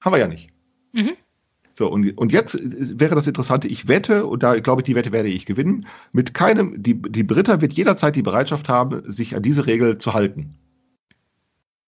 [0.00, 0.50] Haben wir ja nicht.
[0.92, 1.16] Mhm.
[1.74, 4.94] So, und, und jetzt äh, wäre das Interessante, ich wette, und da glaube ich, die
[4.94, 9.34] Wette werde ich gewinnen, mit keinem, die, die Britta wird jederzeit die Bereitschaft haben, sich
[9.34, 10.56] an diese Regel zu halten.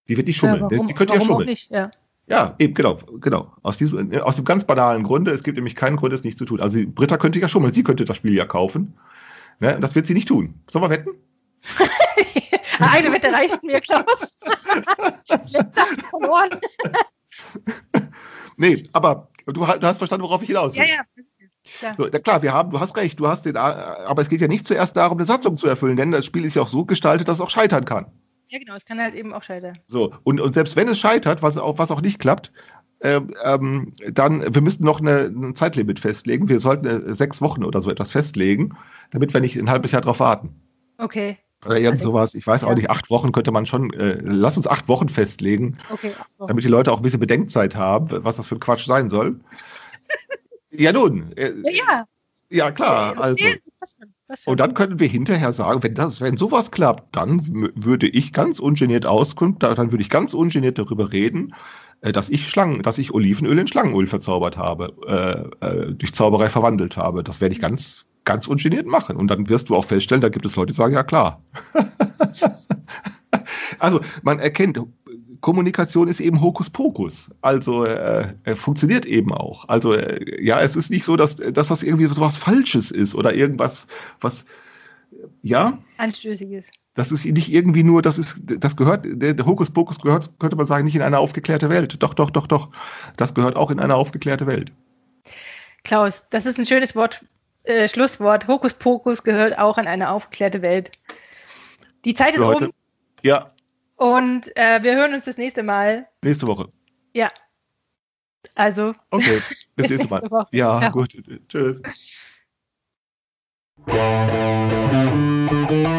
[0.09, 0.63] Die wird nicht schummeln.
[0.63, 1.49] Ja, warum, Sie könnte ja schummeln.
[1.49, 1.71] nicht?
[1.71, 1.91] Ja.
[2.27, 3.53] Ja, eben, genau, genau.
[3.63, 6.45] Aus diesem, aus dem ganz banalen Grunde, es gibt nämlich keinen Grund, es nicht zu
[6.45, 6.61] tun.
[6.61, 8.95] Also Britta könnte ja schummeln, sie könnte das Spiel ja kaufen.
[9.59, 9.75] Ne?
[9.75, 10.55] Und das wird sie nicht tun.
[10.71, 11.11] Sollen wir wetten?
[12.79, 14.05] Eine Wette reicht mir, Klaus.
[15.29, 16.51] Letzter verloren.
[18.57, 20.83] Nee, aber du, ha- du hast verstanden, worauf ich hinaus will.
[20.83, 21.03] Ja, ja.
[21.83, 21.95] ja.
[21.97, 24.67] So, klar, wir haben, du hast recht, du hast den, aber es geht ja nicht
[24.67, 27.37] zuerst darum, eine Satzung zu erfüllen, denn das Spiel ist ja auch so gestaltet, dass
[27.39, 28.07] es auch scheitern kann.
[28.49, 29.79] Ja, genau, es kann halt eben auch scheitern.
[29.87, 32.53] So, und, und selbst wenn es scheitert, was auch, was auch nicht klappt,
[33.03, 36.49] ähm, ähm, dann, wir müssten noch eine, ein Zeitlimit festlegen.
[36.49, 38.77] Wir sollten äh, sechs Wochen oder so etwas festlegen,
[39.11, 40.61] damit wir nicht ein halbes Jahr drauf warten.
[40.99, 42.35] Okay, Oder irgend sowas.
[42.35, 42.75] Ich weiß auch Ja.
[42.75, 46.15] nicht, acht Wochen könnte man schon, äh, lass uns acht Wochen festlegen, okay.
[46.47, 49.41] Damit die Leute auch ein bisschen Bedenkzeit haben, was das für ein Quatsch sein soll.
[50.71, 51.37] ja, nun.
[51.37, 52.05] Äh, Ja, ja.
[52.51, 53.19] ja, klar.
[53.21, 53.45] Also.
[54.47, 58.59] Und dann könnten wir hinterher sagen, wenn das, wenn sowas klappt, dann würde ich ganz
[58.61, 61.55] ungeniert Auskunft, da- dann würde ich ganz ungeniert darüber reden,
[62.01, 66.49] äh, dass ich Schlangen, dass ich Olivenöl in Schlangenöl verzaubert habe, äh, äh, durch Zauberei
[66.49, 67.23] verwandelt habe.
[67.25, 69.17] Das werde ich ganz, ganz ungeniert machen.
[69.17, 71.43] Und dann wirst du auch feststellen, da gibt es Leute, die sagen, ja klar.
[73.81, 74.79] also man erkennt,
[75.41, 77.33] Kommunikation ist eben Hokuspokus.
[77.41, 79.69] Also äh, funktioniert eben auch.
[79.69, 83.17] Also äh, ja, es ist nicht so, dass, dass das irgendwie so was Falsches ist
[83.17, 83.89] oder irgendwas,
[84.21, 84.45] was
[85.43, 86.67] ja, Anstößiges.
[86.95, 90.67] das ist nicht irgendwie nur, das ist, das gehört, der, der Hokuspokus gehört, könnte man
[90.67, 92.01] sagen, nicht in eine aufgeklärte Welt.
[92.01, 92.69] Doch, doch, doch, doch.
[93.17, 94.71] Das gehört auch in eine aufgeklärte Welt.
[95.83, 97.25] Klaus, das ist ein schönes Wort,
[97.65, 98.49] äh, Schlusswort.
[98.49, 100.91] Hokuspokus gehört auch in eine aufgeklärte Welt.
[102.05, 102.73] Die Zeit ist um
[103.23, 103.53] Ja,
[103.97, 106.09] und äh, wir hören uns das nächste Mal.
[106.23, 106.73] nächste Woche.
[107.13, 107.31] Ja.
[108.55, 109.43] Also, Okay,
[109.77, 110.31] bis nächste Mal.
[110.31, 110.47] Woche.
[110.53, 110.89] Ja, Ja.
[110.89, 111.15] gut.
[111.49, 111.83] Tschüss.